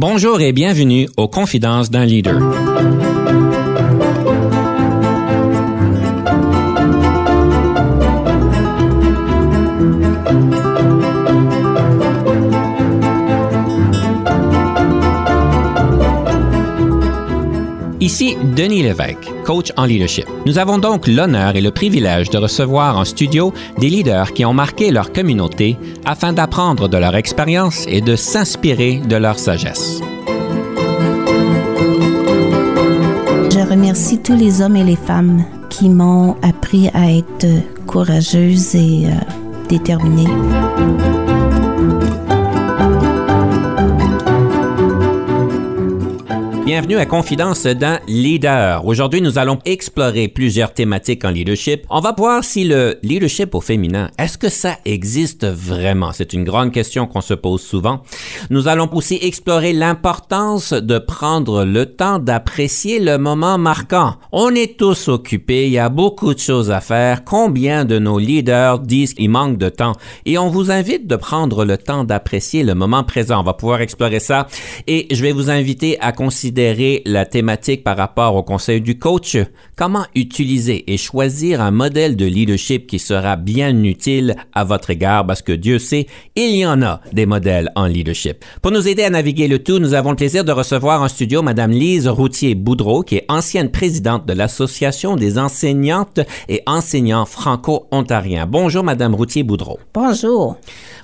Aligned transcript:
Bonjour 0.00 0.40
et 0.40 0.54
bienvenue 0.54 1.10
aux 1.18 1.28
Confidences 1.28 1.90
d'un 1.90 2.06
leader. 2.06 2.40
Denis 18.60 18.82
Lévesque, 18.82 19.32
coach 19.46 19.72
en 19.78 19.86
leadership. 19.86 20.26
Nous 20.44 20.58
avons 20.58 20.76
donc 20.76 21.06
l'honneur 21.06 21.56
et 21.56 21.62
le 21.62 21.70
privilège 21.70 22.28
de 22.28 22.36
recevoir 22.36 22.98
en 22.98 23.06
studio 23.06 23.54
des 23.78 23.88
leaders 23.88 24.34
qui 24.34 24.44
ont 24.44 24.52
marqué 24.52 24.90
leur 24.90 25.14
communauté 25.14 25.78
afin 26.04 26.34
d'apprendre 26.34 26.86
de 26.86 26.98
leur 26.98 27.16
expérience 27.16 27.86
et 27.88 28.02
de 28.02 28.16
s'inspirer 28.16 28.98
de 28.98 29.16
leur 29.16 29.38
sagesse. 29.38 30.02
Je 33.50 33.66
remercie 33.66 34.18
tous 34.18 34.36
les 34.36 34.60
hommes 34.60 34.76
et 34.76 34.84
les 34.84 34.96
femmes 34.96 35.42
qui 35.70 35.88
m'ont 35.88 36.36
appris 36.42 36.90
à 36.92 37.10
être 37.10 37.46
courageuse 37.86 38.74
et 38.74 39.06
euh, 39.06 39.14
déterminée. 39.70 40.28
Bienvenue 46.72 46.98
à 46.98 47.06
Confidence 47.06 47.64
d'un 47.64 47.98
leader. 48.06 48.86
Aujourd'hui, 48.86 49.20
nous 49.20 49.40
allons 49.40 49.58
explorer 49.64 50.28
plusieurs 50.28 50.72
thématiques 50.72 51.24
en 51.24 51.30
leadership. 51.30 51.84
On 51.90 51.98
va 51.98 52.14
voir 52.16 52.44
si 52.44 52.62
le 52.62 52.96
leadership 53.02 53.56
au 53.56 53.60
féminin, 53.60 54.08
est-ce 54.18 54.38
que 54.38 54.48
ça 54.48 54.78
existe 54.84 55.44
vraiment? 55.44 56.12
C'est 56.12 56.32
une 56.32 56.44
grande 56.44 56.70
question 56.70 57.08
qu'on 57.08 57.22
se 57.22 57.34
pose 57.34 57.60
souvent. 57.60 58.02
Nous 58.50 58.68
allons 58.68 58.88
aussi 58.94 59.18
explorer 59.20 59.72
l'importance 59.72 60.72
de 60.72 61.00
prendre 61.00 61.64
le 61.64 61.86
temps 61.86 62.20
d'apprécier 62.20 63.00
le 63.00 63.18
moment 63.18 63.58
marquant. 63.58 64.14
On 64.30 64.54
est 64.54 64.78
tous 64.78 65.08
occupés, 65.08 65.66
il 65.66 65.72
y 65.72 65.78
a 65.78 65.88
beaucoup 65.88 66.34
de 66.34 66.38
choses 66.38 66.70
à 66.70 66.80
faire. 66.80 67.24
Combien 67.24 67.84
de 67.84 67.98
nos 67.98 68.20
leaders 68.20 68.78
disent 68.78 69.14
qu'il 69.14 69.30
manque 69.30 69.58
de 69.58 69.70
temps? 69.70 69.96
Et 70.24 70.38
on 70.38 70.50
vous 70.50 70.70
invite 70.70 71.08
de 71.08 71.16
prendre 71.16 71.64
le 71.64 71.76
temps 71.78 72.04
d'apprécier 72.04 72.62
le 72.62 72.76
moment 72.76 73.02
présent. 73.02 73.40
On 73.40 73.44
va 73.44 73.54
pouvoir 73.54 73.80
explorer 73.80 74.20
ça 74.20 74.46
et 74.86 75.08
je 75.10 75.20
vais 75.20 75.32
vous 75.32 75.50
inviter 75.50 75.98
à 76.00 76.12
considérer 76.12 76.59
la 77.06 77.26
thématique 77.26 77.82
par 77.84 77.96
rapport 77.96 78.36
au 78.36 78.42
conseil 78.42 78.80
du 78.80 78.98
coach, 78.98 79.36
comment 79.80 80.04
utiliser 80.14 80.92
et 80.92 80.98
choisir 80.98 81.62
un 81.62 81.70
modèle 81.70 82.14
de 82.14 82.26
leadership 82.26 82.86
qui 82.86 82.98
sera 82.98 83.36
bien 83.36 83.82
utile 83.82 84.36
à 84.52 84.62
votre 84.62 84.90
égard? 84.90 85.26
Parce 85.26 85.40
que 85.40 85.52
Dieu 85.52 85.78
sait, 85.78 86.06
il 86.36 86.54
y 86.54 86.66
en 86.66 86.82
a 86.82 87.00
des 87.14 87.24
modèles 87.24 87.72
en 87.76 87.86
leadership. 87.86 88.44
Pour 88.60 88.72
nous 88.72 88.86
aider 88.86 89.04
à 89.04 89.08
naviguer 89.08 89.48
le 89.48 89.58
tout, 89.58 89.78
nous 89.78 89.94
avons 89.94 90.10
le 90.10 90.16
plaisir 90.16 90.44
de 90.44 90.52
recevoir 90.52 91.00
en 91.00 91.08
studio 91.08 91.40
Madame 91.40 91.70
Lise 91.70 92.08
Routier-Boudreau, 92.08 93.04
qui 93.04 93.16
est 93.16 93.24
ancienne 93.30 93.70
présidente 93.70 94.26
de 94.26 94.34
l'Association 94.34 95.16
des 95.16 95.38
enseignantes 95.38 96.20
et 96.50 96.62
enseignants 96.66 97.24
franco-ontariens. 97.24 98.44
Bonjour 98.46 98.84
Madame 98.84 99.14
Routier-Boudreau. 99.14 99.78
Bonjour. 99.94 100.58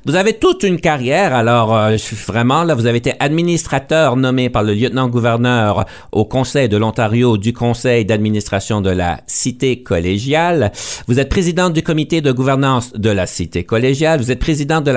Vous 0.05 0.17
avez 0.17 0.35
toute 0.35 0.63
une 0.63 0.79
carrière, 0.79 1.35
alors 1.35 1.75
euh, 1.75 1.97
vraiment, 2.27 2.63
là, 2.63 2.75
vous 2.75 2.87
avez 2.87 2.99
été 2.99 3.15
administrateur 3.21 4.17
nommé 4.17 4.51
par 4.51 4.63
le 4.63 4.75
lieutenant-gouverneur 4.75 5.87
au 6.13 6.27
Conseil 6.27 6.69
de 6.69 6.77
l'Ontario 6.77 7.39
du 7.39 7.53
Conseil 7.55 8.05
d'administration 8.05 8.66
de 8.67 8.91
la 8.91 9.21
Cité 9.27 9.83
collégiale. 9.83 10.73
Vous 11.07 11.21
êtes 11.21 11.29
présidente 11.29 11.73
du 11.73 11.83
comité 11.83 12.21
de 12.21 12.33
gouvernance 12.33 12.93
de 12.95 13.11
la 13.11 13.27
Cité 13.27 13.65
collégiale. 13.65 14.21
Vous 14.21 14.33
êtes 14.33 14.41
présidente 14.41 14.89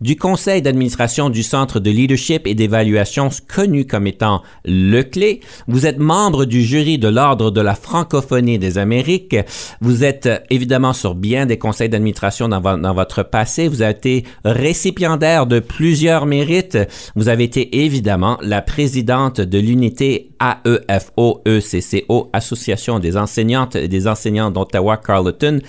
du 0.00 0.16
Conseil 0.16 0.62
d'administration 0.62 1.30
du 1.30 1.42
Centre 1.42 1.78
de 1.78 1.90
leadership 1.90 2.46
et 2.46 2.54
d'évaluation 2.54 3.28
connu 3.54 3.86
comme 3.86 4.06
étant 4.06 4.42
le 4.64 5.02
clé. 5.02 5.40
Vous 5.68 5.86
êtes 5.86 5.98
membre 5.98 6.44
du 6.44 6.62
jury 6.62 6.98
de 6.98 7.08
l'Ordre 7.08 7.50
de 7.50 7.60
la 7.60 7.76
francophonie 7.76 8.58
des 8.58 8.78
Amériques. 8.78 9.36
Vous 9.80 10.02
êtes 10.02 10.28
évidemment 10.50 10.92
sur 10.92 11.14
bien 11.14 11.46
des 11.46 11.58
conseils 11.58 11.88
d'administration 11.88 12.48
dans, 12.48 12.78
dans 12.78 12.94
votre 12.94 13.22
passé. 13.22 13.68
Vous 13.68 13.82
avez 13.82 13.92
été 13.92 14.24
récipiendaire 14.44 15.46
de 15.46 15.60
plusieurs 15.60 16.26
mérites. 16.26 16.78
Vous 17.14 17.28
avez 17.28 17.44
été 17.44 17.84
évidemment 17.84 18.38
la 18.42 18.60
présidente 18.60 19.40
de 19.40 19.58
l'unité 19.58 20.31
AEFO-ECCO, 20.42 22.30
Association 22.32 22.98
des 22.98 23.16
enseignantes 23.16 23.76
et 23.76 23.88
des 23.88 24.08
enseignants 24.08 24.50
d'Ottawa-Carleton, 24.50 25.60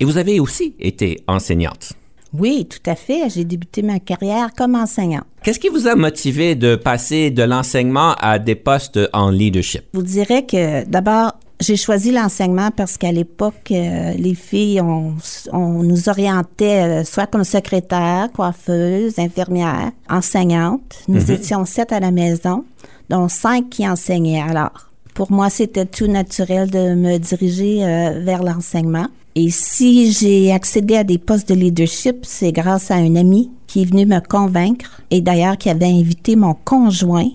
et 0.00 0.04
vous 0.04 0.18
avez 0.18 0.38
aussi 0.38 0.74
été 0.78 1.20
enseignante. 1.26 1.94
Oui, 2.34 2.66
tout 2.68 2.90
à 2.90 2.94
fait. 2.94 3.30
J'ai 3.30 3.44
débuté 3.44 3.82
ma 3.82 3.98
carrière 3.98 4.50
comme 4.56 4.74
enseignante. 4.74 5.24
Qu'est-ce 5.42 5.58
qui 5.58 5.68
vous 5.68 5.86
a 5.86 5.94
motivé 5.94 6.54
de 6.54 6.76
passer 6.76 7.30
de 7.30 7.42
l'enseignement 7.42 8.14
à 8.20 8.38
des 8.38 8.54
postes 8.54 9.00
en 9.12 9.30
leadership? 9.30 9.84
Je 9.94 9.98
vous 9.98 10.04
dirais 10.04 10.44
que 10.44 10.84
d'abord, 10.84 11.32
j'ai 11.60 11.76
choisi 11.76 12.12
l'enseignement 12.12 12.70
parce 12.70 12.96
qu'à 12.98 13.12
l'époque, 13.12 13.70
euh, 13.70 14.12
les 14.12 14.34
filles, 14.34 14.80
on, 14.80 15.14
on 15.52 15.82
nous 15.82 16.08
orientait 16.08 17.00
euh, 17.00 17.04
soit 17.04 17.26
comme 17.26 17.44
secrétaire, 17.44 18.28
coiffeuse, 18.34 19.18
infirmière, 19.18 19.90
enseignante. 20.08 20.98
Nous 21.08 21.22
mhm. 21.22 21.30
étions 21.30 21.64
sept 21.64 21.92
à 21.92 22.00
la 22.00 22.10
maison, 22.10 22.64
dont 23.08 23.28
cinq 23.28 23.70
qui 23.70 23.88
enseignaient. 23.88 24.40
Alors, 24.40 24.88
pour 25.14 25.32
moi, 25.32 25.50
c'était 25.50 25.86
tout 25.86 26.06
naturel 26.06 26.70
de 26.70 26.94
me 26.94 27.18
diriger 27.18 27.84
euh, 27.84 28.20
vers 28.22 28.42
l'enseignement. 28.42 29.08
Et 29.34 29.50
si 29.50 30.12
j'ai 30.12 30.52
accédé 30.52 30.96
à 30.96 31.04
des 31.04 31.18
postes 31.18 31.48
de 31.48 31.54
leadership, 31.54 32.18
c'est 32.22 32.52
grâce 32.52 32.90
à 32.90 32.96
un 32.96 33.14
ami 33.16 33.50
qui 33.66 33.82
est 33.82 33.84
venu 33.84 34.06
me 34.06 34.20
convaincre 34.20 35.02
et 35.10 35.20
d'ailleurs 35.20 35.58
qui 35.58 35.70
avait 35.70 35.86
invité 35.86 36.34
mon 36.34 36.54
conjoint 36.54 37.30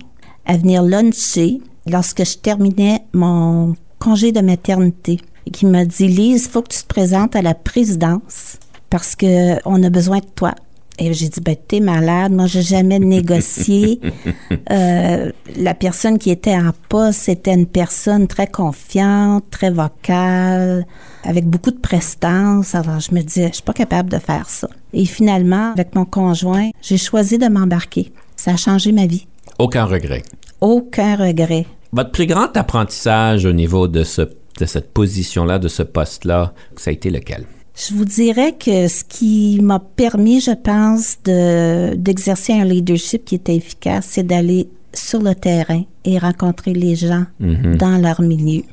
à 0.45 0.57
venir 0.57 0.84
luncher 0.84 1.61
lorsque 1.88 2.25
je 2.25 2.38
terminais 2.38 3.03
mon 3.13 3.75
congé 4.00 4.31
de 4.31 4.41
maternité 4.41 5.19
et 5.45 5.51
qui 5.51 5.66
m'a 5.66 5.85
dit 5.85 6.07
Lise, 6.07 6.45
il 6.45 6.50
faut 6.51 6.61
que 6.61 6.73
tu 6.73 6.81
te 6.81 6.88
présentes 6.88 7.35
à 7.35 7.41
la 7.41 7.53
présidence 7.53 8.57
parce 8.90 9.16
que 9.16 9.57
on 9.67 9.81
a 9.84 9.90
besoin 9.90 10.19
de 10.19 10.25
toi. 10.35 10.53
Et 11.00 11.12
j'ai 11.14 11.28
dit, 11.28 11.42
ben, 11.42 11.56
t'es 11.68 11.80
malade. 11.80 12.31
Moi, 12.31 12.46
j'ai 12.46 12.62
jamais 12.62 13.00
négocié. 13.00 14.00
euh, 14.72 15.31
la 15.58 15.74
personne 15.74 16.20
qui 16.20 16.30
était 16.30 16.56
en 16.56 16.72
poste, 16.90 17.22
c'était 17.22 17.54
une 17.54 17.66
personne 17.66 18.28
très 18.28 18.48
confiante, 18.48 19.44
très 19.50 19.72
vocale, 19.72 20.86
avec 21.24 21.46
beaucoup 21.46 21.72
de 21.72 21.80
prestance. 21.80 22.76
Alors, 22.76 23.00
je 23.00 23.14
me 23.14 23.22
disais, 23.22 23.48
je 23.50 23.56
suis 23.56 23.64
pas 23.64 23.74
capable 23.74 24.09
de 24.09 24.20
faire 24.20 24.48
ça. 24.50 24.70
Et 24.94 25.06
finalement, 25.06 25.72
avec 25.72 25.96
mon 25.96 26.06
conjoint, 26.06 26.70
j'ai 26.82 26.98
choisi 26.98 27.38
de 27.38 27.48
m'embarquer. 27.48 28.12
Ça 28.36 28.52
a 28.52 28.58
changé 28.58 28.92
ma 28.92 29.08
vie. 29.08 29.26
Aucun 29.58 29.86
regret. 29.86 30.22
Aucun 30.62 31.16
regret. 31.16 31.66
Votre 31.92 32.12
plus 32.12 32.28
grand 32.28 32.56
apprentissage 32.56 33.46
au 33.46 33.53
niveau 33.53 33.88
de, 33.88 34.03
ce, 34.03 34.22
de 34.22 34.66
cette 34.66 34.94
position-là, 34.94 35.59
de 35.59 35.68
ce 35.68 35.84
poste-là, 35.84 36.53
ça 36.76 36.90
a 36.90 36.94
été 36.94 37.09
lequel? 37.09 37.46
Je 37.75 37.95
vous 37.95 38.06
dirais 38.06 38.53
que 38.53 38.88
ce 38.88 39.03
qui 39.03 39.59
m'a 39.61 39.79
permis, 39.79 40.39
je 40.39 40.51
pense, 40.51 41.17
de, 41.23 41.95
d'exercer 41.95 42.53
un 42.53 42.66
leadership 42.66 43.25
qui 43.25 43.35
était 43.35 43.56
efficace, 43.56 44.06
c'est 44.09 44.23
d'aller 44.23 44.69
sur 44.94 45.22
le 45.22 45.34
terrain 45.34 45.84
et 46.06 46.19
rencontrer 46.19 46.73
les 46.73 46.95
gens 46.95 47.25
mm-hmm. 47.41 47.78
dans 47.78 47.97
leur 47.97 48.22
milieu. 48.22 48.63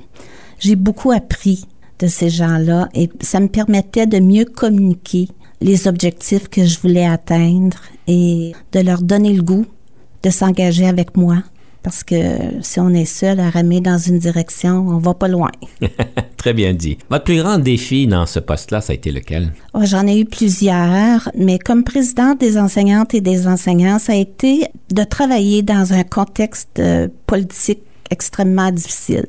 J'ai 0.58 0.76
beaucoup 0.76 1.12
appris 1.12 1.64
de 1.98 2.06
ces 2.06 2.28
gens-là 2.28 2.88
et 2.94 3.08
ça 3.20 3.40
me 3.40 3.48
permettait 3.48 4.06
de 4.06 4.18
mieux 4.20 4.44
communiquer 4.44 5.28
les 5.62 5.88
objectifs 5.88 6.48
que 6.48 6.64
je 6.64 6.78
voulais 6.80 7.06
atteindre 7.06 7.78
et 8.06 8.52
de 8.72 8.80
leur 8.80 9.02
donner 9.02 9.32
le 9.32 9.42
goût 9.42 9.66
de 10.22 10.30
s'engager 10.30 10.86
avec 10.86 11.16
moi 11.16 11.42
parce 11.82 12.04
que 12.04 12.14
si 12.62 12.78
on 12.80 12.90
est 12.90 13.04
seul 13.04 13.40
à 13.40 13.50
ramer 13.50 13.80
dans 13.80 13.98
une 13.98 14.18
direction, 14.18 14.86
on 14.88 14.98
va 14.98 15.14
pas 15.14 15.28
loin. 15.28 15.50
Très 16.36 16.52
bien 16.52 16.74
dit. 16.74 16.98
Votre 17.08 17.24
plus 17.24 17.38
grand 17.38 17.58
défi 17.58 18.06
dans 18.06 18.26
ce 18.26 18.38
poste-là, 18.38 18.80
ça 18.80 18.92
a 18.92 18.96
été 18.96 19.10
lequel? 19.12 19.52
Oh, 19.74 19.80
J'en 19.82 20.06
ai 20.06 20.20
eu 20.20 20.24
plusieurs, 20.24 21.30
mais 21.36 21.58
comme 21.58 21.84
présidente 21.84 22.40
des 22.40 22.58
enseignantes 22.58 23.14
et 23.14 23.20
des 23.20 23.46
enseignants, 23.46 23.98
ça 23.98 24.12
a 24.12 24.16
été 24.16 24.66
de 24.92 25.04
travailler 25.04 25.62
dans 25.62 25.92
un 25.92 26.02
contexte 26.02 26.78
euh, 26.78 27.08
politique 27.26 27.80
extrêmement 28.10 28.70
difficile. 28.70 29.26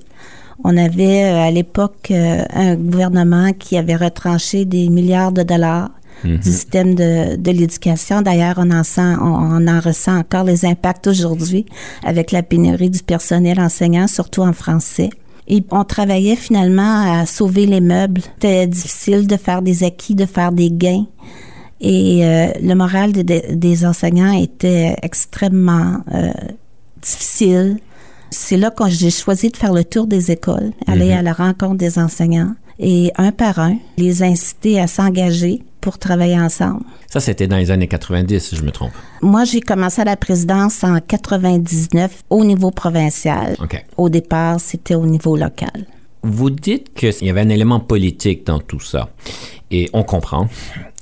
On 0.63 0.77
avait 0.77 1.23
euh, 1.23 1.47
à 1.47 1.51
l'époque 1.51 2.11
euh, 2.11 2.43
un 2.53 2.75
gouvernement 2.75 3.51
qui 3.53 3.77
avait 3.77 3.95
retranché 3.95 4.65
des 4.65 4.89
milliards 4.89 5.31
de 5.31 5.43
dollars 5.43 5.89
du 6.23 6.33
mhm. 6.33 6.41
système 6.41 6.95
de, 6.95 7.35
de 7.35 7.51
l'éducation. 7.51 8.21
D'ailleurs, 8.21 8.55
on 8.57 8.71
en 8.71 8.83
sent, 8.83 9.15
on, 9.21 9.67
en 9.67 9.79
ressent 9.79 10.17
encore 10.17 10.43
les 10.43 10.65
impacts 10.65 11.07
aujourd'hui 11.07 11.65
avec 12.03 12.31
la 12.31 12.43
pénurie 12.43 12.89
du 12.89 13.03
personnel 13.03 13.59
enseignant, 13.59 14.07
surtout 14.07 14.41
en 14.41 14.53
français. 14.53 15.09
Et 15.47 15.63
on 15.71 15.83
travaillait 15.83 16.35
finalement 16.35 17.21
à 17.21 17.25
sauver 17.25 17.65
les 17.65 17.81
meubles. 17.81 18.21
C'était 18.21 18.67
difficile 18.67 19.27
de 19.27 19.37
faire 19.37 19.61
des 19.61 19.83
acquis, 19.83 20.15
de 20.15 20.25
faire 20.25 20.51
des 20.51 20.71
gains. 20.71 21.05
Et 21.81 22.25
euh, 22.25 22.51
le 22.61 22.75
moral 22.75 23.11
des 23.11 23.85
enseignants 23.85 24.39
était 24.39 24.95
extrêmement 25.01 25.97
euh, 26.13 26.31
difficile. 27.01 27.77
C'est 28.29 28.55
là 28.55 28.69
que 28.69 28.87
j'ai 28.87 29.09
choisi 29.09 29.49
de 29.49 29.57
faire 29.57 29.73
le 29.73 29.83
tour 29.83 30.07
des 30.07 30.31
écoles, 30.31 30.71
aller 30.87 31.07
mhm. 31.07 31.17
à 31.17 31.21
la 31.23 31.33
rencontre 31.33 31.75
des 31.75 31.97
enseignants 31.97 32.53
et 32.79 33.11
un 33.17 33.31
par 33.31 33.59
un, 33.59 33.77
les 33.97 34.23
inciter 34.23 34.79
à 34.79 34.87
s'engager 34.87 35.63
pour 35.81 35.97
travailler 35.97 36.39
ensemble. 36.39 36.83
Ça, 37.07 37.19
c'était 37.19 37.47
dans 37.47 37.57
les 37.57 37.71
années 37.71 37.87
90, 37.87 38.39
si 38.39 38.55
je 38.55 38.63
me 38.63 38.71
trompe. 38.71 38.91
Moi, 39.21 39.43
j'ai 39.43 39.59
commencé 39.59 40.01
à 40.01 40.05
la 40.05 40.15
présidence 40.15 40.83
en 40.83 40.99
99 40.99 42.23
au 42.29 42.45
niveau 42.45 42.71
provincial. 42.71 43.57
Au 43.97 44.09
départ, 44.09 44.59
c'était 44.59 44.95
au 44.95 45.05
niveau 45.05 45.35
local. 45.35 45.87
Vous 46.23 46.51
dites 46.51 46.93
qu'il 46.93 47.27
y 47.27 47.29
avait 47.29 47.41
un 47.41 47.49
élément 47.49 47.79
politique 47.79 48.45
dans 48.45 48.59
tout 48.59 48.79
ça. 48.79 49.09
Et 49.71 49.89
on 49.93 50.03
comprend. 50.03 50.47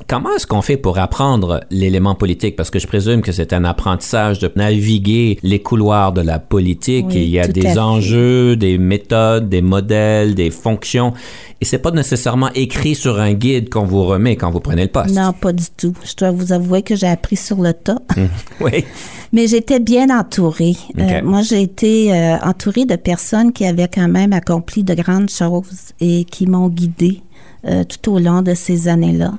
Comment 0.07 0.33
est-ce 0.35 0.47
qu'on 0.47 0.61
fait 0.61 0.77
pour 0.77 0.97
apprendre 0.97 1.59
l'élément 1.69 2.15
politique? 2.15 2.55
Parce 2.55 2.69
que 2.69 2.79
je 2.79 2.87
présume 2.87 3.21
que 3.21 3.31
c'est 3.31 3.53
un 3.53 3.63
apprentissage 3.63 4.39
de 4.39 4.51
naviguer 4.55 5.37
les 5.43 5.61
couloirs 5.61 6.13
de 6.13 6.21
la 6.21 6.39
politique. 6.39 7.07
Oui, 7.09 7.17
et 7.17 7.23
il 7.23 7.29
y 7.29 7.39
a 7.39 7.47
des 7.47 7.77
enjeux, 7.77 8.55
des 8.55 8.77
méthodes, 8.77 9.49
des 9.49 9.61
modèles, 9.61 10.35
des 10.35 10.49
fonctions. 10.49 11.13
Et 11.61 11.65
c'est 11.65 11.79
pas 11.79 11.91
nécessairement 11.91 12.49
écrit 12.55 12.95
sur 12.95 13.19
un 13.19 13.33
guide 13.33 13.69
qu'on 13.69 13.83
vous 13.83 14.03
remet 14.03 14.35
quand 14.35 14.49
vous 14.49 14.61
prenez 14.61 14.83
le 14.83 14.87
poste. 14.89 15.13
Non, 15.13 15.33
pas 15.33 15.51
du 15.51 15.65
tout. 15.77 15.93
Je 16.03 16.15
dois 16.15 16.31
vous 16.31 16.53
avouer 16.53 16.81
que 16.81 16.95
j'ai 16.95 17.07
appris 17.07 17.35
sur 17.35 17.61
le 17.61 17.73
tas. 17.73 17.99
Oui. 18.61 18.83
Mais 19.31 19.47
j'étais 19.47 19.79
bien 19.79 20.09
entourée. 20.09 20.75
Euh, 20.97 21.21
moi, 21.23 21.43
j'ai 21.43 21.61
été 21.61 22.13
euh, 22.13 22.37
entourée 22.39 22.85
de 22.85 22.95
personnes 22.95 23.53
qui 23.53 23.65
avaient 23.65 23.87
quand 23.87 24.07
même 24.07 24.33
accompli 24.33 24.83
de 24.83 24.93
grandes 24.95 25.29
choses 25.29 25.93
et 26.01 26.25
qui 26.25 26.45
m'ont 26.47 26.67
guidée 26.67 27.21
tout 27.63 28.13
au 28.13 28.19
long 28.19 28.41
de 28.41 28.53
ces 28.53 28.87
années-là. 28.87 29.33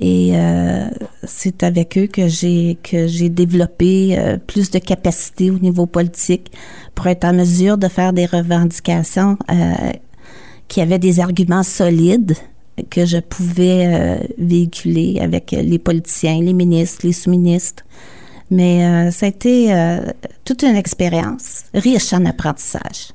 Et 0.00 0.32
euh, 0.34 0.88
c'est 1.22 1.62
avec 1.62 1.96
eux 1.96 2.08
que 2.08 2.26
j'ai 2.26 2.76
que 2.82 3.06
j'ai 3.06 3.28
développé 3.28 4.18
euh, 4.18 4.36
plus 4.36 4.68
de 4.70 4.80
capacité 4.80 5.48
au 5.48 5.58
niveau 5.60 5.86
politique 5.86 6.50
pour 6.96 7.06
être 7.06 7.24
en 7.24 7.32
mesure 7.32 7.78
de 7.78 7.86
faire 7.86 8.12
des 8.12 8.26
revendications 8.26 9.38
euh, 9.48 9.92
qui 10.66 10.80
avaient 10.80 10.98
des 10.98 11.20
arguments 11.20 11.62
solides 11.62 12.34
que 12.90 13.06
je 13.06 13.18
pouvais 13.18 13.86
euh, 13.86 14.16
véhiculer 14.38 15.20
avec 15.20 15.52
les 15.52 15.78
politiciens, 15.78 16.40
les 16.40 16.52
ministres, 16.52 17.06
les 17.06 17.12
sous-ministres. 17.12 17.84
Mais 18.50 18.84
euh, 18.84 19.10
ça 19.12 19.26
a 19.26 19.28
été 19.28 19.72
euh, 19.72 20.00
toute 20.44 20.62
une 20.62 20.74
expérience 20.74 21.64
riche 21.74 22.12
en 22.12 22.24
apprentissage. 22.24 23.12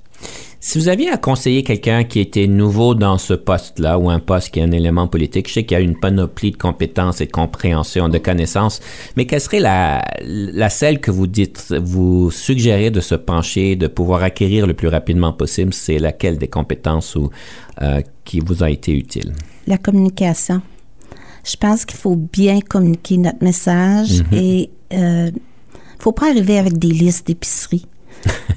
Si 0.67 0.77
vous 0.79 0.89
aviez 0.89 1.09
à 1.09 1.15
conseiller 1.15 1.63
quelqu'un 1.63 2.03
qui 2.03 2.19
était 2.19 2.45
nouveau 2.45 2.93
dans 2.93 3.17
ce 3.17 3.33
poste-là 3.33 3.97
ou 3.97 4.09
un 4.09 4.19
poste 4.19 4.49
qui 4.49 4.59
est 4.59 4.63
un 4.63 4.71
élément 4.73 5.07
politique, 5.07 5.47
je 5.47 5.53
sais 5.53 5.63
qu'il 5.63 5.77
y 5.77 5.79
a 5.79 5.81
une 5.81 5.97
panoplie 5.97 6.51
de 6.51 6.57
compétences 6.57 7.21
et 7.21 7.25
de 7.25 7.31
compréhension, 7.31 8.09
de 8.09 8.17
connaissances, 8.17 8.81
mais 9.15 9.25
quelle 9.25 9.39
serait 9.39 9.61
la, 9.61 10.03
la 10.25 10.69
celle 10.69 10.99
que 10.99 11.09
vous 11.09 11.25
dites, 11.25 11.73
vous 11.81 12.31
suggérez 12.31 12.91
de 12.91 12.99
se 12.99 13.15
pencher, 13.15 13.77
de 13.77 13.87
pouvoir 13.87 14.23
acquérir 14.23 14.67
le 14.67 14.73
plus 14.73 14.89
rapidement 14.89 15.31
possible, 15.31 15.73
c'est 15.73 15.99
laquelle 15.99 16.37
des 16.37 16.49
compétences 16.49 17.15
ou, 17.15 17.29
euh, 17.81 18.01
qui 18.25 18.41
vous 18.41 18.61
a 18.61 18.69
été 18.69 18.91
utile? 18.91 19.31
La 19.67 19.77
communication. 19.77 20.61
Je 21.45 21.55
pense 21.55 21.85
qu'il 21.85 21.97
faut 21.97 22.17
bien 22.17 22.59
communiquer 22.59 23.15
notre 23.15 23.41
message 23.41 24.21
et 24.33 24.69
il 24.91 24.99
ne 24.99 25.31
faut 25.97 26.11
pas 26.11 26.29
arriver 26.29 26.57
avec 26.57 26.77
des 26.77 26.89
listes 26.89 27.25
d'épicerie. 27.25 27.85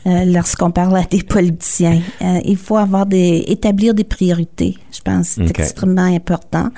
Euh, 0.06 0.24
lorsqu'on 0.24 0.70
parle 0.70 0.96
à 0.96 1.04
des 1.04 1.22
politiciens, 1.22 2.00
Euh, 2.22 2.40
il 2.44 2.56
faut 2.56 2.76
avoir 2.76 3.06
des 3.06 3.44
établir 3.48 3.94
des 3.94 4.04
priorités. 4.04 4.76
Je 4.92 5.00
pense 5.00 5.34
que 5.34 5.46
c'est 5.46 5.58
extrêmement 5.58 6.02
important. 6.02 6.70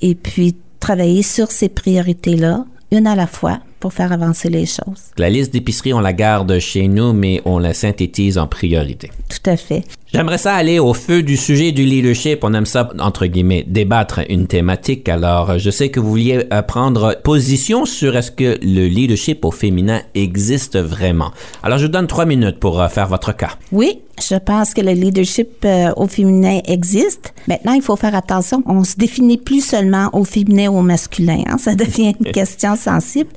Et 0.00 0.14
puis 0.14 0.56
travailler 0.80 1.22
sur 1.22 1.50
ces 1.50 1.68
priorités-là, 1.68 2.64
une 2.90 3.06
à 3.06 3.14
la 3.14 3.26
fois, 3.26 3.60
pour 3.80 3.92
faire 3.92 4.12
avancer 4.12 4.48
les 4.48 4.66
choses. 4.66 5.12
La 5.16 5.30
liste 5.30 5.52
d'épicerie, 5.52 5.92
on 5.92 6.00
la 6.00 6.12
garde 6.12 6.58
chez 6.58 6.88
nous, 6.88 7.12
mais 7.12 7.40
on 7.44 7.58
la 7.58 7.74
synthétise 7.74 8.38
en 8.38 8.46
priorité. 8.46 9.10
Tout 9.28 9.50
à 9.50 9.56
fait. 9.56 9.84
J'aimerais 10.14 10.38
ça 10.38 10.54
aller 10.54 10.78
au 10.78 10.94
feu 10.94 11.22
du 11.22 11.36
sujet 11.36 11.70
du 11.70 11.84
leadership. 11.84 12.38
On 12.42 12.54
aime 12.54 12.64
ça, 12.64 12.88
entre 12.98 13.26
guillemets, 13.26 13.62
débattre 13.66 14.20
une 14.30 14.46
thématique. 14.46 15.06
Alors, 15.10 15.58
je 15.58 15.68
sais 15.70 15.90
que 15.90 16.00
vous 16.00 16.08
vouliez 16.08 16.46
euh, 16.50 16.62
prendre 16.62 17.14
position 17.22 17.84
sur 17.84 18.16
est-ce 18.16 18.30
que 18.30 18.58
le 18.62 18.86
leadership 18.88 19.44
au 19.44 19.50
féminin 19.50 20.00
existe 20.14 20.78
vraiment. 20.78 21.30
Alors, 21.62 21.76
je 21.76 21.84
vous 21.86 21.92
donne 21.92 22.06
trois 22.06 22.24
minutes 22.24 22.58
pour 22.58 22.80
euh, 22.80 22.88
faire 22.88 23.06
votre 23.06 23.36
cas. 23.36 23.50
Oui, 23.70 23.98
je 24.26 24.36
pense 24.36 24.72
que 24.72 24.80
le 24.80 24.92
leadership 24.92 25.48
euh, 25.66 25.92
au 25.98 26.06
féminin 26.08 26.60
existe. 26.66 27.34
Maintenant, 27.46 27.74
il 27.74 27.82
faut 27.82 27.96
faire 27.96 28.14
attention. 28.14 28.62
On 28.64 28.84
se 28.84 28.96
définit 28.96 29.36
plus 29.36 29.62
seulement 29.62 30.08
au 30.14 30.24
féminin 30.24 30.68
ou 30.70 30.78
au 30.78 30.82
masculin. 30.82 31.42
hein. 31.46 31.58
Ça 31.58 31.74
devient 31.74 32.14
une 32.18 32.32
question 32.32 32.76
sensible. 32.76 33.28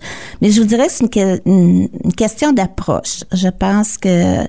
Mais 0.41 0.51
je 0.51 0.61
vous 0.61 0.67
dirais 0.67 0.87
que 0.87 0.93
c'est 0.93 1.03
une, 1.03 1.09
que- 1.09 1.41
une- 1.45 1.89
une 2.05 2.13
question 2.13 2.53
d'approche. 2.53 3.25
Je 3.33 3.49
pense 3.49 3.97
que 3.97 4.45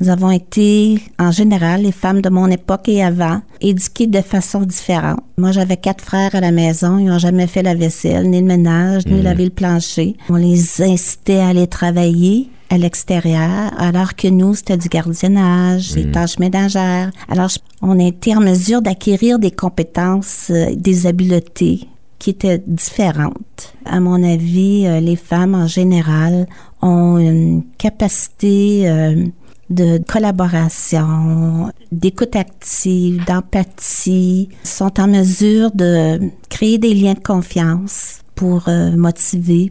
nous 0.00 0.08
avons 0.10 0.30
été, 0.30 1.00
en 1.18 1.30
général, 1.30 1.82
les 1.82 1.92
femmes 1.92 2.20
de 2.20 2.28
mon 2.28 2.48
époque 2.48 2.88
et 2.88 3.02
avant, 3.02 3.40
éduquées 3.60 4.06
de 4.06 4.20
façon 4.20 4.60
différente. 4.60 5.20
Moi, 5.38 5.52
j'avais 5.52 5.78
quatre 5.78 6.04
frères 6.04 6.34
à 6.34 6.40
la 6.40 6.50
maison. 6.50 6.98
Ils 6.98 7.06
n'ont 7.06 7.18
jamais 7.18 7.46
fait 7.46 7.62
la 7.62 7.74
vaisselle, 7.74 8.28
ni 8.28 8.40
le 8.40 8.46
ménage, 8.46 9.06
ni 9.06 9.22
lavé 9.22 9.44
le 9.44 9.50
plancher. 9.50 10.16
On 10.28 10.36
les 10.36 10.82
incitait 10.82 11.38
à 11.38 11.48
aller 11.48 11.66
travailler 11.66 12.50
à 12.68 12.78
l'extérieur, 12.78 13.72
alors 13.78 14.16
que 14.16 14.28
nous, 14.28 14.54
c'était 14.54 14.76
du 14.76 14.88
gardiennage, 14.88 15.92
des 15.92 16.10
tâches 16.10 16.38
ménagères. 16.38 17.10
Alors, 17.28 17.50
on 17.80 17.98
a 17.98 18.04
été 18.04 18.36
en 18.36 18.40
mesure 18.40 18.82
d'acquérir 18.82 19.38
des 19.38 19.52
compétences, 19.52 20.48
euh, 20.50 20.74
des 20.74 21.06
habiletés 21.06 21.88
qui 22.18 22.30
étaient 22.30 22.62
différentes. 22.66 23.74
À 23.84 24.00
mon 24.00 24.22
avis, 24.22 24.86
euh, 24.86 25.00
les 25.00 25.16
femmes 25.16 25.54
en 25.54 25.66
général 25.66 26.46
ont 26.82 27.18
une 27.18 27.62
capacité 27.78 28.88
euh, 28.88 29.26
de 29.70 29.98
collaboration, 29.98 31.70
d'écoute 31.90 32.36
active, 32.36 33.24
d'empathie, 33.24 34.48
sont 34.62 35.00
en 35.00 35.08
mesure 35.08 35.70
de 35.72 36.20
créer 36.48 36.78
des 36.78 36.94
liens 36.94 37.14
de 37.14 37.22
confiance 37.22 38.20
pour 38.34 38.68
euh, 38.68 38.96
motiver 38.96 39.70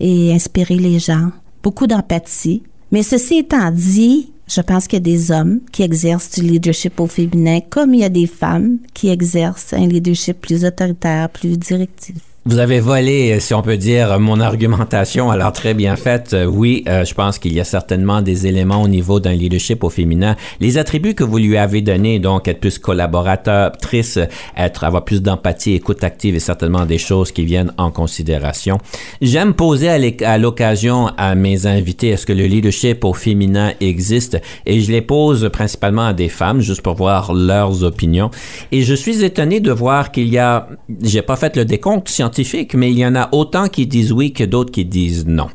et 0.00 0.32
inspirer 0.32 0.76
les 0.76 0.98
gens. 0.98 1.30
Beaucoup 1.62 1.86
d'empathie. 1.86 2.62
Mais 2.92 3.02
ceci 3.02 3.38
étant 3.38 3.70
dit, 3.70 4.32
je 4.46 4.60
pense 4.60 4.86
qu'il 4.86 4.98
y 4.98 5.02
a 5.02 5.16
des 5.16 5.32
hommes 5.32 5.60
qui 5.72 5.82
exercent 5.82 6.38
du 6.38 6.42
leadership 6.42 7.00
au 7.00 7.06
féminin, 7.06 7.60
comme 7.68 7.94
il 7.94 8.00
y 8.00 8.04
a 8.04 8.08
des 8.08 8.26
femmes 8.26 8.78
qui 8.94 9.08
exercent 9.08 9.72
un 9.72 9.86
leadership 9.86 10.40
plus 10.40 10.64
autoritaire, 10.64 11.28
plus 11.30 11.58
directif. 11.58 12.16
Vous 12.48 12.60
avez 12.60 12.78
volé, 12.78 13.40
si 13.40 13.54
on 13.54 13.62
peut 13.62 13.76
dire, 13.76 14.20
mon 14.20 14.38
argumentation. 14.38 15.32
Alors, 15.32 15.50
très 15.50 15.74
bien 15.74 15.96
faite. 15.96 16.32
Euh, 16.32 16.44
Oui, 16.44 16.84
euh, 16.86 17.04
je 17.04 17.12
pense 17.12 17.40
qu'il 17.40 17.52
y 17.52 17.58
a 17.58 17.64
certainement 17.64 18.22
des 18.22 18.46
éléments 18.46 18.82
au 18.82 18.86
niveau 18.86 19.18
d'un 19.18 19.32
leadership 19.32 19.82
au 19.82 19.90
féminin. 19.90 20.36
Les 20.60 20.78
attributs 20.78 21.14
que 21.14 21.24
vous 21.24 21.38
lui 21.38 21.56
avez 21.56 21.80
donnés, 21.80 22.20
donc 22.20 22.46
être 22.46 22.60
plus 22.60 22.78
collaboratrice, 22.78 24.20
être, 24.56 24.84
avoir 24.84 25.04
plus 25.04 25.22
d'empathie, 25.22 25.72
écoute 25.72 26.04
active, 26.04 26.36
et 26.36 26.38
certainement 26.38 26.86
des 26.86 26.98
choses 26.98 27.32
qui 27.32 27.44
viennent 27.44 27.72
en 27.78 27.90
considération. 27.90 28.78
J'aime 29.20 29.52
poser 29.52 29.88
à 30.24 30.38
l'occasion 30.38 31.08
à 31.18 31.34
mes 31.34 31.66
invités, 31.66 32.10
est-ce 32.10 32.26
que 32.26 32.32
le 32.32 32.46
leadership 32.46 33.04
au 33.04 33.12
féminin 33.12 33.72
existe? 33.80 34.40
Et 34.66 34.82
je 34.82 34.92
les 34.92 35.02
pose 35.02 35.50
principalement 35.52 36.06
à 36.06 36.12
des 36.12 36.28
femmes, 36.28 36.60
juste 36.60 36.82
pour 36.82 36.94
voir 36.94 37.34
leurs 37.34 37.82
opinions. 37.82 38.30
Et 38.70 38.82
je 38.82 38.94
suis 38.94 39.24
étonné 39.24 39.58
de 39.58 39.72
voir 39.72 40.12
qu'il 40.12 40.28
y 40.28 40.38
a, 40.38 40.68
j'ai 41.02 41.22
pas 41.22 41.34
fait 41.34 41.56
le 41.56 41.64
décompte 41.64 42.08
scientifique, 42.08 42.35
mais 42.74 42.90
il 42.90 42.98
y 42.98 43.06
en 43.06 43.14
a 43.14 43.28
autant 43.32 43.68
qui 43.68 43.86
disent 43.86 44.12
oui 44.12 44.32
que 44.32 44.44
d'autres 44.44 44.70
qui 44.70 44.84
disent 44.84 45.26
non. 45.26 45.48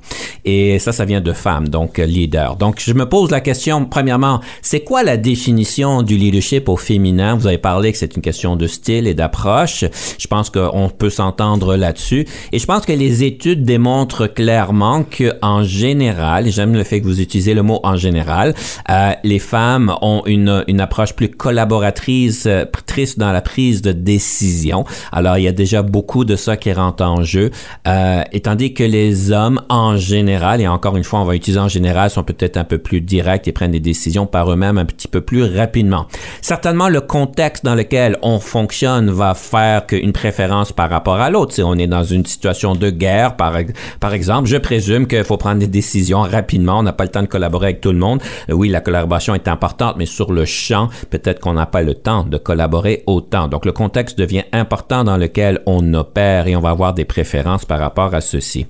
Et 0.46 0.80
ça, 0.80 0.92
ça 0.92 1.06
vient 1.06 1.22
de 1.22 1.34
femmes, 1.34 1.70
donc 1.70 2.00
euh, 2.00 2.06
leaders. 2.06 2.56
Donc, 2.56 2.80
je 2.80 2.94
me 2.94 3.08
pose 3.08 3.30
la 3.30 3.42
question, 3.42 3.86
premièrement, 3.86 4.42
c'est 4.62 4.82
quoi 4.82 5.04
la 5.04 5.18
définition 5.18 6.02
du 6.02 6.18
leadership 6.18 6.68
au 6.68 6.78
féminin? 6.78 7.36
Vous 7.36 7.46
avez 7.46 7.60
parlé 7.60 7.92
que 7.92 7.98
c'est 7.98 8.16
une 8.16 8.22
question 8.22 8.56
de 8.56 8.66
style 8.66 9.08
et 9.08 9.14
d'approche. 9.14 9.86
Je 10.18 10.28
pense 10.28 10.50
qu'on 10.50 10.90
peut 10.90 11.12
s'entendre 11.12 11.76
là-dessus. 11.76 12.26
Et 12.52 12.60
je 12.60 12.66
pense 12.66 12.86
que 12.86 12.92
les 12.92 13.24
études 13.24 13.64
démontrent 13.64 14.28
clairement 14.28 15.04
que, 15.04 15.34
en 15.42 15.64
général, 15.64 16.50
j'aime 16.52 16.74
le 16.74 16.84
fait 16.84 17.02
que 17.02 17.06
vous 17.06 17.22
utilisez 17.22 17.54
le 17.54 17.62
mot 17.62 17.80
en 17.84 17.96
général, 17.96 18.56
euh, 18.90 19.12
les 19.24 19.40
femmes 19.40 19.94
ont 20.02 20.24
une, 20.26 20.64
une 20.68 20.82
approche 20.82 21.14
plus 21.14 21.30
collaboratrice, 21.30 22.46
euh, 22.48 22.66
triste 22.86 23.20
dans 23.20 23.32
la 23.32 23.42
prise 23.42 23.82
de 23.82 23.92
décision. 23.92 24.86
Alors, 25.12 25.38
il 25.38 25.44
y 25.44 25.48
a 25.48 25.52
déjà 25.52 25.84
beaucoup 25.84 26.26
de 26.26 26.36
ça 26.36 26.58
qui 26.58 26.71
rentre 26.74 27.04
en 27.04 27.24
jeu. 27.24 27.52
Euh, 27.88 28.24
et 28.32 28.42
tandis 28.42 28.74
que 28.74 28.84
les 28.84 29.32
hommes, 29.32 29.62
en 29.70 29.98
général, 29.98 30.62
et 30.62 30.68
encore 30.68 30.98
une 30.98 31.04
fois, 31.04 31.20
on 31.20 31.26
va 31.26 31.36
utiliser 31.36 31.60
en 31.60 31.68
général, 31.68 32.10
sont 32.10 32.24
peut-être 32.24 32.58
un 32.58 32.64
peu 32.64 32.78
plus 32.78 33.02
directs 33.02 33.48
et 33.48 33.52
prennent 33.52 33.72
des 33.72 33.80
décisions 33.80 34.26
par 34.26 34.52
eux-mêmes 34.52 34.78
un 34.78 34.86
petit 34.86 35.08
peu 35.08 35.22
plus 35.22 35.44
rapidement. 35.44 36.08
Certainement, 36.42 36.90
le 36.90 37.02
contexte 37.02 37.66
dans 37.66 37.76
lequel 37.76 38.18
on 38.22 38.40
fonctionne 38.40 39.10
va 39.10 39.34
faire 39.34 39.86
qu'une 39.86 40.14
préférence 40.14 40.72
par 40.72 40.90
rapport 40.90 41.16
à 41.16 41.30
l'autre. 41.30 41.54
Si 41.54 41.64
on 41.64 41.76
est 41.76 41.88
dans 41.88 42.04
une 42.04 42.26
situation 42.26 42.76
de 42.76 42.90
guerre, 42.90 43.36
par, 43.36 43.54
par 44.00 44.14
exemple, 44.14 44.48
je 44.48 44.58
présume 44.58 45.08
qu'il 45.08 45.24
faut 45.24 45.38
prendre 45.38 45.60
des 45.60 45.68
décisions 45.68 46.22
rapidement. 46.22 46.80
On 46.80 46.84
n'a 46.84 46.94
pas 46.94 47.04
le 47.04 47.12
temps 47.12 47.22
de 47.22 47.28
collaborer 47.28 47.68
avec 47.68 47.82
tout 47.82 47.92
le 47.92 47.98
monde. 48.00 48.22
Euh, 48.50 48.54
Oui, 48.54 48.70
la 48.70 48.82
collaboration 48.82 49.36
est 49.36 49.48
importante, 49.48 49.96
mais 49.98 50.06
sur 50.06 50.32
le 50.32 50.46
champ, 50.46 50.90
peut-être 51.10 51.40
qu'on 51.40 51.54
n'a 51.54 51.66
pas 51.66 51.82
le 51.82 51.96
temps 51.96 52.24
de 52.24 52.38
collaborer 52.38 53.04
autant. 53.08 53.48
Donc, 53.48 53.66
le 53.66 53.72
contexte 53.72 54.18
devient 54.18 54.44
important 54.52 55.04
dans 55.04 55.18
lequel 55.18 55.62
on 55.66 55.94
opère. 55.94 56.48
Et 56.52 56.56
on 56.56 56.62
va 56.62 56.70
avoir 56.70 56.94
des 56.94 57.06
préférences 57.06 57.66
par 57.66 57.80
rapport 57.80 58.14
à 58.14 58.22
ceci. 58.22 58.66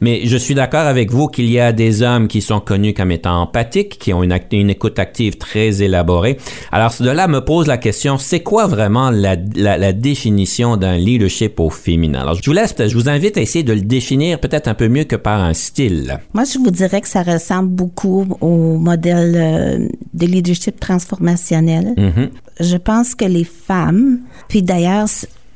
Mais 0.00 0.26
je 0.26 0.36
suis 0.36 0.54
d'accord 0.54 0.86
avec 0.86 1.10
vous 1.10 1.28
qu'il 1.28 1.50
y 1.50 1.58
a 1.58 1.72
des 1.72 2.02
hommes 2.02 2.28
qui 2.28 2.40
sont 2.40 2.60
connus 2.60 2.94
comme 2.94 3.10
étant 3.10 3.42
empathiques, 3.42 3.98
qui 3.98 4.12
ont 4.12 4.22
une, 4.22 4.38
une 4.52 4.70
écoute 4.70 4.98
active 4.98 5.36
très 5.36 5.82
élaborée. 5.82 6.38
Alors, 6.70 6.92
cela 6.92 7.28
me 7.28 7.40
pose 7.40 7.66
la 7.66 7.78
question, 7.78 8.18
c'est 8.18 8.40
quoi 8.40 8.66
vraiment 8.66 9.10
la, 9.10 9.36
la, 9.54 9.78
la 9.78 9.92
définition 9.92 10.76
d'un 10.76 10.96
leadership 10.96 11.58
au 11.60 11.70
féminin? 11.70 12.20
Alors, 12.20 12.34
je 12.34 12.44
vous 12.44 12.52
laisse, 12.52 12.74
je 12.78 12.94
vous 12.94 13.08
invite 13.08 13.36
à 13.36 13.40
essayer 13.40 13.64
de 13.64 13.72
le 13.72 13.80
définir 13.80 14.38
peut-être 14.38 14.68
un 14.68 14.74
peu 14.74 14.88
mieux 14.88 15.04
que 15.04 15.16
par 15.16 15.40
un 15.40 15.54
style. 15.54 16.18
Moi, 16.34 16.44
je 16.44 16.58
vous 16.58 16.70
dirais 16.70 17.00
que 17.00 17.08
ça 17.08 17.22
ressemble 17.22 17.70
beaucoup 17.70 18.26
au 18.40 18.78
modèle 18.78 19.34
euh, 19.36 19.88
de 20.14 20.26
leadership 20.26 20.78
transformationnel. 20.80 21.94
Mhm. 21.96 22.30
Je 22.60 22.76
pense 22.76 23.14
que 23.14 23.24
les 23.24 23.44
femmes, 23.44 24.20
puis 24.48 24.62
d'ailleurs, 24.62 25.08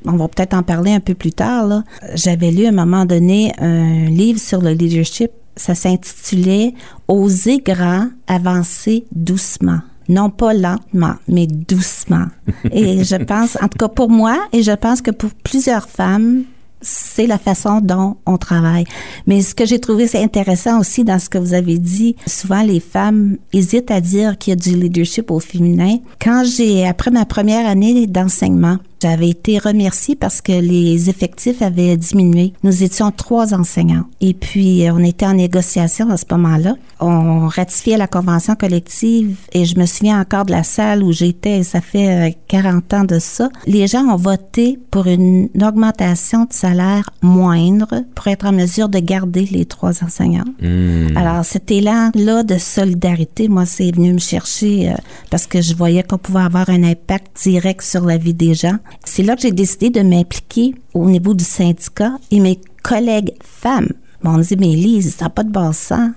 on 0.06 0.16
va 0.16 0.28
peut-être 0.28 0.54
en 0.54 0.62
parler 0.62 0.92
un 0.92 1.00
peu 1.00 1.14
plus 1.14 1.32
tard, 1.32 1.66
là. 1.66 1.84
j'avais 2.14 2.50
lu 2.50 2.66
à 2.66 2.70
un 2.70 2.72
moment 2.72 3.04
donné 3.04 3.52
un 3.58 4.06
livre 4.06 4.40
sur 4.40 4.60
le 4.60 4.70
leadership, 4.70 5.30
ça 5.56 5.74
s'intitulait 5.74 6.74
Oser 7.08 7.58
grand, 7.58 8.08
avancer 8.26 9.06
doucement. 9.12 9.80
Non 10.08 10.30
pas 10.30 10.54
lentement, 10.54 11.14
mais 11.28 11.46
doucement. 11.46 12.26
Et 12.72 13.02
je 13.04 13.16
pense, 13.16 13.56
en 13.56 13.68
tout 13.68 13.78
cas 13.78 13.88
pour 13.88 14.08
moi, 14.08 14.38
et 14.52 14.62
je 14.62 14.72
pense 14.72 15.02
que 15.02 15.10
pour 15.10 15.30
plusieurs 15.42 15.88
femmes, 15.88 16.44
c'est 16.80 17.26
la 17.26 17.38
façon 17.38 17.80
dont 17.80 18.16
on 18.26 18.36
travaille. 18.36 18.84
Mais 19.26 19.42
ce 19.42 19.54
que 19.54 19.64
j'ai 19.66 19.80
trouvé 19.80 20.06
c'est 20.06 20.22
intéressant 20.22 20.78
aussi 20.78 21.04
dans 21.04 21.18
ce 21.18 21.28
que 21.28 21.38
vous 21.38 21.54
avez 21.54 21.78
dit, 21.78 22.16
souvent 22.26 22.62
les 22.62 22.80
femmes 22.80 23.38
hésitent 23.52 23.90
à 23.90 24.00
dire 24.00 24.38
qu'il 24.38 24.52
y 24.52 24.52
a 24.52 24.56
du 24.56 24.76
leadership 24.76 25.30
au 25.30 25.40
féminin. 25.40 25.96
Quand 26.20 26.44
j'ai 26.44 26.86
après 26.86 27.10
ma 27.10 27.24
première 27.24 27.66
année 27.66 28.06
d'enseignement, 28.06 28.78
j'avais 29.02 29.28
été 29.28 29.58
remerciée 29.58 30.16
parce 30.16 30.40
que 30.40 30.52
les 30.52 31.10
effectifs 31.10 31.60
avaient 31.62 31.96
diminué. 31.96 32.52
Nous 32.62 32.82
étions 32.82 33.10
trois 33.10 33.54
enseignants. 33.54 34.04
Et 34.20 34.34
puis, 34.34 34.86
euh, 34.86 34.94
on 34.94 35.04
était 35.04 35.26
en 35.26 35.34
négociation 35.34 36.10
à 36.10 36.16
ce 36.16 36.24
moment-là. 36.30 36.74
On 37.00 37.46
ratifiait 37.46 37.98
la 37.98 38.06
convention 38.06 38.54
collective 38.54 39.36
et 39.52 39.64
je 39.66 39.78
me 39.78 39.84
souviens 39.84 40.20
encore 40.20 40.46
de 40.46 40.52
la 40.52 40.62
salle 40.62 41.02
où 41.02 41.12
j'étais, 41.12 41.62
ça 41.62 41.80
fait 41.80 42.30
euh, 42.30 42.34
40 42.48 42.94
ans 42.94 43.04
de 43.04 43.18
ça. 43.18 43.50
Les 43.66 43.86
gens 43.86 44.04
ont 44.06 44.16
voté 44.16 44.78
pour 44.90 45.06
une 45.06 45.48
augmentation 45.62 46.44
de 46.44 46.52
salaire 46.52 47.10
moindre 47.20 48.02
pour 48.14 48.28
être 48.28 48.46
en 48.46 48.52
mesure 48.52 48.88
de 48.88 48.98
garder 48.98 49.46
les 49.50 49.66
trois 49.66 50.02
enseignants. 50.02 50.44
Hmm. 50.62 51.16
Alors, 51.16 51.44
cet 51.44 51.70
élan-là 51.70 52.42
de 52.44 52.56
solidarité, 52.56 53.48
moi, 53.48 53.66
c'est 53.66 53.94
venu 53.94 54.14
me 54.14 54.18
chercher 54.18 54.90
euh, 54.90 54.94
parce 55.30 55.46
que 55.46 55.60
je 55.60 55.74
voyais 55.74 56.02
qu'on 56.02 56.18
pouvait 56.18 56.40
avoir 56.40 56.70
un 56.70 56.82
impact 56.82 57.42
direct 57.42 57.82
sur 57.82 58.04
la 58.04 58.16
vie 58.16 58.34
des 58.34 58.54
gens. 58.54 58.78
C'est 59.04 59.22
là 59.22 59.36
que 59.36 59.42
j'ai 59.42 59.52
décidé 59.52 59.90
de 59.90 60.00
m'impliquer 60.00 60.74
au 60.94 61.08
niveau 61.08 61.34
du 61.34 61.44
syndicat 61.44 62.18
et 62.30 62.40
mes 62.40 62.60
collègues 62.82 63.34
femmes 63.42 63.92
m'ont 64.22 64.38
dit, 64.38 64.56
mais 64.56 64.74
Lise, 64.74 65.14
ça 65.14 65.26
n'a 65.26 65.30
pas 65.30 65.44
de 65.44 65.50
bon 65.50 65.72
sens. 65.72 66.10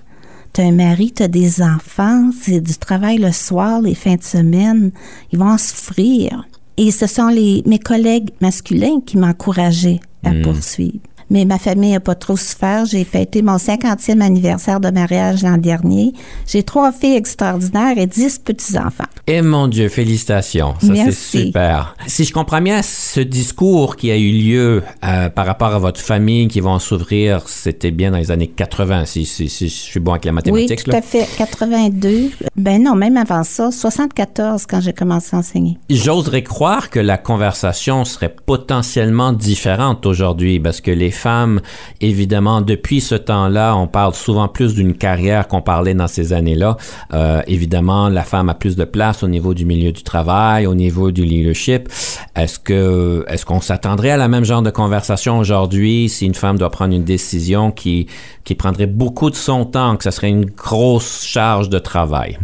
T'as 0.52 0.64
un 0.64 0.72
mari, 0.72 1.12
t'as 1.12 1.28
des 1.28 1.62
enfants, 1.62 2.30
c'est 2.38 2.60
du 2.60 2.74
travail 2.74 3.18
le 3.18 3.30
soir, 3.30 3.80
les 3.80 3.94
fins 3.94 4.16
de 4.16 4.22
semaine. 4.22 4.90
Ils 5.32 5.38
vont 5.38 5.50
en 5.50 5.58
souffrir. 5.58 6.44
Et 6.76 6.90
ce 6.90 7.06
sont 7.06 7.28
les, 7.28 7.62
mes 7.66 7.78
collègues 7.78 8.30
masculins 8.40 9.00
qui 9.04 9.16
m'encourageaient 9.16 10.00
à 10.24 10.32
poursuivre. 10.42 10.98
Mais 11.30 11.44
ma 11.44 11.58
famille 11.58 11.92
n'a 11.92 12.00
pas 12.00 12.14
trop 12.16 12.36
souffert. 12.36 12.84
J'ai 12.86 13.04
fêté 13.04 13.42
mon 13.42 13.56
50e 13.56 14.20
anniversaire 14.20 14.80
de 14.80 14.90
mariage 14.90 15.42
l'an 15.42 15.58
dernier. 15.58 16.12
J'ai 16.46 16.62
trois 16.64 16.92
filles 16.92 17.16
extraordinaires 17.16 17.96
et 17.96 18.06
dix 18.06 18.38
petits-enfants. 18.38 19.04
Et 19.26 19.40
mon 19.42 19.68
Dieu, 19.68 19.88
félicitations. 19.88 20.74
Ça, 20.80 20.92
c'est 20.94 21.12
super. 21.12 21.94
Si 22.06 22.24
je 22.24 22.32
comprends 22.32 22.60
bien, 22.60 22.82
ce 22.82 23.20
discours 23.20 23.96
qui 23.96 24.10
a 24.10 24.16
eu 24.16 24.32
lieu 24.32 24.82
euh, 25.04 25.28
par 25.30 25.46
rapport 25.46 25.74
à 25.74 25.78
votre 25.78 26.00
famille 26.00 26.48
qui 26.48 26.60
vont 26.60 26.78
s'ouvrir, 26.78 27.48
c'était 27.48 27.90
bien 27.92 28.10
dans 28.10 28.18
les 28.18 28.30
années 28.30 28.48
80, 28.48 29.04
si, 29.06 29.24
si, 29.24 29.48
si 29.48 29.68
je 29.68 29.74
suis 29.74 30.00
bon 30.00 30.12
avec 30.12 30.24
la 30.24 30.32
Oui, 30.32 30.36
mathématique. 30.36 30.84
tout 30.84 30.90
là. 30.90 30.98
à 30.98 31.02
fait. 31.02 31.28
82. 31.38 32.30
Ben 32.56 32.82
non, 32.82 32.94
même 32.96 33.16
avant 33.16 33.44
ça, 33.44 33.70
74 33.70 34.66
quand 34.66 34.80
j'ai 34.80 34.92
commencé 34.92 35.36
à 35.36 35.38
enseigner. 35.38 35.78
J'oserais 35.88 36.42
croire 36.42 36.90
que 36.90 36.98
la 37.00 37.18
conversation 37.18 38.04
serait 38.04 38.34
potentiellement 38.46 39.32
différente 39.32 40.06
aujourd'hui 40.06 40.58
parce 40.60 40.80
que 40.80 40.90
les 40.90 41.10
femmes, 41.20 41.60
évidemment, 42.00 42.62
depuis 42.62 43.00
ce 43.00 43.14
temps-là, 43.14 43.76
on 43.76 43.86
parle 43.86 44.14
souvent 44.14 44.48
plus 44.48 44.74
d'une 44.74 44.94
carrière 44.94 45.46
qu'on 45.48 45.62
parlait 45.62 45.94
dans 45.94 46.08
ces 46.08 46.32
années-là. 46.32 46.76
Euh, 47.12 47.42
évidemment, 47.46 48.08
la 48.08 48.22
femme 48.22 48.48
a 48.48 48.54
plus 48.54 48.74
de 48.74 48.84
place 48.84 49.22
au 49.22 49.28
niveau 49.28 49.54
du 49.54 49.64
milieu 49.64 49.92
du 49.92 50.02
travail, 50.02 50.66
au 50.66 50.74
niveau 50.74 51.10
du 51.10 51.24
leadership. 51.24 51.88
Est-ce 52.34 52.58
que 52.58 53.24
est-ce 53.28 53.44
qu'on 53.44 53.60
s'attendrait 53.60 54.10
à 54.10 54.16
la 54.16 54.28
même 54.28 54.44
genre 54.44 54.62
de 54.62 54.70
conversation 54.70 55.38
aujourd'hui 55.38 56.08
si 56.08 56.26
une 56.26 56.34
femme 56.34 56.58
doit 56.58 56.70
prendre 56.70 56.94
une 56.94 57.04
décision 57.04 57.70
qui 57.70 58.06
qui 58.44 58.54
prendrait 58.54 58.86
beaucoup 58.86 59.30
de 59.30 59.36
son 59.36 59.66
temps, 59.66 59.96
que 59.96 60.04
ce 60.04 60.10
serait 60.10 60.30
une 60.30 60.46
grosse 60.46 61.24
charge 61.24 61.68
de 61.68 61.78
travail? 61.78 62.38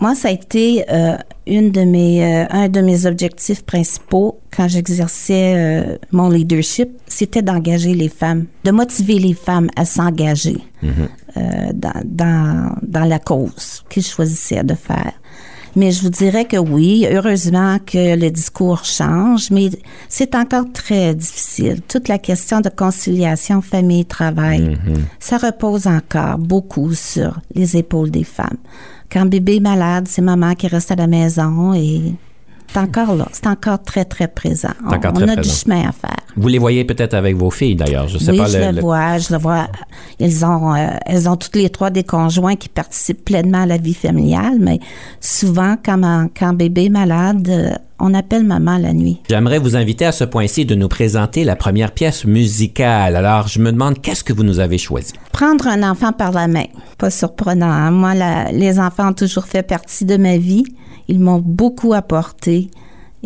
Moi, 0.00 0.14
ça 0.14 0.28
a 0.28 0.30
été 0.32 0.84
euh, 0.90 1.16
une 1.46 1.70
de 1.70 1.82
mes, 1.82 2.24
euh, 2.24 2.46
un 2.50 2.68
de 2.68 2.80
mes 2.80 3.06
objectifs 3.06 3.62
principaux 3.64 4.38
quand 4.54 4.68
j'exerçais 4.68 5.54
euh, 5.56 5.96
mon 6.10 6.28
leadership, 6.30 6.90
c'était 7.06 7.42
d'engager 7.42 7.94
les 7.94 8.08
femmes, 8.08 8.46
de 8.64 8.70
motiver 8.70 9.18
les 9.18 9.34
femmes 9.34 9.68
à 9.76 9.84
s'engager 9.84 10.58
euh, 10.84 11.40
dans, 11.74 12.00
dans, 12.04 12.76
dans 12.82 13.04
la 13.04 13.18
cause 13.18 13.84
qu'ils 13.88 14.04
choisissaient 14.04 14.64
de 14.64 14.74
faire. 14.74 15.12
Mais 15.76 15.90
je 15.90 16.02
vous 16.02 16.10
dirais 16.10 16.44
que 16.44 16.56
oui, 16.56 17.04
heureusement 17.10 17.78
que 17.84 18.16
le 18.16 18.30
discours 18.30 18.84
change, 18.84 19.50
mais 19.50 19.70
c'est 20.08 20.36
encore 20.36 20.66
très 20.72 21.16
difficile. 21.16 21.80
Toute 21.88 22.06
la 22.06 22.18
question 22.18 22.60
de 22.60 22.68
conciliation 22.68 23.60
famille-travail, 23.60 24.78
ça 25.18 25.36
repose 25.36 25.88
encore 25.88 26.38
beaucoup 26.38 26.94
sur 26.94 27.40
les 27.56 27.76
épaules 27.76 28.12
des 28.12 28.22
femmes. 28.22 28.58
Quand 29.14 29.26
bébé 29.26 29.56
est 29.56 29.60
malade, 29.60 30.08
c'est 30.08 30.22
maman 30.22 30.54
qui 30.56 30.66
reste 30.66 30.90
à 30.90 30.96
la 30.96 31.06
maison 31.06 31.72
et 31.72 32.14
c'est 32.66 32.80
encore 32.80 33.14
là. 33.14 33.28
C'est 33.30 33.46
encore 33.46 33.80
très, 33.80 34.04
très 34.04 34.26
présent. 34.26 34.72
On 34.84 34.90
a 35.28 35.36
du 35.36 35.48
chemin 35.48 35.88
à 35.88 35.92
faire. 35.92 36.16
Vous 36.36 36.48
les 36.48 36.58
voyez 36.58 36.84
peut-être 36.84 37.14
avec 37.14 37.36
vos 37.36 37.50
filles 37.52 37.76
d'ailleurs. 37.76 38.08
Je 38.08 38.18
sais 38.18 38.32
oui, 38.32 38.38
pas 38.38 38.46
je 38.48 38.58
le- 38.58 38.80
vois, 38.80 39.18
je 39.18 39.32
le 39.32 39.38
vois. 39.38 39.68
Elles 40.18 40.44
ont, 40.44 40.74
euh, 40.74 40.88
elles 41.06 41.28
ont 41.28 41.36
toutes 41.36 41.54
les 41.54 41.70
trois 41.70 41.90
des 41.90 42.02
conjoints 42.02 42.56
qui 42.56 42.68
participent 42.68 43.24
pleinement 43.24 43.62
à 43.62 43.66
la 43.66 43.76
vie 43.76 43.94
familiale, 43.94 44.56
mais 44.58 44.80
souvent, 45.20 45.76
quand, 45.84 46.28
quand 46.36 46.52
bébé 46.52 46.86
est 46.86 46.88
malade, 46.88 47.48
euh, 47.48 47.70
on 47.98 48.12
appelle 48.14 48.44
maman 48.44 48.76
la 48.78 48.92
nuit. 48.92 49.20
J'aimerais 49.30 49.58
vous 49.58 49.76
inviter 49.76 50.04
à 50.04 50.12
ce 50.12 50.24
point-ci 50.24 50.64
de 50.66 50.74
nous 50.74 50.88
présenter 50.88 51.44
la 51.44 51.56
première 51.56 51.92
pièce 51.92 52.24
musicale. 52.24 53.16
Alors, 53.16 53.48
je 53.48 53.58
me 53.60 53.70
demande 53.72 54.00
qu'est-ce 54.00 54.24
que 54.24 54.32
vous 54.32 54.42
nous 54.42 54.58
avez 54.60 54.78
choisi? 54.78 55.12
Prendre 55.32 55.66
un 55.68 55.88
enfant 55.88 56.12
par 56.12 56.32
la 56.32 56.48
main, 56.48 56.64
pas 56.98 57.10
surprenant. 57.10 57.70
hein? 57.70 57.90
Moi, 57.90 58.14
la- 58.14 58.50
les 58.52 58.78
enfants 58.80 59.10
ont 59.10 59.14
toujours 59.14 59.44
fait 59.44 59.62
partie 59.62 60.04
de 60.04 60.16
ma 60.16 60.36
vie. 60.36 60.64
Ils 61.08 61.20
m'ont 61.20 61.42
beaucoup 61.44 61.92
apporté. 61.94 62.70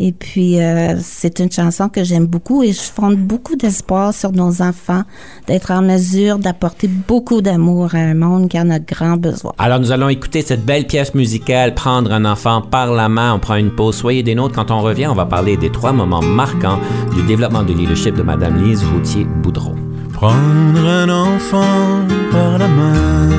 Et 0.01 0.13
puis, 0.13 0.61
euh, 0.61 0.95
c'est 1.01 1.39
une 1.39 1.51
chanson 1.51 1.89
que 1.89 2.05
j'aime 2.05 2.25
beaucoup 2.25 2.63
et 2.63 2.71
je 2.71 2.79
fonde 2.79 3.17
beaucoup 3.17 3.57
d'espoir 3.57 4.13
sur 4.13 4.31
nos 4.31 4.61
enfants 4.61 5.03
d'être 5.45 5.71
en 5.71 5.81
mesure 5.81 6.39
d'apporter 6.39 6.87
beaucoup 6.87 7.41
d'amour 7.41 7.93
à 7.93 7.97
un 7.97 8.13
monde 8.13 8.47
qui 8.47 8.57
en 8.57 8.69
a 8.69 8.79
grand 8.79 9.17
besoin. 9.17 9.51
Alors, 9.57 9.79
nous 9.81 9.91
allons 9.91 10.07
écouter 10.07 10.41
cette 10.41 10.65
belle 10.65 10.87
pièce 10.87 11.13
musicale, 11.13 11.75
Prendre 11.75 12.11
un 12.11 12.25
enfant 12.25 12.61
par 12.61 12.93
la 12.93 13.09
main. 13.09 13.33
On 13.33 13.39
prend 13.39 13.55
une 13.55 13.71
pause. 13.71 13.95
Soyez 13.95 14.23
des 14.23 14.35
nôtres. 14.35 14.55
Quand 14.55 14.71
on 14.71 14.81
revient, 14.81 15.07
on 15.07 15.15
va 15.15 15.25
parler 15.25 15.57
des 15.57 15.71
trois 15.71 15.91
moments 15.91 16.21
marquants 16.21 16.79
du 17.13 17.21
développement 17.23 17.63
de 17.63 17.73
leadership 17.73 18.15
de 18.15 18.23
Madame 18.23 18.63
Lise 18.63 18.83
Routier-Boudreau. 18.83 19.75
Prendre 20.13 20.85
un 20.85 21.09
enfant 21.09 22.05
par 22.31 22.57
la 22.57 22.67
main 22.67 23.29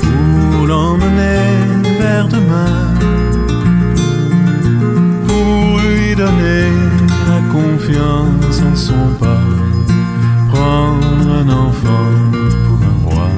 pour 0.00 0.66
l'emmener 0.66 1.40
vers 1.98 2.28
demain, 2.28 2.93
donner 6.16 6.70
la 7.28 7.40
confiance 7.52 8.60
en 8.62 8.76
son 8.76 9.14
pas. 9.18 9.40
Prendre 10.52 11.30
un 11.30 11.48
enfant 11.48 12.12
pour 12.66 12.78
un 12.82 12.96
roi. 13.10 13.28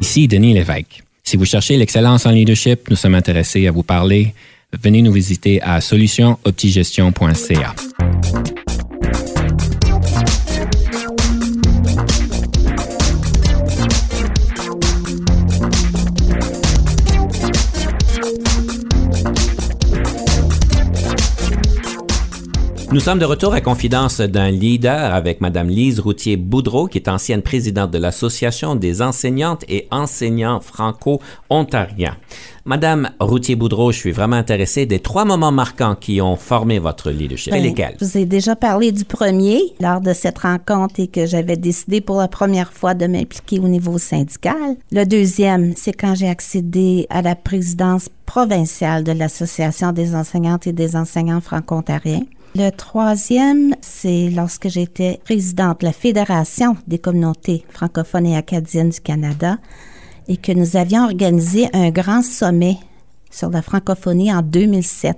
Ici 0.00 0.26
Denis 0.28 0.54
Lévesque. 0.54 1.02
Si 1.22 1.36
vous 1.36 1.44
cherchez 1.44 1.76
l'excellence 1.76 2.26
en 2.26 2.30
leadership, 2.30 2.90
nous 2.90 2.96
sommes 2.96 3.14
intéressés 3.14 3.66
à 3.66 3.70
vous 3.70 3.82
parler. 3.82 4.34
Venez 4.82 5.02
nous 5.02 5.12
visiter 5.12 5.62
à 5.62 5.80
solutionoptigestion.ca. 5.80 7.74
Nous 22.94 23.00
sommes 23.00 23.18
de 23.18 23.24
retour 23.24 23.52
à 23.52 23.60
Confidence 23.60 24.20
d'un 24.20 24.52
leader 24.52 25.12
avec 25.12 25.40
Madame 25.40 25.68
Lise 25.68 25.98
Routier-Boudreau, 25.98 26.86
qui 26.86 26.98
est 26.98 27.08
ancienne 27.08 27.42
présidente 27.42 27.90
de 27.90 27.98
l'Association 27.98 28.76
des 28.76 29.02
enseignantes 29.02 29.64
et 29.68 29.88
enseignants 29.90 30.60
franco-ontariens. 30.60 32.16
Madame 32.64 33.10
Routier-Boudreau, 33.18 33.90
je 33.90 33.98
suis 33.98 34.12
vraiment 34.12 34.36
intéressé 34.36 34.86
des 34.86 35.00
trois 35.00 35.24
moments 35.24 35.50
marquants 35.50 35.96
qui 35.96 36.20
ont 36.20 36.36
formé 36.36 36.78
votre 36.78 37.10
leadership. 37.10 37.52
et 37.52 37.56
Ben, 37.56 37.64
lesquels? 37.64 37.96
Je 38.00 38.04
vous 38.04 38.16
ai 38.16 38.26
déjà 38.26 38.54
parlé 38.54 38.92
du 38.92 39.04
premier 39.04 39.60
lors 39.80 40.00
de 40.00 40.12
cette 40.12 40.38
rencontre 40.38 41.00
et 41.00 41.08
que 41.08 41.26
j'avais 41.26 41.56
décidé 41.56 42.00
pour 42.00 42.18
la 42.18 42.28
première 42.28 42.72
fois 42.72 42.94
de 42.94 43.08
m'impliquer 43.08 43.58
au 43.58 43.66
niveau 43.66 43.98
syndical. 43.98 44.76
Le 44.92 45.04
deuxième, 45.04 45.72
c'est 45.74 45.94
quand 45.94 46.14
j'ai 46.14 46.28
accédé 46.28 47.08
à 47.10 47.22
la 47.22 47.34
présidence 47.34 48.08
provinciale 48.24 49.02
de 49.02 49.10
l'Association 49.10 49.90
des 49.90 50.14
enseignantes 50.14 50.68
et 50.68 50.72
des 50.72 50.94
enseignants 50.94 51.40
franco-ontariens. 51.40 52.22
Le 52.56 52.70
troisième, 52.70 53.74
c'est 53.80 54.30
lorsque 54.30 54.68
j'étais 54.68 55.20
présidente 55.24 55.80
de 55.80 55.86
la 55.86 55.92
Fédération 55.92 56.76
des 56.86 57.00
communautés 57.00 57.64
francophones 57.68 58.26
et 58.26 58.36
acadiennes 58.36 58.90
du 58.90 59.00
Canada 59.00 59.58
et 60.28 60.36
que 60.36 60.52
nous 60.52 60.76
avions 60.76 61.02
organisé 61.02 61.68
un 61.72 61.90
grand 61.90 62.22
sommet 62.22 62.76
sur 63.28 63.50
la 63.50 63.60
francophonie 63.60 64.32
en 64.32 64.42
2007. 64.42 65.16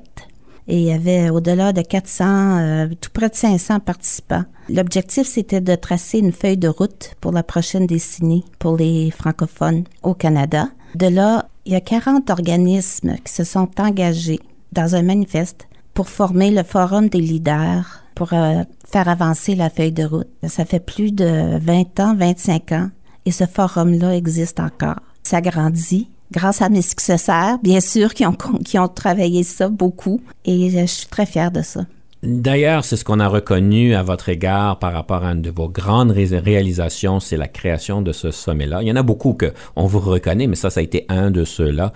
Et 0.69 0.78
il 0.78 0.85
y 0.85 0.93
avait 0.93 1.28
au-delà 1.28 1.75
de 1.75 1.83
400, 1.83 2.25
euh, 2.59 2.88
tout 2.99 3.11
près 3.12 3.28
de 3.28 3.35
500 3.35 3.81
participants. 3.81 4.45
L'objectif, 4.71 5.26
c'était 5.26 5.61
de 5.61 5.75
tracer 5.75 6.21
une 6.21 6.33
feuille 6.33 6.57
de 6.57 6.69
route 6.69 7.16
pour 7.21 7.33
la 7.33 7.43
prochaine 7.43 7.87
décennie 7.87 8.47
pour 8.59 8.78
les 8.78 9.11
francophones 9.11 9.85
au 10.02 10.14
Canada. 10.14 10.71
De 10.95 11.07
là, 11.07 11.50
il 11.66 11.73
y 11.73 11.76
a 11.76 11.83
40 11.83 12.31
organismes 12.31 13.16
qui 13.23 13.33
se 13.35 13.45
sont 13.45 13.69
engagés 13.78 14.40
dans 14.73 14.95
un 14.95 15.02
manifeste 15.02 15.69
pour 15.97 16.11
former 16.11 16.50
le 16.50 16.62
Forum 16.62 17.09
des 17.09 17.23
leaders 17.23 18.03
pour 18.15 18.35
euh, 18.35 18.62
faire 18.87 19.09
avancer 19.09 19.55
la 19.55 19.71
feuille 19.71 19.93
de 19.93 20.05
route. 20.05 20.29
Ça 20.47 20.67
fait 20.67 20.79
plus 20.79 21.11
de 21.11 21.59
20 21.59 22.00
ans, 22.00 22.15
25 22.15 22.73
ans, 22.73 22.91
et 23.25 23.33
ce 23.33 23.45
forum-là 23.47 24.15
existe 24.15 24.61
encore. 24.61 25.00
Ça 25.23 25.41
grandit 25.41 26.11
grâce 26.31 26.61
à 26.61 26.69
mes 26.69 26.83
successeurs, 26.83 27.59
bien 27.62 27.81
sûr, 27.81 28.12
qui 28.12 28.26
ont, 28.26 28.37
qui 28.65 28.79
ont 28.79 28.88
travaillé 28.88 29.43
ça 29.43 29.71
beaucoup, 29.71 30.21
et 30.45 30.69
je 30.69 30.85
suis 30.85 31.07
très 31.07 31.25
fière 31.25 31.50
de 31.50 31.62
ça. 31.62 31.81
D'ailleurs, 32.23 32.85
c'est 32.85 32.97
ce 32.97 33.05
qu'on 33.05 33.21
a 33.21 33.29
reconnu 33.29 33.95
à 33.95 34.03
votre 34.03 34.29
égard 34.29 34.79
par 34.79 34.93
rapport 34.93 35.23
à 35.23 35.33
une 35.33 35.43
de 35.43 35.51
vos 35.51 35.69
grandes 35.69 36.11
ré- 36.11 36.39
réalisations, 36.39 37.21
c'est 37.21 37.37
la 37.37 37.47
création 37.47 38.01
de 38.03 38.13
ce 38.13 38.31
sommet-là. 38.31 38.83
Il 38.83 38.89
y 38.89 38.93
en 38.93 38.97
a 38.97 39.03
beaucoup 39.03 39.35
que 39.35 39.53
on 39.77 39.87
vous 39.87 40.01
reconnaît, 40.01 40.47
mais 40.47 40.57
ça, 40.57 40.71
ça 40.71 40.81
a 40.81 40.83
été 40.83 41.05
un 41.09 41.31
de 41.31 41.45
ceux-là. 41.45 41.93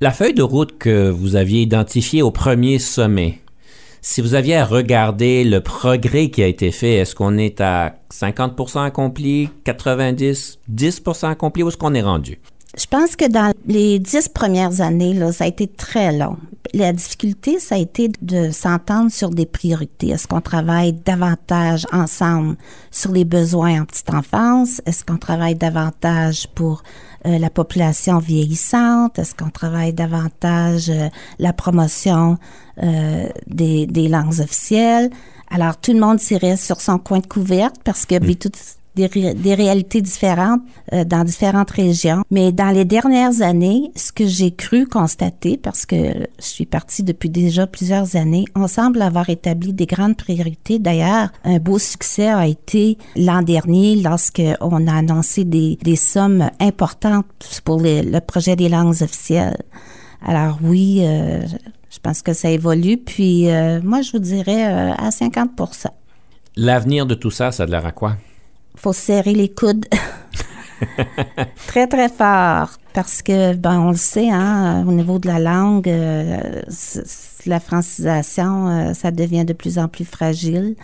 La 0.00 0.10
feuille 0.10 0.34
de 0.34 0.42
route 0.42 0.76
que 0.78 1.08
vous 1.10 1.36
aviez 1.36 1.62
identifiée 1.62 2.22
au 2.22 2.32
premier 2.32 2.78
sommet, 2.80 3.38
si 4.00 4.20
vous 4.20 4.34
aviez 4.34 4.56
à 4.56 4.64
regarder 4.64 5.44
le 5.44 5.60
progrès 5.60 6.28
qui 6.28 6.42
a 6.42 6.48
été 6.48 6.72
fait, 6.72 6.94
est-ce 6.94 7.14
qu'on 7.14 7.38
est 7.38 7.60
à 7.60 7.94
50% 8.12 8.84
accompli, 8.84 9.48
90, 9.62 10.58
10% 10.74 11.30
accompli, 11.30 11.62
où 11.62 11.68
est-ce 11.68 11.76
qu'on 11.76 11.94
est 11.94 12.02
rendu? 12.02 12.40
Je 12.76 12.86
pense 12.86 13.16
que 13.16 13.28
dans 13.28 13.52
les 13.66 13.98
dix 13.98 14.28
premières 14.28 14.80
années, 14.80 15.12
là, 15.12 15.30
ça 15.30 15.44
a 15.44 15.46
été 15.46 15.66
très 15.66 16.10
long. 16.16 16.38
La 16.72 16.94
difficulté, 16.94 17.58
ça 17.58 17.74
a 17.74 17.78
été 17.78 18.10
de 18.22 18.50
s'entendre 18.50 19.10
sur 19.10 19.28
des 19.28 19.44
priorités. 19.44 20.08
Est-ce 20.08 20.26
qu'on 20.26 20.40
travaille 20.40 20.94
davantage 20.94 21.86
ensemble 21.92 22.56
sur 22.90 23.12
les 23.12 23.26
besoins 23.26 23.82
en 23.82 23.84
petite 23.84 24.08
enfance? 24.08 24.80
Est-ce 24.86 25.04
qu'on 25.04 25.18
travaille 25.18 25.54
davantage 25.54 26.48
pour 26.54 26.82
euh, 27.26 27.38
la 27.38 27.50
population 27.50 28.18
vieillissante? 28.18 29.18
Est-ce 29.18 29.34
qu'on 29.34 29.50
travaille 29.50 29.92
davantage 29.92 30.88
euh, 30.88 31.10
la 31.38 31.52
promotion 31.52 32.38
euh, 32.82 33.28
des, 33.48 33.86
des 33.86 34.08
langues 34.08 34.40
officielles? 34.40 35.10
Alors, 35.50 35.76
tout 35.76 35.92
le 35.92 36.00
monde 36.00 36.20
tirait 36.20 36.56
sur 36.56 36.80
son 36.80 36.98
coin 36.98 37.18
de 37.18 37.26
couverte 37.26 37.76
parce 37.84 38.06
que 38.06 38.18
vit 38.24 38.38
toutes 38.38 38.56
des, 38.94 39.08
des 39.34 39.54
réalités 39.54 40.00
différentes 40.00 40.60
euh, 40.92 41.04
dans 41.04 41.24
différentes 41.24 41.70
régions. 41.70 42.22
Mais 42.30 42.52
dans 42.52 42.70
les 42.70 42.84
dernières 42.84 43.42
années, 43.42 43.90
ce 43.96 44.12
que 44.12 44.26
j'ai 44.26 44.50
cru 44.50 44.86
constater, 44.86 45.56
parce 45.56 45.86
que 45.86 45.96
je 46.38 46.44
suis 46.44 46.66
partie 46.66 47.02
depuis 47.02 47.30
déjà 47.30 47.66
plusieurs 47.66 48.16
années, 48.16 48.44
on 48.54 48.68
semble 48.68 49.02
avoir 49.02 49.30
établi 49.30 49.72
des 49.72 49.86
grandes 49.86 50.16
priorités. 50.16 50.78
D'ailleurs, 50.78 51.30
un 51.44 51.58
beau 51.58 51.78
succès 51.78 52.28
a 52.28 52.46
été 52.46 52.98
l'an 53.16 53.42
dernier 53.42 53.96
lorsque 53.96 54.42
on 54.60 54.86
a 54.86 54.94
annoncé 54.94 55.44
des, 55.44 55.78
des 55.82 55.96
sommes 55.96 56.50
importantes 56.60 57.26
pour 57.64 57.80
le 57.82 58.18
projet 58.20 58.56
des 58.56 58.68
langues 58.68 59.02
officielles. 59.02 59.56
Alors 60.24 60.58
oui, 60.62 61.00
euh, 61.02 61.42
je 61.90 61.98
pense 62.00 62.22
que 62.22 62.32
ça 62.32 62.50
évolue. 62.50 62.98
Puis 62.98 63.50
euh, 63.50 63.80
moi, 63.82 64.02
je 64.02 64.12
vous 64.12 64.18
dirais 64.18 64.72
euh, 64.72 64.92
à 64.94 65.10
50% 65.10 65.86
L'avenir 66.56 67.06
de 67.06 67.14
tout 67.14 67.30
ça, 67.30 67.50
ça 67.50 67.62
a 67.62 67.66
l'air 67.66 67.86
à 67.86 67.92
quoi? 67.92 68.16
Faut 68.74 68.92
serrer 68.92 69.34
les 69.34 69.48
coudes. 69.48 69.86
Très 71.66 71.86
très 71.86 72.08
fort 72.08 72.70
parce 72.92 73.22
que 73.22 73.54
ben 73.54 73.80
on 73.80 73.90
le 73.90 73.96
sait 73.96 74.30
hein 74.30 74.84
au 74.86 74.92
niveau 74.92 75.18
de 75.18 75.28
la 75.28 75.38
langue 75.38 75.88
euh, 75.88 76.62
la 77.46 77.60
francisation 77.60 78.68
euh, 78.68 78.94
ça 78.94 79.10
devient 79.10 79.44
de 79.44 79.52
plus 79.52 79.78
en 79.78 79.88
plus 79.88 80.04
fragile. 80.04 80.74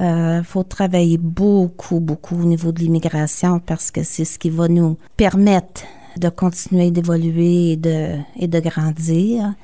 Euh, 0.00 0.42
faut 0.42 0.62
travailler 0.62 1.18
beaucoup 1.18 2.00
beaucoup 2.00 2.36
au 2.36 2.44
niveau 2.44 2.72
de 2.72 2.80
l'immigration 2.80 3.60
parce 3.60 3.90
que 3.90 4.02
c'est 4.02 4.24
ce 4.24 4.38
qui 4.38 4.50
va 4.50 4.68
nous 4.68 4.98
permettre 5.16 5.82
de 6.16 6.28
continuer 6.28 6.90
d'évoluer 6.90 7.72
et 7.72 7.76
de 7.76 8.16
et 8.38 8.46
de 8.46 8.60
grandir. 8.60 9.54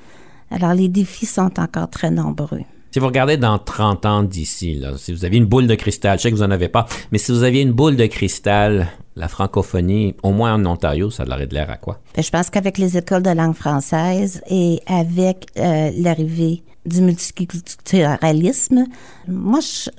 Alors 0.50 0.74
les 0.74 0.88
défis 0.88 1.26
sont 1.26 1.60
encore 1.60 1.90
très 1.90 2.10
nombreux 2.10 2.62
Si 2.92 2.98
vous 2.98 3.06
regardez 3.06 3.36
dans 3.36 3.58
30 3.58 4.04
ans 4.06 4.22
d'ici, 4.24 4.82
si 4.96 5.12
vous 5.12 5.24
aviez 5.24 5.38
une 5.38 5.46
boule 5.46 5.66
de 5.68 5.74
cristal, 5.76 6.18
je 6.18 6.22
sais 6.24 6.30
que 6.30 6.36
vous 6.36 6.42
n'en 6.42 6.50
avez 6.50 6.68
pas, 6.68 6.86
mais 7.12 7.18
si 7.18 7.30
vous 7.30 7.44
aviez 7.44 7.62
une 7.62 7.70
boule 7.72 7.94
de 7.96 8.06
cristal, 8.06 8.88
la 9.14 9.28
francophonie, 9.28 10.16
au 10.24 10.32
moins 10.32 10.54
en 10.54 10.66
Ontario, 10.66 11.08
ça 11.10 11.24
aurait 11.24 11.46
de 11.46 11.54
l'air 11.54 11.70
à 11.70 11.76
quoi? 11.76 12.00
Ben, 12.16 12.22
je 12.22 12.30
pense 12.30 12.50
qu'avec 12.50 12.78
les 12.78 12.96
écoles 12.96 13.22
de 13.22 13.30
langue 13.30 13.54
française 13.54 14.42
et 14.50 14.80
avec 14.86 15.46
euh, 15.58 15.90
l'arrivée 15.98 16.62
du 16.84 17.00
multiculturalisme, 17.00 18.86
moi, 19.28 19.60
je- 19.60 19.90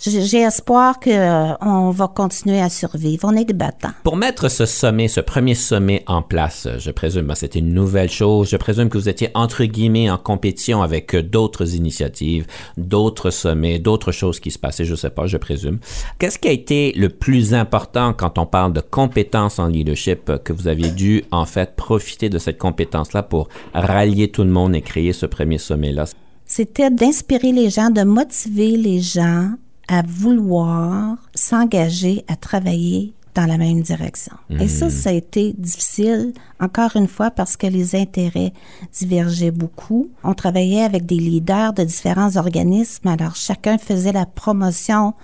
j'ai 0.00 0.40
espoir 0.40 0.98
qu'on 0.98 1.90
va 1.90 2.08
continuer 2.08 2.60
à 2.60 2.70
survivre. 2.70 3.28
On 3.30 3.36
est 3.36 3.44
des 3.44 3.52
battants. 3.52 3.90
Pour 4.02 4.16
mettre 4.16 4.48
ce 4.48 4.64
sommet, 4.64 5.08
ce 5.08 5.20
premier 5.20 5.54
sommet 5.54 6.02
en 6.06 6.22
place, 6.22 6.68
je 6.78 6.90
présume, 6.90 7.26
ben, 7.26 7.34
c'était 7.34 7.58
une 7.58 7.74
nouvelle 7.74 8.10
chose, 8.10 8.48
je 8.48 8.56
présume 8.56 8.88
que 8.88 8.96
vous 8.96 9.08
étiez 9.08 9.30
entre 9.34 9.64
guillemets 9.64 10.10
en 10.10 10.16
compétition 10.16 10.82
avec 10.82 11.14
euh, 11.14 11.22
d'autres 11.22 11.74
initiatives, 11.74 12.46
d'autres 12.76 13.30
sommets, 13.30 13.78
d'autres 13.78 14.12
choses 14.12 14.40
qui 14.40 14.50
se 14.50 14.58
passaient, 14.58 14.84
je 14.84 14.94
sais 14.94 15.10
pas, 15.10 15.26
je 15.26 15.36
présume. 15.36 15.78
Qu'est-ce 16.18 16.38
qui 16.38 16.48
a 16.48 16.52
été 16.52 16.92
le 16.92 17.10
plus 17.10 17.52
important 17.52 18.12
quand 18.12 18.38
on 18.38 18.46
parle 18.46 18.72
de 18.72 18.80
compétences 18.80 19.58
en 19.58 19.66
leadership 19.66 20.30
euh, 20.30 20.38
que 20.38 20.52
vous 20.52 20.68
aviez 20.68 20.90
dû 20.90 21.24
en 21.30 21.44
fait 21.44 21.76
profiter 21.76 22.28
de 22.28 22.38
cette 22.38 22.58
compétence-là 22.58 23.22
pour 23.22 23.48
rallier 23.74 24.30
tout 24.30 24.44
le 24.44 24.50
monde 24.50 24.74
et 24.74 24.80
créer 24.80 25.12
ce 25.12 25.26
premier 25.26 25.58
sommet-là? 25.58 26.06
C'était 26.46 26.90
d'inspirer 26.90 27.52
les 27.52 27.70
gens, 27.70 27.90
de 27.90 28.02
motiver 28.02 28.76
les 28.76 29.00
gens 29.00 29.50
à 29.90 30.02
vouloir 30.06 31.16
s'engager 31.34 32.24
à 32.28 32.36
travailler 32.36 33.12
dans 33.34 33.46
la 33.46 33.58
même 33.58 33.82
direction. 33.82 34.32
Et 34.58 34.68
ça, 34.68 34.88
ça 34.90 35.10
a 35.10 35.12
été 35.12 35.54
difficile, 35.56 36.32
encore 36.60 36.96
une 36.96 37.06
fois, 37.06 37.30
parce 37.30 37.56
que 37.56 37.66
les 37.66 37.94
intérêts 37.94 38.52
divergeaient 38.92 39.50
beaucoup. 39.50 40.10
On 40.24 40.34
travaillait 40.34 40.82
avec 40.82 41.06
des 41.06 41.16
leaders 41.16 41.72
de 41.72 41.84
différents 41.84 42.36
organismes, 42.36 43.08
alors 43.08 43.36
chacun 43.36 43.78
faisait 43.78 44.12
la 44.12 44.26
promotion 44.26 45.14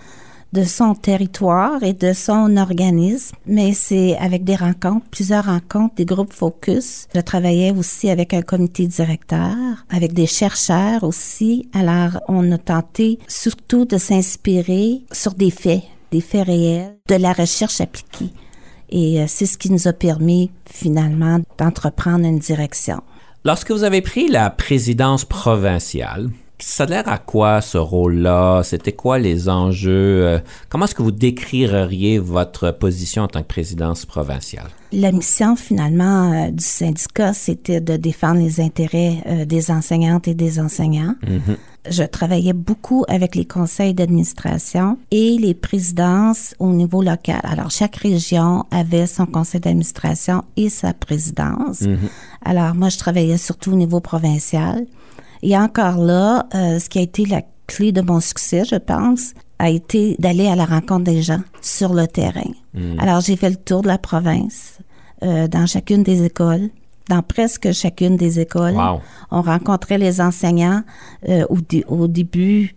de 0.53 0.65
son 0.65 0.95
territoire 0.95 1.83
et 1.83 1.93
de 1.93 2.13
son 2.13 2.57
organisme, 2.57 3.37
mais 3.47 3.73
c'est 3.73 4.17
avec 4.17 4.45
des 4.45 4.57
rencontres, 4.57 5.07
plusieurs 5.11 5.45
rencontres, 5.45 5.95
des 5.97 6.05
groupes 6.05 6.33
focus. 6.33 7.09
Je 7.15 7.21
travaillais 7.21 7.73
aussi 7.73 8.11
avec 8.11 8.33
un 8.33 8.43
comité 8.43 8.87
directeur, 8.87 9.57
avec 9.91 10.13
des 10.15 10.27
chercheurs 10.27 11.05
aussi. 11.05 11.69
Alors, 11.75 12.21
on 12.29 12.51
a 12.53 12.59
tenté 12.59 13.19
surtout 13.29 13.85
de 13.85 13.99
s'inspirer 13.99 15.03
sur 15.13 15.35
des 15.35 15.51
faits, 15.51 15.83
des 16.11 16.21
faits 16.21 16.47
réels, 16.47 16.97
de 17.09 17.17
la 17.17 17.33
recherche 17.33 17.81
appliquée. 17.81 18.31
Et 18.89 19.21
euh, 19.21 19.25
c'est 19.27 19.47
ce 19.47 19.59
qui 19.59 19.71
nous 19.71 19.89
a 19.89 19.93
permis 19.93 20.51
finalement 20.65 21.41
d'entreprendre 21.59 22.25
une 22.25 22.39
direction. 22.39 23.03
Lorsque 23.45 23.71
vous 23.71 23.85
avez 23.85 24.01
pris 24.01 24.29
la 24.29 24.51
présidence 24.51 25.25
provinciale, 25.25 26.31
ça 26.59 26.85
a 26.85 26.87
l'air 26.87 27.09
à 27.09 27.19
quoi 27.19 27.61
ce 27.61 27.77
rôle-là? 27.77 28.63
C'était 28.63 28.93
quoi 28.93 29.19
les 29.19 29.49
enjeux? 29.49 30.27
Euh, 30.27 30.39
Comment 30.71 30.87
est-ce 30.87 30.95
que 30.95 31.03
vous 31.03 31.11
décririez 31.11 32.19
votre 32.19 32.71
position 32.71 33.25
en 33.25 33.29
tant 33.29 33.43
que 33.43 33.49
présidence 33.49 34.07
provinciale? 34.07 34.69
La 34.93 35.13
mission 35.13 35.57
finalement 35.57 36.33
euh, 36.33 36.51
du 36.51 36.65
syndicat, 36.65 37.35
c'était 37.35 37.81
de 37.83 37.97
défendre 37.97 38.41
les 38.41 38.61
intérêts 38.61 39.23
euh, 39.27 39.45
des 39.45 39.71
enseignantes 39.71 40.29
et 40.29 40.35
des 40.35 40.59
enseignants. 40.59 41.15
Je 41.89 42.03
travaillais 42.03 42.55
beaucoup 42.55 43.05
avec 43.07 43.35
les 43.35 43.45
conseils 43.45 43.95
d'administration 43.95 44.99
et 45.11 45.37
les 45.39 45.55
présidences 45.55 46.55
au 46.59 46.71
niveau 46.73 47.03
local. 47.03 47.41
Alors, 47.45 47.71
chaque 47.71 47.97
région 47.97 48.65
avait 48.73 49.07
son 49.07 49.27
conseil 49.27 49.61
d'administration 49.61 50.43
et 50.57 50.69
sa 50.69 50.95
présidence. 50.95 51.85
Alors, 52.45 52.75
moi, 52.75 52.89
je 52.89 52.99
travaillais 52.99 53.37
surtout 53.39 53.73
au 53.73 53.77
niveau 53.77 54.01
provincial. 54.01 54.85
Et 55.43 55.57
encore 55.57 55.99
là, 55.99 56.47
euh, 56.55 56.79
ce 56.79 56.89
qui 56.89 56.99
a 56.99 57.03
été 57.03 57.25
la 57.27 57.43
clé 57.67 57.93
de 57.93 58.01
mon 58.01 58.21
succès, 58.21 58.65
je 58.65 58.77
pense, 58.77 59.33
a 59.59 59.71
été 59.71 60.17
d'aller 60.19 60.47
à 60.47 60.55
la 60.55 60.65
rencontre 60.65 61.05
des 61.05 61.23
gens 61.23 61.41
sur 61.61 61.95
le 61.95 62.07
terrain. 62.07 62.53
Alors, 62.99 63.21
j'ai 63.21 63.37
fait 63.37 63.51
le 63.51 63.57
tour 63.57 63.83
de 63.83 63.89
la 63.89 63.97
province, 63.97 64.79
euh, 65.23 65.49
dans 65.49 65.67
chacune 65.67 66.03
des 66.03 66.25
écoles, 66.25 66.69
dans 67.09 67.23
presque 67.23 67.73
chacune 67.73 68.17
des 68.17 68.39
écoles. 68.39 68.75
Wow. 68.75 69.01
On 69.31 69.41
rencontrait 69.41 69.97
les 69.97 70.21
enseignants. 70.21 70.83
Euh, 71.29 71.47
au, 71.49 71.59
au 71.89 72.07
début, 72.07 72.77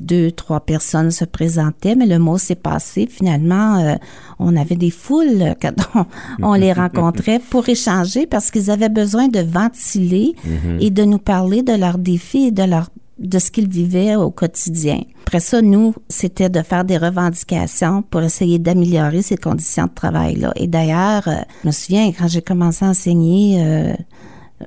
deux, 0.00 0.32
trois 0.32 0.60
personnes 0.60 1.10
se 1.10 1.24
présentaient, 1.24 1.94
mais 1.94 2.06
le 2.06 2.18
mot 2.18 2.38
s'est 2.38 2.54
passé. 2.54 3.06
Finalement, 3.10 3.78
euh, 3.78 3.94
on 4.38 4.56
avait 4.56 4.76
des 4.76 4.90
foules 4.90 5.42
euh, 5.42 5.54
quand 5.60 5.74
on, 5.94 6.06
on 6.42 6.54
les 6.54 6.72
rencontrait 6.72 7.40
pour 7.50 7.68
échanger 7.68 8.26
parce 8.26 8.50
qu'ils 8.50 8.70
avaient 8.70 8.88
besoin 8.88 9.28
de 9.28 9.40
ventiler 9.40 10.34
et 10.80 10.90
de 10.90 11.04
nous 11.04 11.18
parler 11.18 11.62
de 11.62 11.72
leurs 11.72 11.98
défis 11.98 12.46
et 12.46 12.50
de 12.50 12.62
leur 12.62 12.88
de 13.22 13.38
ce 13.38 13.50
qu'ils 13.50 13.68
vivaient 13.68 14.16
au 14.16 14.30
quotidien. 14.30 15.00
Après 15.26 15.40
ça, 15.40 15.62
nous, 15.62 15.94
c'était 16.08 16.50
de 16.50 16.60
faire 16.62 16.84
des 16.84 16.98
revendications 16.98 18.02
pour 18.02 18.22
essayer 18.22 18.58
d'améliorer 18.58 19.22
ces 19.22 19.36
conditions 19.36 19.84
de 19.84 19.94
travail-là. 19.94 20.52
Et 20.56 20.66
d'ailleurs, 20.66 21.28
euh, 21.28 21.36
je 21.62 21.68
me 21.68 21.72
souviens, 21.72 22.12
quand 22.12 22.28
j'ai 22.28 22.42
commencé 22.42 22.84
à 22.84 22.88
enseigner, 22.88 23.62
euh, 23.64 23.94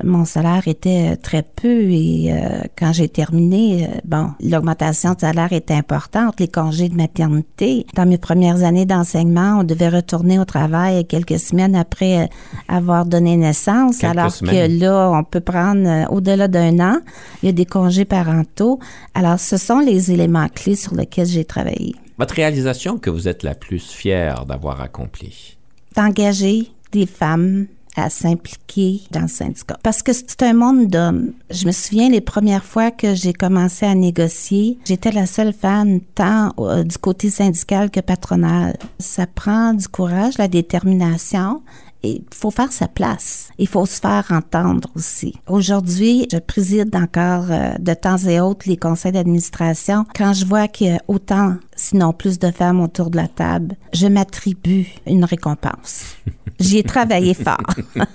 mon 0.03 0.25
salaire 0.25 0.67
était 0.67 1.15
très 1.17 1.43
peu 1.43 1.89
et 1.89 2.31
euh, 2.31 2.62
quand 2.77 2.93
j'ai 2.93 3.10
terminé, 3.10 3.86
euh, 3.86 3.88
bon, 4.05 4.29
l'augmentation 4.41 5.13
de 5.13 5.19
salaire 5.21 5.53
était 5.53 5.73
importante, 5.73 6.39
les 6.39 6.47
congés 6.47 6.89
de 6.89 6.95
maternité. 6.95 7.86
Dans 7.95 8.05
mes 8.05 8.17
premières 8.17 8.63
années 8.63 8.86
d'enseignement, 8.86 9.60
on 9.60 9.63
devait 9.63 9.89
retourner 9.89 10.39
au 10.39 10.45
travail 10.45 11.05
quelques 11.05 11.39
semaines 11.39 11.75
après 11.75 12.23
euh, 12.23 12.27
avoir 12.67 13.05
donné 13.05 13.38
naissance, 13.38 13.99
Quelques 13.99 14.17
alors 14.17 14.31
semaines. 14.31 14.79
que 14.79 14.79
là, 14.86 15.12
on 15.12 15.23
peut 15.23 15.41
prendre 15.41 15.88
euh, 15.88 16.05
au-delà 16.10 16.47
d'un 16.47 16.79
an, 16.79 16.99
il 17.41 17.47
y 17.47 17.49
a 17.49 17.53
des 17.53 17.65
congés 17.65 18.05
parentaux. 18.05 18.79
Alors, 19.13 19.39
ce 19.39 19.58
sont 19.58 19.79
les 19.79 20.12
éléments 20.12 20.47
clés 20.49 20.75
sur 20.75 20.95
lesquels 20.95 21.27
j'ai 21.27 21.45
travaillé. 21.45 21.95
Votre 22.17 22.36
réalisation 22.36 22.97
que 22.97 23.10
vous 23.10 23.27
êtes 23.27 23.43
la 23.43 23.55
plus 23.55 23.91
fière 23.91 24.45
d'avoir 24.45 24.81
accomplie? 24.81 25.58
d'engager 25.95 26.71
des 26.91 27.05
femmes 27.05 27.67
à 27.95 28.10
s'impliquer 28.10 29.01
dans 29.12 29.21
le 29.21 29.27
syndicat. 29.27 29.77
Parce 29.84 30.03
que 30.03 30.13
c'est 30.13 30.43
un 30.43 30.53
monde 30.53 30.88
d'hommes. 30.88 31.31
Je 31.49 31.65
me 31.65 31.71
souviens 31.71 32.10
les 32.10 32.21
premières 32.21 32.65
fois 32.65 32.91
que 32.91 33.15
j'ai 33.15 33.34
commencé 33.34 33.86
à 33.86 33.95
négocier, 33.95 34.77
j'étais 34.86 35.12
la 35.12 35.25
seule 35.25 35.53
femme 35.53 35.99
tant 36.15 36.53
euh, 36.60 36.84
du 36.84 36.97
côté 36.97 37.29
syndical 37.29 37.89
que 37.89 37.99
patronal. 37.99 38.77
Ça 38.99 39.27
prend 39.27 39.73
du 39.73 39.88
courage, 39.88 40.38
la 40.38 40.47
détermination. 40.47 41.62
Il 42.03 42.23
faut 42.31 42.51
faire 42.51 42.71
sa 42.71 42.88
place. 42.88 43.49
Il 43.58 43.67
faut 43.67 43.86
se 43.86 43.99
faire 43.99 44.27
entendre 44.29 44.89
aussi. 44.95 45.34
Aujourd'hui, 45.47 46.27
je 46.31 46.38
préside 46.38 46.95
encore 46.95 47.45
euh, 47.49 47.73
de 47.79 47.93
temps 47.93 48.17
et 48.17 48.39
autres 48.39 48.69
les 48.69 48.77
conseils 48.77 49.12
d'administration. 49.12 50.05
Quand 50.15 50.34
je 50.34 50.45
vois 50.45 50.67
qu'il 50.67 50.88
y 50.88 50.91
a 50.91 51.01
autant, 51.08 51.55
sinon 51.75 52.13
plus 52.13 52.39
de 52.39 52.51
femmes 52.51 52.81
autour 52.81 53.09
de 53.09 53.17
la 53.17 53.27
table, 53.27 53.75
je 53.93 54.07
m'attribue 54.07 54.88
une 55.05 55.25
récompense. 55.25 56.15
J'y 56.59 56.77
ai 56.77 56.83
travaillé 56.83 57.33
fort. 57.33 57.57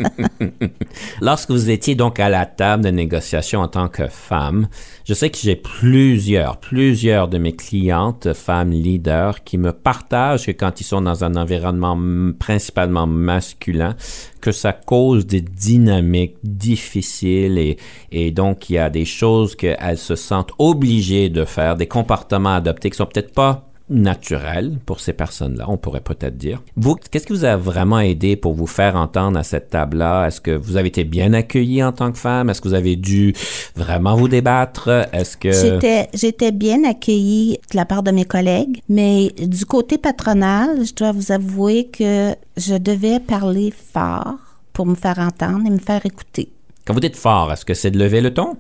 Lorsque 1.20 1.51
vous 1.51 1.68
étiez 1.68 1.94
donc 1.94 2.18
à 2.18 2.31
la 2.31 2.46
table 2.46 2.85
de 2.85 2.90
négociation 2.90 3.61
en 3.61 3.68
tant 3.68 3.88
que 3.88 4.07
femme, 4.09 4.68
je 5.05 5.12
sais 5.12 5.29
que 5.29 5.37
j'ai 5.37 5.57
plusieurs, 5.57 6.57
plusieurs 6.57 7.29
de 7.29 7.37
mes 7.37 7.55
clientes, 7.55 8.33
femmes 8.33 8.70
leaders, 8.70 9.44
qui 9.44 9.59
me 9.59 9.73
partagent 9.73 10.46
que 10.46 10.53
quand 10.53 10.81
ils 10.81 10.85
sont 10.85 11.03
dans 11.03 11.23
un 11.23 11.35
environnement 11.35 11.99
principalement 12.38 13.07
masculin, 13.07 13.94
que 14.40 14.53
ça 14.53 14.73
cause 14.73 15.27
des 15.27 15.42
dynamiques 15.42 16.37
difficiles 16.42 17.59
et, 17.59 17.77
et 18.11 18.31
donc 18.31 18.70
il 18.70 18.75
y 18.75 18.79
a 18.79 18.88
des 18.88 19.05
choses 19.05 19.55
qu'elles 19.55 19.99
se 19.99 20.16
sentent 20.16 20.53
obligées 20.59 21.29
de 21.29 21.44
faire, 21.44 21.77
des 21.77 21.88
comportements 21.88 22.55
adoptés 22.55 22.88
qui 22.88 22.96
sont 22.96 23.07
peut-être 23.07 23.35
pas 23.35 23.50
naturel 23.90 24.79
pour 24.87 25.00
ces 25.00 25.12
personnes-là, 25.12 25.66
on 25.68 25.76
pourrait 25.76 26.00
peut-être 26.00 26.37
dire. 26.37 26.62
Vous, 26.76 26.94
qu'est-ce 26.94 27.26
qui 27.26 27.33
vous 27.33 27.44
a 27.44 27.57
vraiment 27.57 28.00
aidé 28.00 28.37
pour 28.37 28.55
vous 28.55 28.66
faire 28.66 28.96
entendre 28.96 29.38
à 29.38 29.42
cette 29.42 29.70
table-là? 29.70 30.26
Est-ce 30.26 30.40
que 30.40 30.53
vous 30.53 30.76
avez 30.76 30.88
été 30.88 31.05
bien 31.05 31.33
accueilli 31.33 31.83
en 31.83 31.92
tant 31.92 32.12
que 32.12 32.18
femme? 32.18 32.48
Est-ce 32.48 32.61
que 32.61 32.68
vous 32.68 32.74
avez 32.74 32.96
dû 32.96 33.35
vraiment 33.76 34.14
vous 34.14 34.29
débattre? 34.29 34.88
Est-ce 35.12 35.37
que... 35.37 35.53
J'étais, 35.53 36.09
j'étais 36.14 36.53
bien 36.53 36.85
accueillie 36.85 37.59
de 37.70 37.76
la 37.76 37.85
part 37.85 38.03
de 38.03 38.11
mes 38.11 38.24
collègues, 38.24 38.81
mais 38.88 39.31
du 39.31 39.66
côté 39.66 39.98
patronal, 39.98 40.85
je 40.87 40.94
dois 40.94 41.12
vous 41.12 41.33
avouer 41.33 41.88
que 41.88 42.35
je 42.57 42.76
devais 42.76 43.20
parler 43.20 43.72
fort 43.92 44.37
pour 44.72 44.87
me 44.87 44.94
faire 44.94 45.18
entendre 45.18 45.66
et 45.66 45.70
me 45.70 45.79
faire 45.79 46.07
écouter. 46.07 46.50
Quand 46.87 46.94
vous 46.94 47.00
dites 47.00 47.16
fort, 47.16 47.53
est-ce 47.53 47.64
que 47.64 47.74
c'est 47.74 47.90
de 47.90 47.98
lever 47.98 48.20
le 48.20 48.33
ton? 48.33 48.57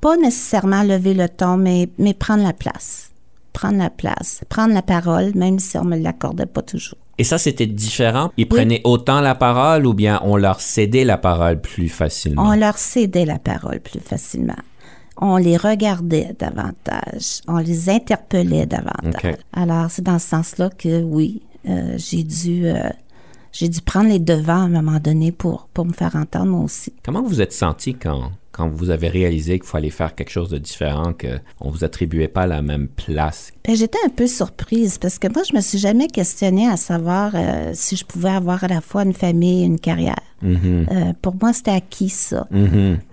Pas 0.00 0.16
nécessairement 0.16 0.82
lever 0.82 1.14
le 1.14 1.28
ton, 1.28 1.56
mais, 1.56 1.88
mais 1.98 2.14
prendre 2.14 2.44
la 2.44 2.52
place. 2.52 3.07
Prendre 3.58 3.78
la 3.78 3.90
place, 3.90 4.42
prendre 4.48 4.72
la 4.72 4.82
parole, 4.82 5.32
même 5.34 5.58
si 5.58 5.76
on 5.78 5.84
me 5.84 5.98
l'accordait 5.98 6.46
pas 6.46 6.62
toujours. 6.62 6.96
Et 7.18 7.24
ça, 7.24 7.38
c'était 7.38 7.66
différent? 7.66 8.30
Ils 8.36 8.46
prenaient 8.46 8.82
autant 8.84 9.20
la 9.20 9.34
parole 9.34 9.84
ou 9.84 9.94
bien 9.94 10.20
on 10.22 10.36
leur 10.36 10.60
cédait 10.60 11.04
la 11.04 11.18
parole 11.18 11.60
plus 11.60 11.88
facilement? 11.88 12.44
On 12.44 12.54
leur 12.54 12.78
cédait 12.78 13.24
la 13.24 13.40
parole 13.40 13.80
plus 13.80 13.98
facilement. 13.98 14.62
On 15.20 15.38
les 15.38 15.56
regardait 15.56 16.36
davantage. 16.38 17.40
On 17.48 17.58
les 17.58 17.90
interpellait 17.90 18.66
davantage. 18.66 19.34
Ok. 19.34 19.38
Alors, 19.52 19.90
c'est 19.90 20.02
dans 20.02 20.20
ce 20.20 20.28
sens-là 20.28 20.70
que 20.70 21.02
oui, 21.02 21.42
euh, 21.68 21.96
j'ai 21.96 22.22
dû, 22.22 22.66
euh, 22.66 22.88
j'ai 23.50 23.68
dû 23.68 23.80
prendre 23.80 24.08
les 24.10 24.20
devants 24.20 24.62
à 24.62 24.66
un 24.66 24.68
moment 24.68 25.00
donné 25.00 25.32
pour, 25.32 25.66
pour 25.74 25.84
me 25.84 25.92
faire 25.92 26.14
entendre 26.14 26.52
moi 26.52 26.62
aussi. 26.62 26.92
Comment 27.04 27.22
vous 27.22 27.40
êtes 27.40 27.52
senti 27.52 27.94
quand, 27.94 28.30
quand 28.58 28.68
vous 28.68 28.90
avez 28.90 29.08
réalisé 29.08 29.60
qu'il 29.60 29.68
fallait 29.68 29.88
faire 29.88 30.16
quelque 30.16 30.30
chose 30.30 30.50
de 30.50 30.58
différent, 30.58 31.12
qu'on 31.12 31.70
vous 31.70 31.84
attribuait 31.84 32.26
pas 32.26 32.46
la 32.48 32.60
même 32.60 32.88
place? 32.88 33.52
Ben, 33.64 33.76
j'étais 33.76 33.98
un 34.04 34.08
peu 34.08 34.26
surprise 34.26 34.98
parce 34.98 35.20
que 35.20 35.28
moi, 35.32 35.44
je 35.48 35.54
me 35.54 35.60
suis 35.60 35.78
jamais 35.78 36.08
questionnée 36.08 36.68
à 36.68 36.76
savoir 36.76 37.32
euh, 37.34 37.70
si 37.74 37.94
je 37.94 38.04
pouvais 38.04 38.30
avoir 38.30 38.64
à 38.64 38.68
la 38.68 38.80
fois 38.80 39.04
une 39.04 39.12
famille 39.12 39.62
et 39.62 39.66
une 39.66 39.78
carrière. 39.78 40.18
Euh, 40.42 41.12
pour 41.22 41.36
moi, 41.40 41.52
c'était 41.52 41.70
acquis, 41.70 42.08
ça. 42.08 42.48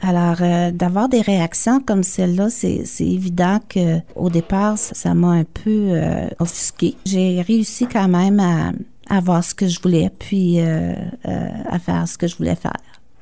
Alors, 0.01 0.37
euh, 0.41 0.71
d'avoir 0.71 1.09
des 1.09 1.21
réactions 1.21 1.79
comme 1.79 2.01
celle-là, 2.01 2.49
c'est 2.49 2.83
évident 2.99 3.59
que 3.69 3.99
au 4.15 4.29
départ, 4.29 4.79
ça 4.79 5.13
m'a 5.13 5.29
un 5.29 5.43
peu 5.43 5.91
offusquée. 6.39 6.95
J'ai 7.05 7.41
réussi 7.41 7.85
quand 7.85 8.07
même 8.07 8.39
à, 8.39 8.71
à 9.09 9.19
voir 9.19 9.43
ce 9.43 9.53
que 9.53 9.67
je 9.67 9.79
voulais, 9.79 10.09
puis 10.17 10.59
à 10.59 11.79
faire 11.79 12.07
ce 12.07 12.17
que 12.17 12.27
je 12.27 12.35
voulais 12.35 12.55
faire. 12.55 12.73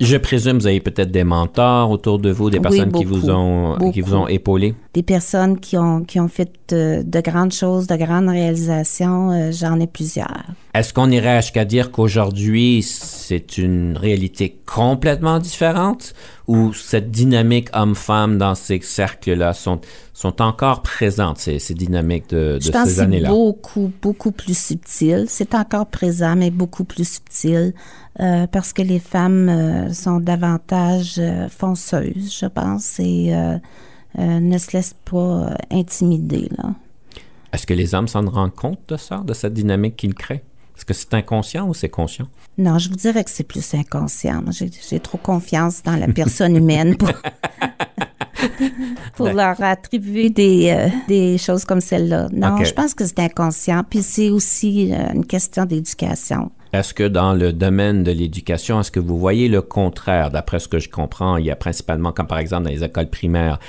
Je 0.03 0.17
présume 0.17 0.57
que 0.57 0.63
vous 0.63 0.67
avez 0.67 0.81
peut-être 0.81 1.11
des 1.11 1.23
mentors 1.23 1.89
autour 1.89 2.19
de 2.19 2.29
vous, 2.29 2.49
des 2.49 2.57
Oui, 2.57 2.63
personnes 2.63 2.91
qui 2.91 3.05
vous 3.05 3.29
ont 3.29 3.77
qui 3.91 4.01
vous 4.01 4.15
ont 4.15 4.27
épaulé. 4.27 4.75
Des 4.93 5.03
personnes 5.03 5.59
qui 5.59 5.77
ont, 5.77 6.03
qui 6.03 6.19
ont 6.19 6.27
fait 6.27 6.51
de 7.03 7.19
grandes 7.21 7.53
choses, 7.53 7.87
de 7.87 7.95
grandes 7.95 8.29
réalisations, 8.29 9.31
euh, 9.31 9.51
j'en 9.51 9.79
ai 9.79 9.87
plusieurs. 9.87 10.43
Est-ce 10.73 10.93
qu'on 10.93 11.09
irait 11.11 11.41
jusqu'à 11.41 11.65
dire 11.65 11.91
qu'aujourd'hui 11.91 12.83
c'est 12.83 13.57
une 13.57 13.95
réalité 13.97 14.57
complètement 14.65 15.39
différente? 15.39 16.13
Ou 16.47 16.73
cette 16.73 17.09
dynamique 17.09 17.69
homme-femme 17.73 18.37
dans 18.37 18.55
ces 18.55 18.79
cercles-là 18.81 19.53
sont 19.53 19.79
sont 20.13 20.41
encore 20.41 20.81
présentes 20.81 21.37
ces, 21.39 21.57
ces 21.59 21.73
dynamiques 21.73 22.29
de, 22.29 22.57
de 22.57 22.61
Je 22.61 22.71
pense 22.71 22.83
que 22.83 22.89
ces 22.89 22.95
c'est 22.95 23.01
années-là? 23.01 23.29
beaucoup, 23.29 23.91
beaucoup 24.01 24.31
plus 24.31 24.57
subtil. 24.57 25.25
C'est 25.27 25.55
encore 25.55 25.85
présent, 25.87 26.35
mais 26.35 26.51
beaucoup 26.51 26.83
plus 26.83 27.07
subtil 27.07 27.73
euh, 28.19 28.45
parce 28.47 28.73
que 28.73 28.81
les 28.81 28.99
femmes 28.99 29.49
euh, 29.49 29.93
sont 29.93 30.19
davantage 30.19 31.21
fonceuses, 31.49 32.37
je 32.41 32.45
pense, 32.45 32.99
et 32.99 33.33
euh, 34.19 34.39
ne 34.39 34.57
se 34.57 34.75
laissent 34.75 34.95
pas 35.05 35.17
euh, 35.17 35.55
intimider. 35.71 36.49
Là. 36.57 36.73
Est-ce 37.51 37.67
que 37.67 37.73
les 37.73 37.93
hommes 37.93 38.07
s'en 38.07 38.27
rendent 38.29 38.55
compte 38.55 38.79
de 38.87 38.97
ça, 38.97 39.17
de 39.17 39.33
cette 39.33 39.53
dynamique 39.53 39.95
qu'ils 39.95 40.15
créent? 40.15 40.43
Est-ce 40.75 40.85
que 40.85 40.93
c'est 40.93 41.13
inconscient 41.13 41.67
ou 41.67 41.73
c'est 41.73 41.89
conscient? 41.89 42.25
Non, 42.57 42.79
je 42.79 42.89
vous 42.89 42.95
dirais 42.95 43.23
que 43.23 43.29
c'est 43.29 43.43
plus 43.43 43.73
inconscient. 43.75 44.41
Moi, 44.41 44.51
J'ai 44.89 44.99
trop 44.99 45.19
confiance 45.19 45.83
dans 45.83 45.95
la 45.95 46.07
personne 46.07 46.55
humaine 46.55 46.97
pour, 46.97 47.09
pour 49.15 49.29
leur 49.29 49.61
attribuer 49.61 50.31
des, 50.31 50.71
euh, 50.71 50.89
des 51.07 51.37
choses 51.37 51.63
comme 51.63 51.81
celle-là. 51.81 52.27
Non, 52.31 52.63
je 52.63 52.73
pense 52.73 52.95
que 52.95 53.05
c'est 53.05 53.19
inconscient. 53.19 53.83
Puis 53.87 54.01
c'est 54.01 54.31
aussi 54.31 54.91
euh, 54.91 55.13
une 55.13 55.25
question 55.25 55.65
d'éducation. 55.65 56.51
Est-ce 56.73 56.95
que 56.95 57.07
dans 57.07 57.33
le 57.33 57.53
domaine 57.53 58.03
de 58.03 58.11
l'éducation, 58.11 58.79
est-ce 58.79 58.89
que 58.89 58.99
vous 58.99 59.19
voyez 59.19 59.47
le 59.47 59.61
contraire? 59.61 60.31
D'après 60.31 60.57
ce 60.57 60.67
que 60.67 60.79
je 60.79 60.89
comprends, 60.89 61.37
il 61.37 61.45
y 61.45 61.51
a 61.51 61.55
principalement, 61.55 62.11
comme 62.11 62.25
par 62.25 62.39
exemple 62.39 62.63
dans 62.63 62.71
les 62.71 62.83
écoles 62.83 63.11
primaires, 63.11 63.59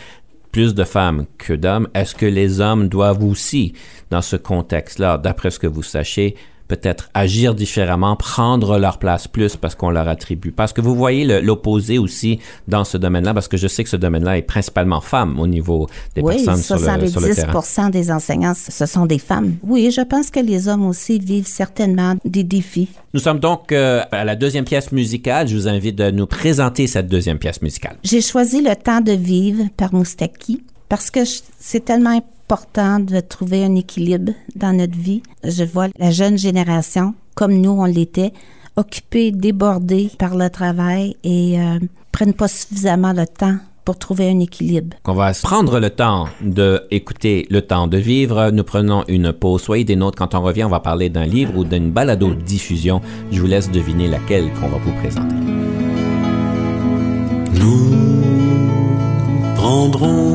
plus 0.54 0.72
de 0.72 0.84
femmes 0.84 1.26
que 1.36 1.52
d'hommes. 1.52 1.88
Est-ce 1.94 2.14
que 2.14 2.26
les 2.26 2.60
hommes 2.60 2.88
doivent 2.88 3.24
aussi, 3.24 3.72
dans 4.10 4.22
ce 4.22 4.36
contexte-là, 4.36 5.18
d'après 5.18 5.50
ce 5.50 5.58
que 5.58 5.66
vous 5.66 5.82
sachez, 5.82 6.36
peut-être 6.68 7.10
agir 7.14 7.54
différemment, 7.54 8.16
prendre 8.16 8.78
leur 8.78 8.98
place 8.98 9.28
plus 9.28 9.56
parce 9.56 9.74
qu'on 9.74 9.90
leur 9.90 10.08
attribue? 10.08 10.52
Parce 10.52 10.72
que 10.72 10.80
vous 10.80 10.94
voyez 10.94 11.40
l'opposé 11.40 11.98
aussi 11.98 12.38
dans 12.68 12.84
ce 12.84 12.96
domaine-là, 12.96 13.34
parce 13.34 13.48
que 13.48 13.56
je 13.56 13.68
sais 13.68 13.84
que 13.84 13.90
ce 13.90 13.96
domaine-là 13.96 14.38
est 14.38 14.42
principalement 14.42 15.00
femme 15.00 15.38
au 15.38 15.46
niveau 15.46 15.88
des 16.14 16.22
oui, 16.22 16.36
personnes 16.36 16.62
sur 16.62 16.76
le, 16.76 17.08
sur 17.08 17.20
le 17.20 17.34
terrain. 17.34 17.52
70 17.52 17.90
des 17.90 18.10
enseignants, 18.10 18.54
ce 18.54 18.86
sont 18.86 19.06
des 19.06 19.18
femmes. 19.18 19.56
Oui, 19.62 19.90
je 19.90 20.00
pense 20.00 20.30
que 20.30 20.40
les 20.40 20.68
hommes 20.68 20.86
aussi 20.86 21.18
vivent 21.18 21.46
certainement 21.46 22.14
des 22.24 22.44
défis. 22.44 22.88
Nous 23.12 23.20
sommes 23.20 23.40
donc 23.40 23.72
euh, 23.72 24.02
à 24.10 24.24
la 24.24 24.36
deuxième 24.36 24.64
pièce 24.64 24.90
musicale. 24.92 25.48
Je 25.48 25.54
vous 25.56 25.68
invite 25.68 25.96
de 25.96 26.10
nous 26.10 26.26
présenter 26.26 26.86
cette 26.86 27.06
deuxième 27.06 27.38
pièce 27.38 27.62
musicale. 27.62 27.96
J'ai 28.02 28.20
choisi 28.20 28.62
Le 28.62 28.74
temps 28.74 29.00
de 29.00 29.12
vivre 29.12 29.64
par 29.76 29.94
Moustaki 29.94 30.62
parce 30.88 31.10
que 31.10 31.20
c'est 31.58 31.84
tellement 31.84 32.10
important 32.10 32.33
de 32.48 33.20
trouver 33.20 33.64
un 33.64 33.74
équilibre 33.74 34.32
dans 34.54 34.76
notre 34.76 34.96
vie. 34.96 35.22
Je 35.42 35.64
vois 35.64 35.88
la 35.98 36.10
jeune 36.10 36.38
génération, 36.38 37.14
comme 37.34 37.54
nous 37.54 37.70
on 37.70 37.84
l'était, 37.84 38.32
occupée, 38.76 39.32
débordée 39.32 40.10
par 40.18 40.36
le 40.36 40.48
travail 40.50 41.16
et 41.24 41.58
euh, 41.58 41.78
prennent 42.12 42.34
pas 42.34 42.48
suffisamment 42.48 43.12
le 43.12 43.26
temps 43.26 43.56
pour 43.84 43.98
trouver 43.98 44.30
un 44.30 44.40
équilibre. 44.40 44.96
On 45.04 45.14
va 45.14 45.32
prendre 45.42 45.78
le 45.78 45.90
temps 45.90 46.26
de 46.40 46.82
écouter 46.90 47.46
le 47.50 47.60
temps 47.60 47.86
de 47.86 47.98
vivre. 47.98 48.50
Nous 48.50 48.64
prenons 48.64 49.04
une 49.08 49.32
pause. 49.32 49.62
Soyez 49.62 49.84
des 49.84 49.96
nôtres. 49.96 50.16
Quand 50.18 50.34
on 50.34 50.42
revient, 50.42 50.64
on 50.64 50.70
va 50.70 50.80
parler 50.80 51.10
d'un 51.10 51.26
livre 51.26 51.56
ou 51.56 51.64
d'une 51.64 51.90
balado-diffusion. 51.90 53.02
Je 53.30 53.40
vous 53.40 53.46
laisse 53.46 53.70
deviner 53.70 54.08
laquelle 54.08 54.50
qu'on 54.54 54.68
va 54.68 54.78
vous 54.78 54.92
présenter. 54.92 55.34
Nous 57.60 57.90
prendrons 59.56 60.33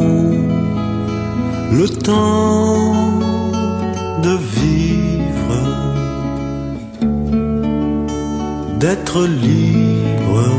le 1.72 1.88
temps 1.88 3.20
de 4.24 4.38
vivre, 4.56 5.56
d'être 8.80 9.26
libre, 9.26 10.50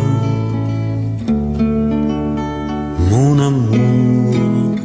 mon 3.11 3.39
amour, 3.39 4.77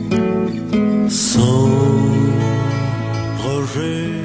sans 1.09 1.69
rejet. 3.45 4.15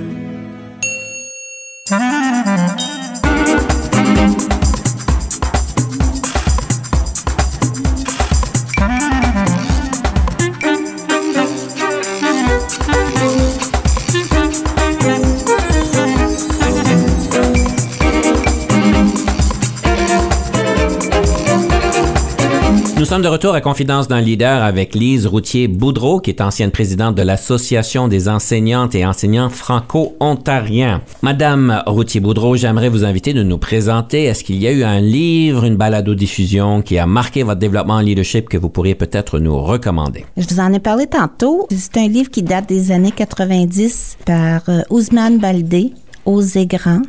Nous 23.00 23.06
sommes 23.06 23.22
de 23.22 23.28
retour 23.28 23.54
à 23.54 23.62
Confidence 23.62 24.08
d'un 24.08 24.20
leader 24.20 24.62
avec 24.62 24.94
Lise 24.94 25.26
Routier-Boudreau, 25.26 26.20
qui 26.20 26.28
est 26.28 26.42
ancienne 26.42 26.70
présidente 26.70 27.14
de 27.14 27.22
l'Association 27.22 28.08
des 28.08 28.28
enseignantes 28.28 28.94
et 28.94 29.06
enseignants 29.06 29.48
franco-ontariens. 29.48 31.00
Madame 31.22 31.82
Routier-Boudreau, 31.86 32.56
j'aimerais 32.56 32.90
vous 32.90 33.06
inviter 33.06 33.32
de 33.32 33.42
nous 33.42 33.56
présenter. 33.56 34.24
Est-ce 34.24 34.44
qu'il 34.44 34.56
y 34.56 34.66
a 34.66 34.72
eu 34.72 34.82
un 34.82 35.00
livre, 35.00 35.64
une 35.64 35.76
balado-diffusion 35.76 36.82
qui 36.82 36.98
a 36.98 37.06
marqué 37.06 37.42
votre 37.42 37.58
développement 37.58 37.94
en 37.94 38.00
leadership 38.00 38.50
que 38.50 38.58
vous 38.58 38.68
pourriez 38.68 38.94
peut-être 38.94 39.38
nous 39.38 39.58
recommander? 39.58 40.26
Je 40.36 40.46
vous 40.46 40.60
en 40.60 40.70
ai 40.74 40.78
parlé 40.78 41.06
tantôt. 41.06 41.68
C'est 41.74 41.96
un 41.96 42.06
livre 42.06 42.30
qui 42.30 42.42
date 42.42 42.68
des 42.68 42.92
années 42.92 43.12
90 43.12 44.18
par 44.26 44.68
euh, 44.68 44.82
Ousmane 44.90 45.38
Baldé, 45.38 45.94
Oser 46.26 46.66
grand, 46.66 47.00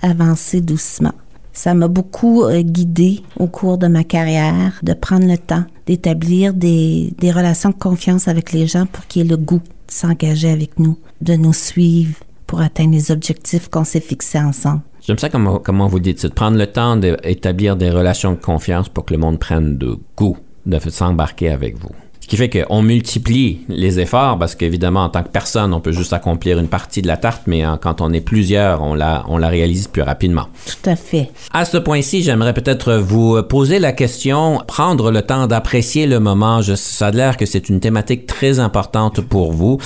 avancer 0.00 0.60
doucement. 0.60 1.10
Ça 1.52 1.74
m'a 1.74 1.88
beaucoup 1.88 2.44
euh, 2.44 2.62
guidé 2.62 3.22
au 3.38 3.46
cours 3.46 3.78
de 3.78 3.86
ma 3.86 4.04
carrière 4.04 4.78
de 4.82 4.92
prendre 4.92 5.26
le 5.26 5.36
temps 5.36 5.64
d'établir 5.86 6.54
des, 6.54 7.12
des 7.18 7.32
relations 7.32 7.70
de 7.70 7.74
confiance 7.74 8.28
avec 8.28 8.52
les 8.52 8.66
gens 8.66 8.86
pour 8.86 9.06
qu'ils 9.06 9.22
aient 9.22 9.28
le 9.28 9.36
goût 9.36 9.58
de 9.58 9.92
s'engager 9.92 10.50
avec 10.50 10.78
nous, 10.78 10.98
de 11.20 11.34
nous 11.34 11.52
suivre 11.52 12.14
pour 12.46 12.60
atteindre 12.60 12.92
les 12.92 13.10
objectifs 13.10 13.68
qu'on 13.68 13.84
s'est 13.84 14.00
fixés 14.00 14.38
ensemble. 14.38 14.82
J'aime 15.02 15.18
ça 15.18 15.28
comment, 15.28 15.58
comment 15.58 15.88
vous 15.88 16.00
dites, 16.00 16.20
c'est 16.20 16.28
de 16.28 16.34
prendre 16.34 16.58
le 16.58 16.66
temps 16.66 16.96
d'établir 16.96 17.76
des 17.76 17.90
relations 17.90 18.32
de 18.32 18.36
confiance 18.38 18.88
pour 18.88 19.04
que 19.04 19.14
le 19.14 19.20
monde 19.20 19.38
prenne 19.38 19.78
de 19.78 19.98
goût 20.16 20.36
de 20.66 20.78
s'embarquer 20.78 21.50
avec 21.50 21.78
vous. 21.78 21.90
Qui 22.30 22.36
fait 22.36 22.48
qu'on 22.48 22.80
multiplie 22.82 23.62
les 23.68 23.98
efforts 23.98 24.38
parce 24.38 24.54
qu'évidemment, 24.54 25.02
en 25.02 25.08
tant 25.08 25.24
que 25.24 25.30
personne, 25.30 25.74
on 25.74 25.80
peut 25.80 25.90
juste 25.90 26.12
accomplir 26.12 26.60
une 26.60 26.68
partie 26.68 27.02
de 27.02 27.08
la 27.08 27.16
tarte, 27.16 27.42
mais 27.48 27.62
hein, 27.62 27.76
quand 27.82 28.00
on 28.00 28.12
est 28.12 28.20
plusieurs, 28.20 28.82
on 28.82 28.94
la, 28.94 29.24
on 29.26 29.36
la 29.36 29.48
réalise 29.48 29.88
plus 29.88 30.02
rapidement. 30.02 30.46
Tout 30.64 30.88
à 30.88 30.94
fait. 30.94 31.32
À 31.52 31.64
ce 31.64 31.76
point-ci, 31.76 32.22
j'aimerais 32.22 32.54
peut-être 32.54 32.94
vous 32.94 33.42
poser 33.42 33.80
la 33.80 33.90
question, 33.90 34.62
prendre 34.68 35.10
le 35.10 35.22
temps 35.22 35.48
d'apprécier 35.48 36.06
le 36.06 36.20
moment. 36.20 36.62
Je, 36.62 36.76
ça 36.76 37.08
a 37.08 37.10
l'air 37.10 37.36
que 37.36 37.46
c'est 37.46 37.68
une 37.68 37.80
thématique 37.80 38.26
très 38.26 38.60
importante 38.60 39.22
pour 39.22 39.52
vous. 39.52 39.78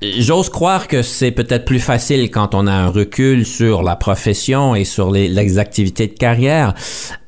J'ose 0.00 0.48
croire 0.48 0.88
que 0.88 1.02
c'est 1.02 1.32
peut-être 1.32 1.66
plus 1.66 1.80
facile 1.80 2.30
quand 2.30 2.54
on 2.54 2.66
a 2.66 2.72
un 2.72 2.88
recul 2.88 3.44
sur 3.44 3.82
la 3.82 3.94
profession 3.94 4.74
et 4.74 4.84
sur 4.84 5.10
les, 5.10 5.28
les 5.28 5.58
activités 5.58 6.06
de 6.06 6.14
carrière. 6.14 6.72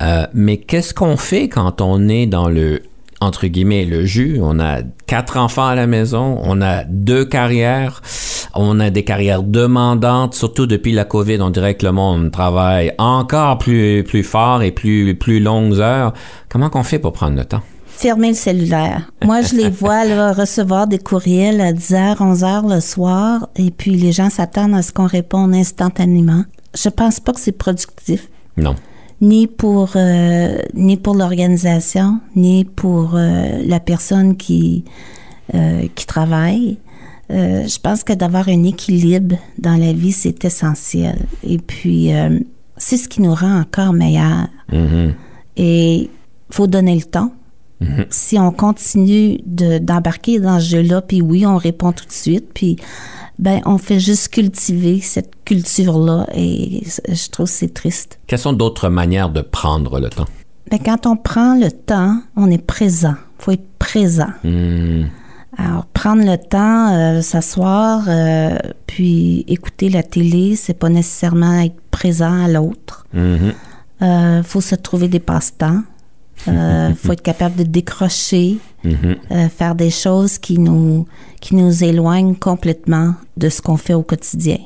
Euh, 0.00 0.26
mais 0.32 0.56
qu'est-ce 0.56 0.94
qu'on 0.94 1.18
fait 1.18 1.50
quand 1.50 1.82
on 1.82 2.08
est 2.08 2.24
dans 2.24 2.48
le 2.48 2.80
entre 3.24 3.46
guillemets 3.46 3.84
le 3.84 4.04
jus. 4.04 4.38
On 4.40 4.60
a 4.60 4.82
quatre 5.06 5.36
enfants 5.36 5.66
à 5.66 5.74
la 5.74 5.86
maison, 5.86 6.38
on 6.42 6.60
a 6.62 6.84
deux 6.84 7.24
carrières, 7.24 8.02
on 8.54 8.78
a 8.80 8.90
des 8.90 9.04
carrières 9.04 9.42
demandantes, 9.42 10.34
surtout 10.34 10.66
depuis 10.66 10.92
la 10.92 11.04
COVID. 11.04 11.40
On 11.40 11.50
dirait 11.50 11.74
que 11.74 11.86
le 11.86 11.92
monde 11.92 12.30
travaille 12.30 12.92
encore 12.98 13.58
plus 13.58 14.04
plus 14.04 14.22
fort 14.22 14.62
et 14.62 14.70
plus 14.70 15.14
plus 15.14 15.40
longues 15.40 15.80
heures. 15.80 16.12
Comment 16.48 16.70
qu'on 16.70 16.82
fait 16.82 16.98
pour 16.98 17.12
prendre 17.12 17.36
le 17.36 17.44
temps? 17.44 17.62
Fermer 17.86 18.28
le 18.28 18.34
cellulaire. 18.34 19.10
Moi, 19.24 19.42
je 19.42 19.54
les 19.54 19.70
vois 19.70 20.04
là, 20.04 20.32
recevoir 20.36 20.88
des 20.88 20.98
courriels 20.98 21.60
à 21.60 21.72
10h, 21.72 22.16
11h 22.16 22.74
le 22.74 22.80
soir, 22.80 23.48
et 23.54 23.70
puis 23.70 23.92
les 23.92 24.10
gens 24.10 24.30
s'attendent 24.30 24.74
à 24.74 24.82
ce 24.82 24.92
qu'on 24.92 25.06
réponde 25.06 25.54
instantanément. 25.54 26.44
Je 26.74 26.88
pense 26.88 27.20
pas 27.20 27.32
que 27.32 27.40
c'est 27.40 27.56
productif. 27.56 28.28
Non. 28.56 28.74
Ni 29.20 29.46
pour 29.46 29.92
euh, 29.96 30.58
ni 30.74 30.96
pour 30.96 31.14
l'organisation, 31.14 32.20
ni 32.36 32.64
pour 32.64 33.14
euh, 33.14 33.62
la 33.64 33.80
personne 33.80 34.36
qui 34.36 34.84
euh, 35.54 35.86
qui 35.94 36.06
travaille. 36.06 36.78
Je 37.30 37.78
pense 37.80 38.04
que 38.04 38.12
d'avoir 38.12 38.48
un 38.48 38.64
équilibre 38.64 39.36
dans 39.58 39.76
la 39.76 39.92
vie, 39.92 40.12
c'est 40.12 40.44
essentiel. 40.44 41.18
Et 41.42 41.56
puis, 41.58 42.10
c'est 42.76 42.98
ce 42.98 43.08
qui 43.08 43.22
nous 43.22 43.34
rend 43.34 43.60
encore 43.60 43.92
meilleurs. 43.92 44.46
Mhm. 44.70 45.14
Et 45.56 46.10
faut 46.50 46.66
donner 46.66 46.94
le 46.94 47.02
temps. 47.02 47.32
Mhm. 47.80 48.06
Si 48.10 48.38
on 48.38 48.50
continue 48.52 49.40
de- 49.46 49.78
d'embarquer 49.78 50.38
dans 50.38 50.60
ce 50.60 50.66
jeu-là, 50.70 51.02
puis 51.02 51.20
oui, 51.22 51.44
on 51.46 51.56
répond 51.56 51.92
tout 51.92 52.06
de 52.06 52.12
suite, 52.12 52.46
puis 52.54 52.76
ben 53.38 53.60
on 53.66 53.78
fait 53.78 53.98
juste 53.98 54.28
cultiver 54.28 55.00
cette 55.00 55.32
culture-là, 55.44 56.26
et 56.34 56.84
je 57.08 57.28
trouve 57.30 57.46
que 57.46 57.52
c'est 57.52 57.74
triste. 57.74 58.18
Quelles 58.26 58.38
sont 58.38 58.52
d'autres 58.52 58.88
manières 58.88 59.28
de 59.30 59.40
prendre 59.40 59.98
le 59.98 60.08
temps? 60.08 60.26
Mais 60.70 60.78
quand 60.78 61.06
on 61.06 61.16
prend 61.16 61.54
le 61.58 61.70
temps, 61.70 62.20
on 62.36 62.50
est 62.50 62.64
présent. 62.64 63.14
faut 63.38 63.50
être 63.50 63.68
présent. 63.78 64.30
Hmm. 64.44 65.02
Alors, 65.58 65.84
prendre 65.86 66.24
le 66.24 66.36
temps, 66.38 66.94
euh, 66.94 67.20
s'asseoir, 67.20 68.04
euh, 68.08 68.56
puis 68.86 69.44
écouter 69.48 69.88
la 69.90 70.02
télé, 70.02 70.56
c'est 70.56 70.72
pas 70.78 70.88
nécessairement 70.88 71.60
être 71.60 71.76
présent 71.90 72.44
à 72.44 72.48
l'autre. 72.48 73.06
Mhm. 73.12 73.52
Euh, 74.02 74.42
faut 74.42 74.60
se 74.62 74.74
trouver 74.74 75.08
des 75.08 75.20
passe-temps. 75.20 75.82
Euh, 76.48 76.90
faut 76.94 77.12
être 77.12 77.22
capable 77.22 77.56
de 77.56 77.62
décrocher, 77.64 78.58
Mhm. 78.84 79.16
euh, 79.30 79.48
faire 79.48 79.74
des 79.74 79.90
choses 79.90 80.36
qui 80.38 80.58
nous, 80.58 81.06
qui 81.40 81.54
nous 81.54 81.84
éloignent 81.84 82.34
complètement 82.34 83.14
de 83.36 83.48
ce 83.48 83.62
qu'on 83.62 83.76
fait 83.78 83.94
au 83.94 84.02
quotidien. 84.02 84.58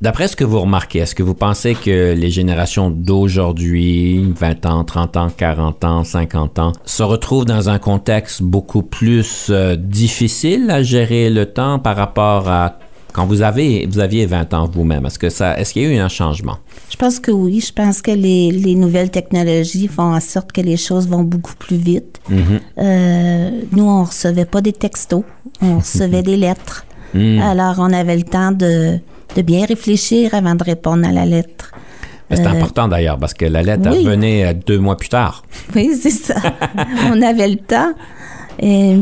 D'après 0.00 0.28
ce 0.28 0.34
que 0.34 0.44
vous 0.44 0.60
remarquez, 0.60 1.00
est-ce 1.00 1.14
que 1.14 1.22
vous 1.22 1.34
pensez 1.34 1.74
que 1.74 2.14
les 2.14 2.30
générations 2.30 2.90
d'aujourd'hui, 2.90 4.32
20 4.34 4.64
ans, 4.66 4.82
30 4.84 5.16
ans, 5.18 5.28
40 5.36 5.84
ans, 5.84 6.04
50 6.04 6.58
ans, 6.58 6.72
se 6.84 7.02
retrouvent 7.02 7.44
dans 7.44 7.68
un 7.68 7.78
contexte 7.78 8.42
beaucoup 8.42 8.82
plus 8.82 9.48
euh, 9.50 9.76
difficile 9.76 10.70
à 10.70 10.82
gérer 10.82 11.30
le 11.30 11.46
temps 11.46 11.78
par 11.78 11.96
rapport 11.96 12.48
à 12.48 12.78
quand 13.12 13.26
vous 13.26 13.42
avez 13.42 13.86
vous 13.90 13.98
aviez 13.98 14.26
20 14.26 14.54
ans 14.54 14.68
vous-même? 14.72 15.06
Est-ce 15.06 15.18
que 15.18 15.30
ça 15.30 15.58
est-ce 15.58 15.72
qu'il 15.72 15.82
y 15.82 15.86
a 15.86 15.88
eu 15.88 15.98
un 15.98 16.08
changement? 16.08 16.58
Je 16.90 16.96
pense 16.96 17.18
que 17.20 17.30
oui. 17.30 17.60
Je 17.60 17.72
pense 17.72 18.02
que 18.02 18.10
les, 18.10 18.50
les 18.50 18.74
nouvelles 18.74 19.10
technologies 19.10 19.88
font 19.88 20.14
en 20.14 20.20
sorte 20.20 20.52
que 20.52 20.60
les 20.60 20.76
choses 20.76 21.08
vont 21.08 21.22
beaucoup 21.22 21.54
plus 21.58 21.76
vite. 21.76 22.20
Mhm. 22.28 22.60
Euh, 22.78 23.50
nous, 23.72 23.84
on 23.84 24.04
recevait 24.04 24.44
pas 24.44 24.60
des 24.60 24.72
textos, 24.72 25.24
on 25.62 25.78
recevait 25.78 26.22
des 26.22 26.36
lettres. 26.36 26.84
Hmm. 27.14 27.40
Alors, 27.40 27.76
on 27.78 27.92
avait 27.92 28.16
le 28.16 28.22
temps 28.22 28.52
de, 28.52 28.98
de 29.36 29.42
bien 29.42 29.64
réfléchir 29.66 30.32
avant 30.34 30.54
de 30.54 30.62
répondre 30.62 31.06
à 31.06 31.12
la 31.12 31.26
lettre. 31.26 31.72
C'est 32.32 32.46
Euh, 32.46 32.50
important 32.50 32.86
d'ailleurs 32.86 33.18
parce 33.18 33.34
que 33.34 33.44
la 33.46 33.62
lettre 33.62 33.90
oui. 33.90 34.04
revenait 34.06 34.44
euh, 34.44 34.52
deux 34.54 34.78
mois 34.78 34.96
plus 34.96 35.08
tard. 35.08 35.42
Oui, 35.74 35.90
c'est 36.00 36.10
ça. 36.10 36.36
on 37.12 37.20
avait 37.22 37.48
le 37.48 37.56
temps. 37.56 37.92
Et, 38.62 38.96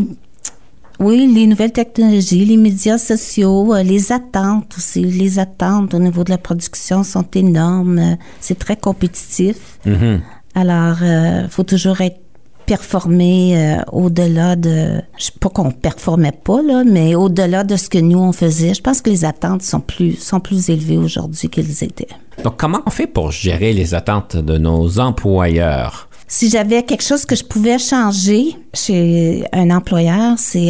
oui, 1.01 1.31
les 1.33 1.47
nouvelles 1.47 1.73
technologies, 1.73 2.45
les 2.45 2.57
médias 2.57 2.99
sociaux, 2.99 3.75
euh, 3.75 3.83
les 3.83 4.13
attentes 4.13 4.75
aussi. 4.77 5.03
Les 5.05 5.39
attentes 5.39 5.95
au 5.95 5.99
niveau 5.99 6.25
de 6.25 6.31
la 6.31 6.39
production 6.39 7.05
sont 7.05 7.27
énormes. 7.35 7.99
Euh, 7.99 8.17
C'est 8.41 8.59
très 8.59 8.77
compétitif. 8.77 9.79
Mhm. 9.87 10.21
Alors, 10.55 10.97
il 11.03 11.47
faut 11.51 11.63
toujours 11.63 12.01
être 12.01 12.21
performé 12.69 13.57
euh, 13.57 13.83
au-delà 13.93 14.55
de... 14.55 15.01
Je 15.17 15.25
sais 15.25 15.33
pas 15.41 15.49
qu'on 15.49 15.71
performait 15.71 16.33
pas, 16.33 16.61
là, 16.63 16.85
mais 16.85 17.15
au-delà 17.15 17.65
de 17.65 17.77
ce 17.77 17.89
que 17.89 17.99
nous, 17.99 18.19
on 18.19 18.33
faisait. 18.33 18.75
Je 18.75 18.83
pense 18.83 19.01
que 19.01 19.09
les 19.09 19.25
attentes 19.25 19.63
sont 19.63 19.81
plus, 19.81 20.13
sont 20.17 20.39
plus 20.39 20.69
élevées 20.69 20.99
aujourd'hui 20.99 21.49
qu'elles 21.49 21.83
étaient. 21.83 22.09
Donc 22.45 22.57
comment 22.59 22.83
on 22.87 22.91
fait 22.91 23.07
pour 23.07 23.33
gérer 23.33 23.73
les 23.73 23.95
attentes 23.95 24.37
de 24.37 24.59
nos 24.59 25.01
employeurs? 25.01 26.08
Si 26.31 26.51
j'avais 26.51 26.83
quelque 26.83 27.03
chose 27.03 27.25
que 27.25 27.35
je 27.35 27.43
pouvais 27.43 27.79
changer 27.79 28.55
chez 28.75 29.47
un 29.53 29.71
employeur, 29.71 30.39
c'est 30.39 30.69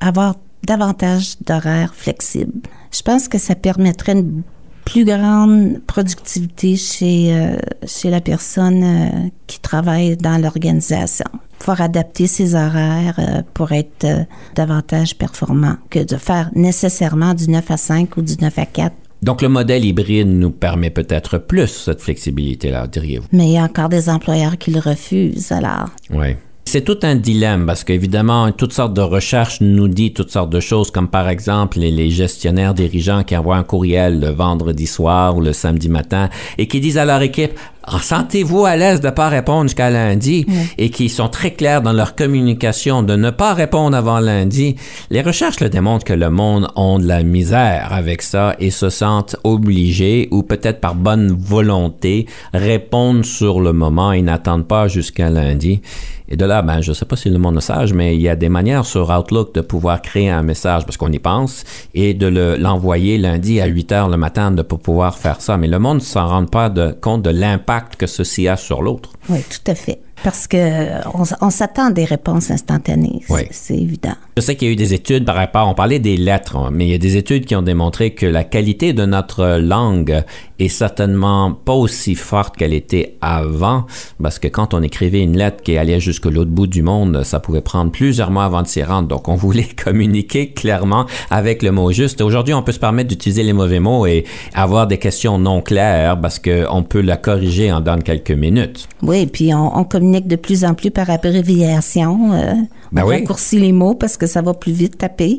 avoir 0.00 0.34
davantage 0.66 1.36
d'horaires 1.40 1.94
flexibles. 1.94 2.60
Je 2.90 3.02
pense 3.02 3.28
que 3.28 3.38
ça 3.38 3.54
permettrait 3.54 4.12
une 4.12 4.42
plus 4.84 5.04
grande 5.04 5.80
productivité 5.86 6.76
chez, 6.76 7.34
euh, 7.34 7.56
chez 7.86 8.08
la 8.10 8.20
personne 8.20 8.82
euh, 8.84 9.28
qui 9.46 9.60
travaille 9.60 10.16
dans 10.16 10.38
l'organisation. 10.38 11.26
Pouvoir 11.58 11.82
adapter 11.82 12.26
ses 12.26 12.54
horaires 12.54 13.16
euh, 13.18 13.42
pour 13.52 13.72
être 13.72 14.26
davantage 14.54 15.16
performant 15.16 15.76
que 15.90 15.98
de 15.98 16.16
faire 16.16 16.50
nécessairement 16.54 17.34
du 17.34 17.50
9 17.50 17.70
à 17.70 17.76
5 17.76 18.16
ou 18.16 18.22
du 18.22 18.36
9 18.40 18.58
à 18.58 18.66
4. 18.66 18.94
Donc 19.26 19.42
le 19.42 19.48
modèle 19.48 19.84
hybride 19.84 20.28
nous 20.28 20.52
permet 20.52 20.90
peut-être 20.90 21.38
plus 21.38 21.66
cette 21.66 22.00
flexibilité-là, 22.00 22.86
diriez-vous? 22.86 23.26
Mais 23.32 23.48
il 23.48 23.52
y 23.54 23.58
a 23.58 23.64
encore 23.64 23.88
des 23.88 24.08
employeurs 24.08 24.56
qui 24.56 24.70
le 24.70 24.78
refusent, 24.78 25.50
alors. 25.50 25.90
Oui. 26.10 26.36
C'est 26.64 26.82
tout 26.82 26.98
un 27.02 27.16
dilemme 27.16 27.66
parce 27.66 27.82
qu'évidemment, 27.82 28.50
toutes 28.52 28.72
sortes 28.72 28.94
de 28.94 29.00
recherches 29.00 29.60
nous 29.60 29.88
disent 29.88 30.12
toutes 30.14 30.30
sortes 30.30 30.50
de 30.50 30.60
choses, 30.60 30.92
comme 30.92 31.08
par 31.08 31.28
exemple 31.28 31.80
les, 31.80 31.90
les 31.90 32.10
gestionnaires 32.10 32.74
dirigeants 32.74 33.24
qui 33.24 33.36
envoient 33.36 33.56
un 33.56 33.64
courriel 33.64 34.20
le 34.20 34.28
vendredi 34.30 34.86
soir 34.86 35.36
ou 35.36 35.40
le 35.40 35.52
samedi 35.52 35.88
matin 35.88 36.28
et 36.56 36.68
qui 36.68 36.78
disent 36.78 36.98
à 36.98 37.04
leur 37.04 37.22
équipe 37.22 37.52
Sentez-vous 38.00 38.64
à 38.64 38.76
l'aise 38.76 39.00
de 39.00 39.06
ne 39.06 39.12
pas 39.12 39.28
répondre 39.28 39.64
jusqu'à 39.64 39.90
lundi 39.90 40.46
et 40.78 40.90
qui 40.90 41.08
sont 41.08 41.28
très 41.28 41.52
clairs 41.52 41.82
dans 41.82 41.92
leur 41.92 42.14
communication 42.14 43.02
de 43.02 43.16
ne 43.16 43.30
pas 43.30 43.54
répondre 43.54 43.96
avant 43.96 44.20
lundi? 44.20 44.76
Les 45.10 45.22
recherches 45.22 45.60
le 45.60 45.68
démontrent 45.68 46.04
que 46.04 46.12
le 46.12 46.30
monde 46.30 46.68
a 46.76 46.98
de 46.98 47.06
la 47.06 47.22
misère 47.22 47.88
avec 47.92 48.22
ça 48.22 48.54
et 48.58 48.70
se 48.70 48.90
sentent 48.90 49.36
obligés 49.44 50.28
ou 50.30 50.42
peut-être 50.42 50.80
par 50.80 50.94
bonne 50.94 51.32
volonté 51.38 52.26
répondre 52.52 53.24
sur 53.24 53.60
le 53.60 53.72
moment 53.72 54.12
et 54.12 54.22
n'attendent 54.22 54.66
pas 54.68 54.88
jusqu'à 54.88 55.30
lundi. 55.30 55.80
Et 56.28 56.34
de 56.36 56.44
là, 56.44 56.60
ben, 56.60 56.80
je 56.80 56.90
ne 56.90 56.94
sais 56.94 57.04
pas 57.04 57.14
si 57.14 57.30
le 57.30 57.38
monde 57.38 57.58
est 57.58 57.60
sage, 57.60 57.92
mais 57.92 58.16
il 58.16 58.20
y 58.20 58.28
a 58.28 58.34
des 58.34 58.48
manières 58.48 58.84
sur 58.84 59.10
Outlook 59.16 59.54
de 59.54 59.60
pouvoir 59.60 60.02
créer 60.02 60.28
un 60.28 60.42
message 60.42 60.84
parce 60.84 60.96
qu'on 60.96 61.12
y 61.12 61.20
pense 61.20 61.62
et 61.94 62.14
de 62.14 62.26
le- 62.26 62.56
l'envoyer 62.56 63.16
lundi 63.16 63.60
à 63.60 63.66
8 63.66 63.92
heures 63.92 64.08
le 64.08 64.16
matin 64.16 64.50
de 64.50 64.62
pouvoir 64.62 65.16
faire 65.18 65.40
ça. 65.40 65.56
Mais 65.56 65.68
le 65.68 65.78
monde 65.78 65.98
ne 65.98 66.02
s'en 66.02 66.26
rend 66.26 66.44
pas 66.46 66.68
de- 66.68 66.96
compte 67.00 67.22
de 67.22 67.30
l'impact 67.30 67.75
que 67.80 68.06
ceci 68.06 68.48
a 68.48 68.56
sur 68.56 68.82
l'autre. 68.82 69.12
Oui, 69.28 69.40
tout 69.42 69.70
à 69.70 69.74
fait. 69.74 70.00
Parce 70.24 70.46
que 70.46 70.56
euh, 70.56 71.00
on, 71.40 71.50
s'attend 71.50 71.88
à 71.88 71.90
des 71.92 72.04
réponses 72.04 72.50
instantanées. 72.50 73.20
Oui. 73.28 73.40
C'est- 73.50 73.66
C'est 73.66 73.76
évident. 73.78 74.14
Je 74.36 74.42
sais 74.42 74.54
qu'il 74.56 74.68
y 74.68 74.70
a 74.70 74.72
eu 74.72 74.76
des 74.76 74.92
études 74.94 75.24
par 75.24 75.34
rapport, 75.34 75.66
on 75.68 75.74
parlait 75.74 75.98
des 75.98 76.16
lettres, 76.16 76.56
hein, 76.56 76.70
mais 76.72 76.86
il 76.86 76.90
y 76.90 76.94
a 76.94 76.98
des 76.98 77.16
études 77.16 77.46
qui 77.46 77.54
ont 77.56 77.62
démontré 77.62 78.10
que 78.14 78.26
la 78.26 78.44
qualité 78.44 78.92
de 78.92 79.04
notre 79.06 79.58
langue 79.58 80.22
est 80.58 80.68
certainement 80.68 81.52
pas 81.52 81.72
aussi 81.72 82.14
forte 82.14 82.56
qu'elle 82.56 82.72
était 82.74 83.16
avant, 83.20 83.86
parce 84.22 84.38
que 84.38 84.48
quand 84.48 84.74
on 84.74 84.82
écrivait 84.82 85.22
une 85.22 85.36
lettre 85.36 85.62
qui 85.62 85.76
allait 85.78 86.00
jusqu'à 86.00 86.30
l'autre 86.30 86.50
bout 86.50 86.66
du 86.66 86.82
monde, 86.82 87.22
ça 87.24 87.40
pouvait 87.40 87.60
prendre 87.60 87.90
plusieurs 87.92 88.30
mois 88.30 88.44
avant 88.44 88.62
de 88.62 88.66
s'y 88.66 88.82
rendre. 88.82 89.08
Donc, 89.08 89.28
on 89.28 89.36
voulait 89.36 89.68
communiquer 89.84 90.50
clairement 90.52 91.06
avec 91.30 91.62
le 91.62 91.72
mot 91.72 91.90
juste. 91.92 92.20
Aujourd'hui, 92.20 92.54
on 92.54 92.62
peut 92.62 92.72
se 92.72 92.78
permettre 92.80 93.08
d'utiliser 93.08 93.42
les 93.42 93.52
mauvais 93.52 93.80
mots 93.80 94.06
et 94.06 94.24
avoir 94.54 94.86
des 94.86 94.98
questions 94.98 95.38
non 95.38 95.60
claires 95.62 96.20
parce 96.20 96.38
qu'on 96.38 96.82
peut 96.82 97.00
la 97.00 97.16
corriger 97.16 97.72
en 97.72 97.80
dans 97.80 97.98
quelques 97.98 98.30
minutes. 98.32 98.88
Oui, 99.02 99.26
puis 99.26 99.52
on, 99.54 99.76
on 99.78 99.84
communique 99.84 100.05
de 100.12 100.36
plus 100.36 100.64
en 100.64 100.74
plus 100.74 100.90
par 100.90 101.08
abréviation. 101.10 102.32
euh, 102.32 102.54
Ben 102.92 103.02
on 103.04 103.08
oui. 103.08 103.14
raccourcit 103.16 103.58
les 103.60 103.72
mots 103.72 103.94
parce 103.94 104.16
que 104.16 104.26
ça 104.26 104.42
va 104.42 104.54
plus 104.54 104.72
vite 104.72 104.98
taper. 104.98 105.38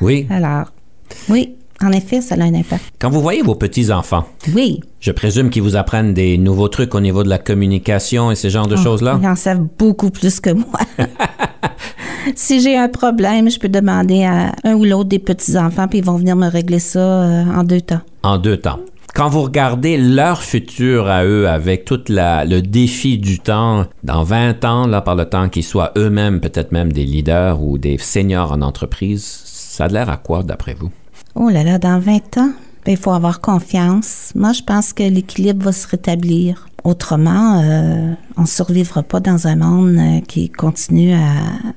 Oui. 0.00 0.26
Alors, 0.30 0.72
oui, 1.28 1.54
en 1.82 1.92
effet, 1.92 2.20
ça 2.20 2.34
a 2.36 2.42
un 2.42 2.54
impact. 2.54 2.82
Quand 2.98 3.10
vous 3.10 3.20
voyez 3.20 3.42
vos 3.42 3.54
petits-enfants, 3.54 4.24
Oui. 4.54 4.80
je 5.00 5.10
présume 5.12 5.50
qu'ils 5.50 5.62
vous 5.62 5.76
apprennent 5.76 6.14
des 6.14 6.38
nouveaux 6.38 6.68
trucs 6.68 6.94
au 6.94 7.00
niveau 7.00 7.22
de 7.24 7.28
la 7.28 7.38
communication 7.38 8.30
et 8.30 8.34
ces 8.36 8.50
genres 8.50 8.68
de 8.68 8.76
choses-là? 8.76 9.18
Ils 9.22 9.26
en 9.28 9.36
savent 9.36 9.66
beaucoup 9.78 10.10
plus 10.10 10.40
que 10.40 10.50
moi. 10.50 10.78
si 12.36 12.60
j'ai 12.60 12.76
un 12.78 12.88
problème, 12.88 13.50
je 13.50 13.58
peux 13.58 13.68
demander 13.68 14.24
à 14.24 14.52
un 14.64 14.74
ou 14.74 14.84
l'autre 14.84 15.08
des 15.08 15.18
petits-enfants, 15.18 15.88
puis 15.88 15.98
ils 15.98 16.04
vont 16.04 16.16
venir 16.16 16.36
me 16.36 16.48
régler 16.48 16.78
ça 16.78 16.98
euh, 17.00 17.44
en 17.54 17.64
deux 17.64 17.80
temps. 17.80 18.00
en 18.22 18.38
deux 18.38 18.56
temps. 18.56 18.78
Quand 19.14 19.28
vous 19.28 19.42
regardez 19.42 19.96
leur 19.96 20.42
futur 20.42 21.06
à 21.08 21.24
eux 21.24 21.48
avec 21.48 21.84
tout 21.84 22.00
la- 22.08 22.44
le 22.44 22.60
défi 22.60 23.16
du 23.16 23.38
temps, 23.38 23.86
dans 24.02 24.24
20 24.24 24.64
ans, 24.64 24.88
là, 24.88 25.00
par 25.02 25.14
le 25.14 25.24
temps 25.24 25.48
qu'ils 25.48 25.62
soient 25.62 25.92
eux-mêmes 25.96 26.40
peut-être 26.40 26.72
même 26.72 26.92
des 26.92 27.04
leaders 27.04 27.62
ou 27.62 27.78
des 27.78 27.96
seniors 27.98 28.50
en 28.50 28.60
entreprise, 28.60 29.24
ça 29.44 29.84
a 29.84 29.88
l'air 29.88 30.10
à 30.10 30.16
quoi 30.16 30.42
d'après 30.42 30.74
vous? 30.74 30.90
Oh 31.36 31.48
là 31.48 31.62
là, 31.62 31.78
dans 31.78 32.00
20 32.00 32.38
ans, 32.38 32.50
ben, 32.84 32.92
il 32.92 32.96
faut 32.96 33.12
avoir 33.12 33.40
confiance. 33.40 34.32
Moi, 34.34 34.52
je 34.52 34.62
pense 34.62 34.92
que 34.92 35.04
l'équilibre 35.04 35.64
va 35.64 35.72
se 35.72 35.86
rétablir. 35.86 36.66
Autrement, 36.84 37.62
euh, 37.62 38.12
on 38.36 38.42
ne 38.42 38.46
survivra 38.46 39.02
pas 39.02 39.20
dans 39.20 39.46
un 39.46 39.56
monde 39.56 39.96
euh, 39.98 40.20
qui 40.20 40.50
continue 40.50 41.14
à 41.14 41.32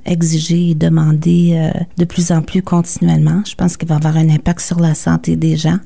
exiger 0.06 0.72
et 0.72 0.76
demander 0.76 1.54
euh, 1.56 1.80
de 1.98 2.04
plus 2.04 2.32
en 2.34 2.42
plus 2.42 2.62
continuellement. 2.62 3.42
Je 3.46 3.56
pense 3.56 3.78
qu'il 3.78 3.88
va 3.88 3.96
avoir 3.96 4.18
un 4.18 4.30
impact 4.30 4.60
sur 4.60 4.82
la 4.82 4.96
santé 4.96 5.38
des 5.38 5.56
gens. 5.56 5.78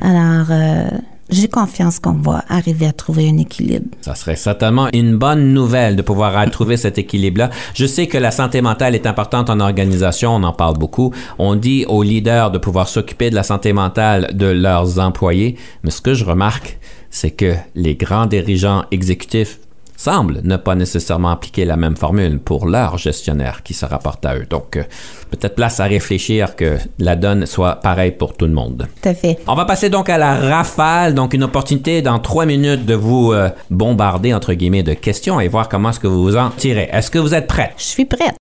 Alors, 0.00 0.48
euh, 0.50 0.88
j'ai 1.30 1.46
confiance 1.46 2.00
qu'on 2.00 2.12
va 2.12 2.44
arriver 2.48 2.86
à 2.86 2.92
trouver 2.92 3.28
un 3.28 3.38
équilibre. 3.38 3.86
Ça 4.00 4.16
serait 4.16 4.36
certainement 4.36 4.88
une 4.92 5.16
bonne 5.16 5.52
nouvelle 5.52 5.94
de 5.94 6.02
pouvoir 6.02 6.50
trouver 6.50 6.76
cet 6.76 6.98
équilibre-là. 6.98 7.50
Je 7.74 7.86
sais 7.86 8.08
que 8.08 8.18
la 8.18 8.32
santé 8.32 8.62
mentale 8.62 8.94
est 8.96 9.06
importante 9.06 9.48
en 9.48 9.60
organisation, 9.60 10.34
on 10.34 10.42
en 10.42 10.52
parle 10.52 10.76
beaucoup. 10.76 11.12
On 11.38 11.54
dit 11.54 11.84
aux 11.86 12.02
leaders 12.02 12.50
de 12.50 12.58
pouvoir 12.58 12.88
s'occuper 12.88 13.30
de 13.30 13.36
la 13.36 13.42
santé 13.42 13.72
mentale 13.72 14.30
de 14.34 14.46
leurs 14.46 14.98
employés, 14.98 15.56
mais 15.84 15.90
ce 15.90 16.00
que 16.00 16.14
je 16.14 16.24
remarque, 16.24 16.78
c'est 17.16 17.30
que 17.30 17.54
les 17.74 17.94
grands 17.94 18.26
dirigeants 18.26 18.84
exécutifs 18.90 19.58
semblent 19.96 20.40
ne 20.44 20.58
pas 20.58 20.74
nécessairement 20.74 21.30
appliquer 21.30 21.64
la 21.64 21.78
même 21.78 21.96
formule 21.96 22.38
pour 22.38 22.66
leurs 22.66 22.98
gestionnaires 22.98 23.62
qui 23.62 23.72
se 23.72 23.86
rapportent 23.86 24.26
à 24.26 24.36
eux. 24.36 24.44
Donc, 24.44 24.76
euh, 24.76 24.82
peut-être 25.30 25.54
place 25.54 25.80
à 25.80 25.84
réfléchir 25.84 26.54
que 26.56 26.76
la 26.98 27.16
donne 27.16 27.46
soit 27.46 27.76
pareille 27.76 28.10
pour 28.10 28.36
tout 28.36 28.44
le 28.44 28.52
monde. 28.52 28.86
Tout 29.00 29.08
à 29.08 29.14
fait. 29.14 29.38
On 29.46 29.54
va 29.54 29.64
passer 29.64 29.88
donc 29.88 30.10
à 30.10 30.18
la 30.18 30.34
rafale, 30.34 31.14
donc 31.14 31.32
une 31.32 31.44
opportunité 31.44 32.02
dans 32.02 32.18
trois 32.18 32.44
minutes 32.44 32.84
de 32.84 32.92
vous 32.92 33.32
euh, 33.32 33.48
bombarder 33.70 34.34
entre 34.34 34.52
guillemets 34.52 34.82
de 34.82 34.92
questions 34.92 35.40
et 35.40 35.48
voir 35.48 35.70
comment 35.70 35.88
est-ce 35.88 36.00
que 36.00 36.06
vous 36.06 36.22
vous 36.22 36.36
en 36.36 36.50
tirez. 36.50 36.90
Est-ce 36.92 37.10
que 37.10 37.18
vous 37.18 37.32
êtes 37.32 37.46
prête? 37.46 37.72
Je 37.78 37.84
suis 37.84 38.04
prête. 38.04 38.36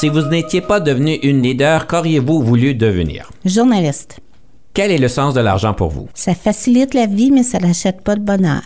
Si 0.00 0.08
vous 0.08 0.22
n'étiez 0.22 0.62
pas 0.62 0.80
devenu 0.80 1.16
une 1.16 1.42
leader, 1.42 1.86
qu'auriez-vous 1.86 2.42
voulu 2.42 2.74
devenir? 2.74 3.30
Journaliste. 3.44 4.22
Quel 4.74 4.90
est 4.90 4.96
le 4.98 5.08
sens 5.08 5.34
de 5.34 5.40
l'argent 5.40 5.74
pour 5.74 5.90
vous? 5.90 6.08
Ça 6.14 6.34
facilite 6.34 6.94
la 6.94 7.04
vie, 7.04 7.30
mais 7.30 7.42
ça 7.42 7.58
n'achète 7.58 8.00
pas 8.00 8.16
de 8.16 8.22
bonheur. 8.22 8.62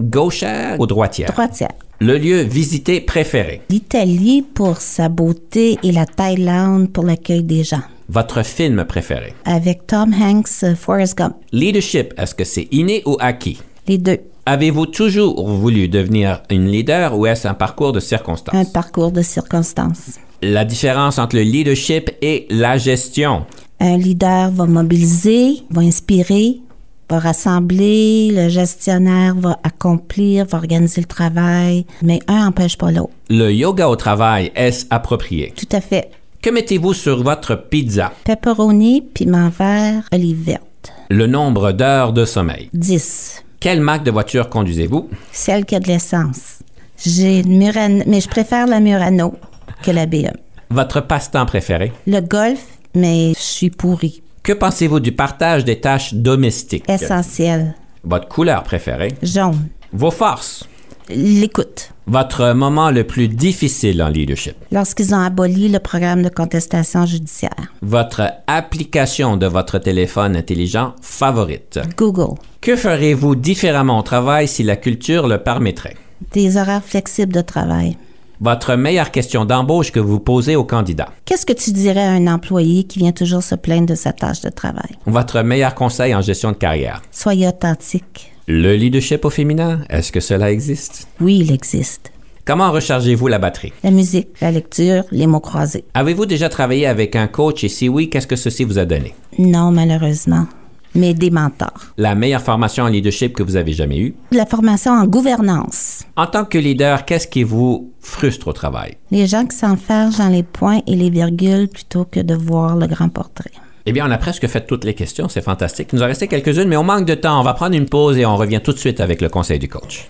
Gauchère 0.00 0.78
ou 0.78 0.86
droitière? 0.86 1.32
Droitière. 1.32 1.72
Le 1.98 2.16
lieu 2.16 2.42
visité 2.42 3.00
préféré? 3.00 3.62
L'Italie 3.68 4.42
pour 4.42 4.76
sa 4.76 5.08
beauté 5.08 5.76
et 5.82 5.90
la 5.90 6.06
Thaïlande 6.06 6.92
pour 6.92 7.04
l'accueil 7.04 7.42
des 7.42 7.64
gens. 7.64 7.82
Votre 8.08 8.44
film 8.44 8.84
préféré? 8.84 9.34
Avec 9.44 9.88
Tom 9.88 10.14
Hanks, 10.14 10.62
euh, 10.62 10.76
Forrest 10.76 11.18
Gump. 11.18 11.34
Leadership, 11.50 12.14
est-ce 12.16 12.36
que 12.36 12.44
c'est 12.44 12.68
inné 12.70 13.02
ou 13.04 13.16
acquis? 13.18 13.60
Les 13.88 13.98
deux. 13.98 14.20
Avez-vous 14.46 14.86
toujours 14.86 15.44
voulu 15.44 15.88
devenir 15.88 16.40
une 16.50 16.66
leader 16.68 17.18
ou 17.18 17.26
est-ce 17.26 17.48
un 17.48 17.54
parcours 17.54 17.90
de 17.90 17.98
circonstances? 17.98 18.54
Un 18.54 18.64
parcours 18.64 19.10
de 19.10 19.22
circonstances. 19.22 20.20
La 20.40 20.64
différence 20.64 21.18
entre 21.18 21.34
le 21.34 21.42
leadership 21.42 22.12
et 22.22 22.46
la 22.48 22.78
gestion? 22.78 23.44
Un 23.80 23.96
leader 23.96 24.50
va 24.50 24.66
mobiliser, 24.66 25.62
va 25.70 25.82
inspirer, 25.82 26.60
va 27.08 27.20
rassembler, 27.20 28.30
le 28.32 28.48
gestionnaire 28.48 29.36
va 29.36 29.60
accomplir, 29.62 30.46
va 30.46 30.58
organiser 30.58 31.00
le 31.00 31.06
travail, 31.06 31.86
mais 32.02 32.18
un 32.26 32.46
n'empêche 32.46 32.76
pas 32.76 32.90
l'autre. 32.90 33.12
Le 33.30 33.52
yoga 33.52 33.88
au 33.88 33.94
travail, 33.96 34.50
est-ce 34.56 34.84
approprié? 34.90 35.52
Tout 35.56 35.76
à 35.76 35.80
fait. 35.80 36.10
Que 36.42 36.50
mettez-vous 36.50 36.92
sur 36.92 37.22
votre 37.22 37.54
pizza? 37.54 38.12
Pepperoni, 38.24 39.00
piment 39.02 39.50
vert, 39.50 40.02
olive 40.12 40.42
verte. 40.42 40.92
Le 41.08 41.26
nombre 41.26 41.72
d'heures 41.72 42.12
de 42.12 42.24
sommeil. 42.24 42.70
10. 42.74 43.44
Quelle 43.60 43.80
marque 43.80 44.04
de 44.04 44.10
voiture 44.10 44.48
conduisez-vous? 44.48 45.08
Celle 45.32 45.64
qui 45.64 45.76
a 45.76 45.80
de 45.80 45.88
l'essence. 45.88 46.58
J'ai 47.04 47.40
une 47.40 47.58
Murano, 47.58 48.02
mais 48.06 48.20
je 48.20 48.28
préfère 48.28 48.66
la 48.66 48.80
Murano 48.80 49.34
que 49.82 49.92
la 49.92 50.06
BM. 50.06 50.36
Votre 50.70 51.00
passe-temps 51.00 51.46
préféré? 51.46 51.92
Le 52.06 52.20
golf, 52.20 52.64
mais 52.94 53.32
je 53.34 53.40
suis 53.58 53.70
pourri. 53.70 54.22
Que 54.44 54.52
pensez-vous 54.52 55.00
du 55.00 55.12
partage 55.12 55.64
des 55.64 55.80
tâches 55.80 56.14
domestiques? 56.14 56.88
Essentiel. 56.88 57.74
Votre 58.04 58.28
couleur 58.28 58.62
préférée? 58.62 59.14
Jaune. 59.20 59.68
Vos 59.92 60.12
forces? 60.12 60.64
L'écoute. 61.08 61.90
Votre 62.06 62.52
moment 62.52 62.90
le 62.90 63.04
plus 63.04 63.28
difficile 63.28 64.00
en 64.02 64.08
leadership? 64.08 64.54
Lorsqu'ils 64.70 65.12
ont 65.12 65.18
aboli 65.18 65.68
le 65.68 65.80
programme 65.80 66.22
de 66.22 66.28
contestation 66.28 67.04
judiciaire. 67.04 67.72
Votre 67.82 68.30
application 68.46 69.36
de 69.36 69.46
votre 69.46 69.78
téléphone 69.78 70.36
intelligent 70.36 70.94
favorite? 71.02 71.80
Google. 71.96 72.38
Que 72.60 72.76
ferez-vous 72.76 73.34
différemment 73.34 73.98
au 73.98 74.02
travail 74.02 74.46
si 74.46 74.62
la 74.62 74.76
culture 74.76 75.26
le 75.26 75.38
permettrait? 75.38 75.96
Des 76.32 76.56
horaires 76.56 76.84
flexibles 76.84 77.32
de 77.32 77.40
travail. 77.40 77.96
Votre 78.40 78.76
meilleure 78.76 79.10
question 79.10 79.44
d'embauche 79.44 79.90
que 79.90 79.98
vous 79.98 80.20
posez 80.20 80.54
aux 80.54 80.62
candidats? 80.62 81.08
Qu'est-ce 81.24 81.44
que 81.44 81.52
tu 81.52 81.72
dirais 81.72 82.04
à 82.04 82.12
un 82.12 82.28
employé 82.28 82.84
qui 82.84 83.00
vient 83.00 83.10
toujours 83.10 83.42
se 83.42 83.56
plaindre 83.56 83.86
de 83.86 83.96
sa 83.96 84.12
tâche 84.12 84.42
de 84.42 84.48
travail? 84.48 84.90
Votre 85.06 85.42
meilleur 85.42 85.74
conseil 85.74 86.14
en 86.14 86.20
gestion 86.20 86.52
de 86.52 86.56
carrière? 86.56 87.02
Soyez 87.10 87.48
authentique. 87.48 88.30
Le 88.46 88.76
leadership 88.76 89.24
au 89.24 89.30
féminin, 89.30 89.80
est-ce 89.90 90.12
que 90.12 90.20
cela 90.20 90.52
existe? 90.52 91.08
Oui, 91.20 91.38
il 91.38 91.50
existe. 91.50 92.12
Comment 92.44 92.70
rechargez-vous 92.70 93.26
la 93.26 93.40
batterie? 93.40 93.72
La 93.82 93.90
musique, 93.90 94.28
la 94.40 94.52
lecture, 94.52 95.02
les 95.10 95.26
mots 95.26 95.40
croisés. 95.40 95.84
Avez-vous 95.94 96.24
déjà 96.24 96.48
travaillé 96.48 96.86
avec 96.86 97.16
un 97.16 97.26
coach 97.26 97.64
et 97.64 97.68
si 97.68 97.88
oui, 97.88 98.08
qu'est-ce 98.08 98.28
que 98.28 98.36
ceci 98.36 98.62
vous 98.62 98.78
a 98.78 98.84
donné? 98.84 99.16
Non, 99.36 99.72
malheureusement. 99.72 100.46
Mais 100.94 101.14
des 101.14 101.30
mentors. 101.30 101.80
La 101.96 102.14
meilleure 102.14 102.42
formation 102.42 102.84
en 102.84 102.88
leadership 102.88 103.34
que 103.34 103.42
vous 103.42 103.56
avez 103.56 103.72
jamais 103.72 103.98
eue? 103.98 104.14
La 104.32 104.46
formation 104.46 104.92
en 104.92 105.06
gouvernance. 105.06 106.04
En 106.16 106.26
tant 106.26 106.44
que 106.44 106.58
leader, 106.58 107.04
qu'est-ce 107.04 107.28
qui 107.28 107.42
vous 107.42 107.92
frustre 108.00 108.48
au 108.48 108.52
travail? 108.52 108.96
Les 109.10 109.26
gens 109.26 109.44
qui 109.46 109.56
s'enferment 109.56 110.16
dans 110.18 110.28
les 110.28 110.42
points 110.42 110.80
et 110.86 110.96
les 110.96 111.10
virgules 111.10 111.68
plutôt 111.68 112.04
que 112.04 112.20
de 112.20 112.34
voir 112.34 112.76
le 112.76 112.86
grand 112.86 113.08
portrait. 113.08 113.52
Eh 113.86 113.92
bien, 113.92 114.06
on 114.06 114.10
a 114.10 114.18
presque 114.18 114.46
fait 114.46 114.66
toutes 114.66 114.84
les 114.84 114.94
questions, 114.94 115.28
c'est 115.28 115.40
fantastique. 115.40 115.88
Il 115.92 115.96
nous 115.96 116.02
a 116.02 116.06
resté 116.06 116.28
quelques-unes, 116.28 116.68
mais 116.68 116.76
on 116.76 116.84
manque 116.84 117.06
de 117.06 117.14
temps. 117.14 117.40
On 117.40 117.44
va 117.44 117.54
prendre 117.54 117.74
une 117.74 117.86
pause 117.86 118.18
et 118.18 118.26
on 118.26 118.36
revient 118.36 118.60
tout 118.62 118.72
de 118.72 118.78
suite 118.78 119.00
avec 119.00 119.22
le 119.22 119.28
conseil 119.28 119.58
du 119.58 119.68
coach. 119.68 120.06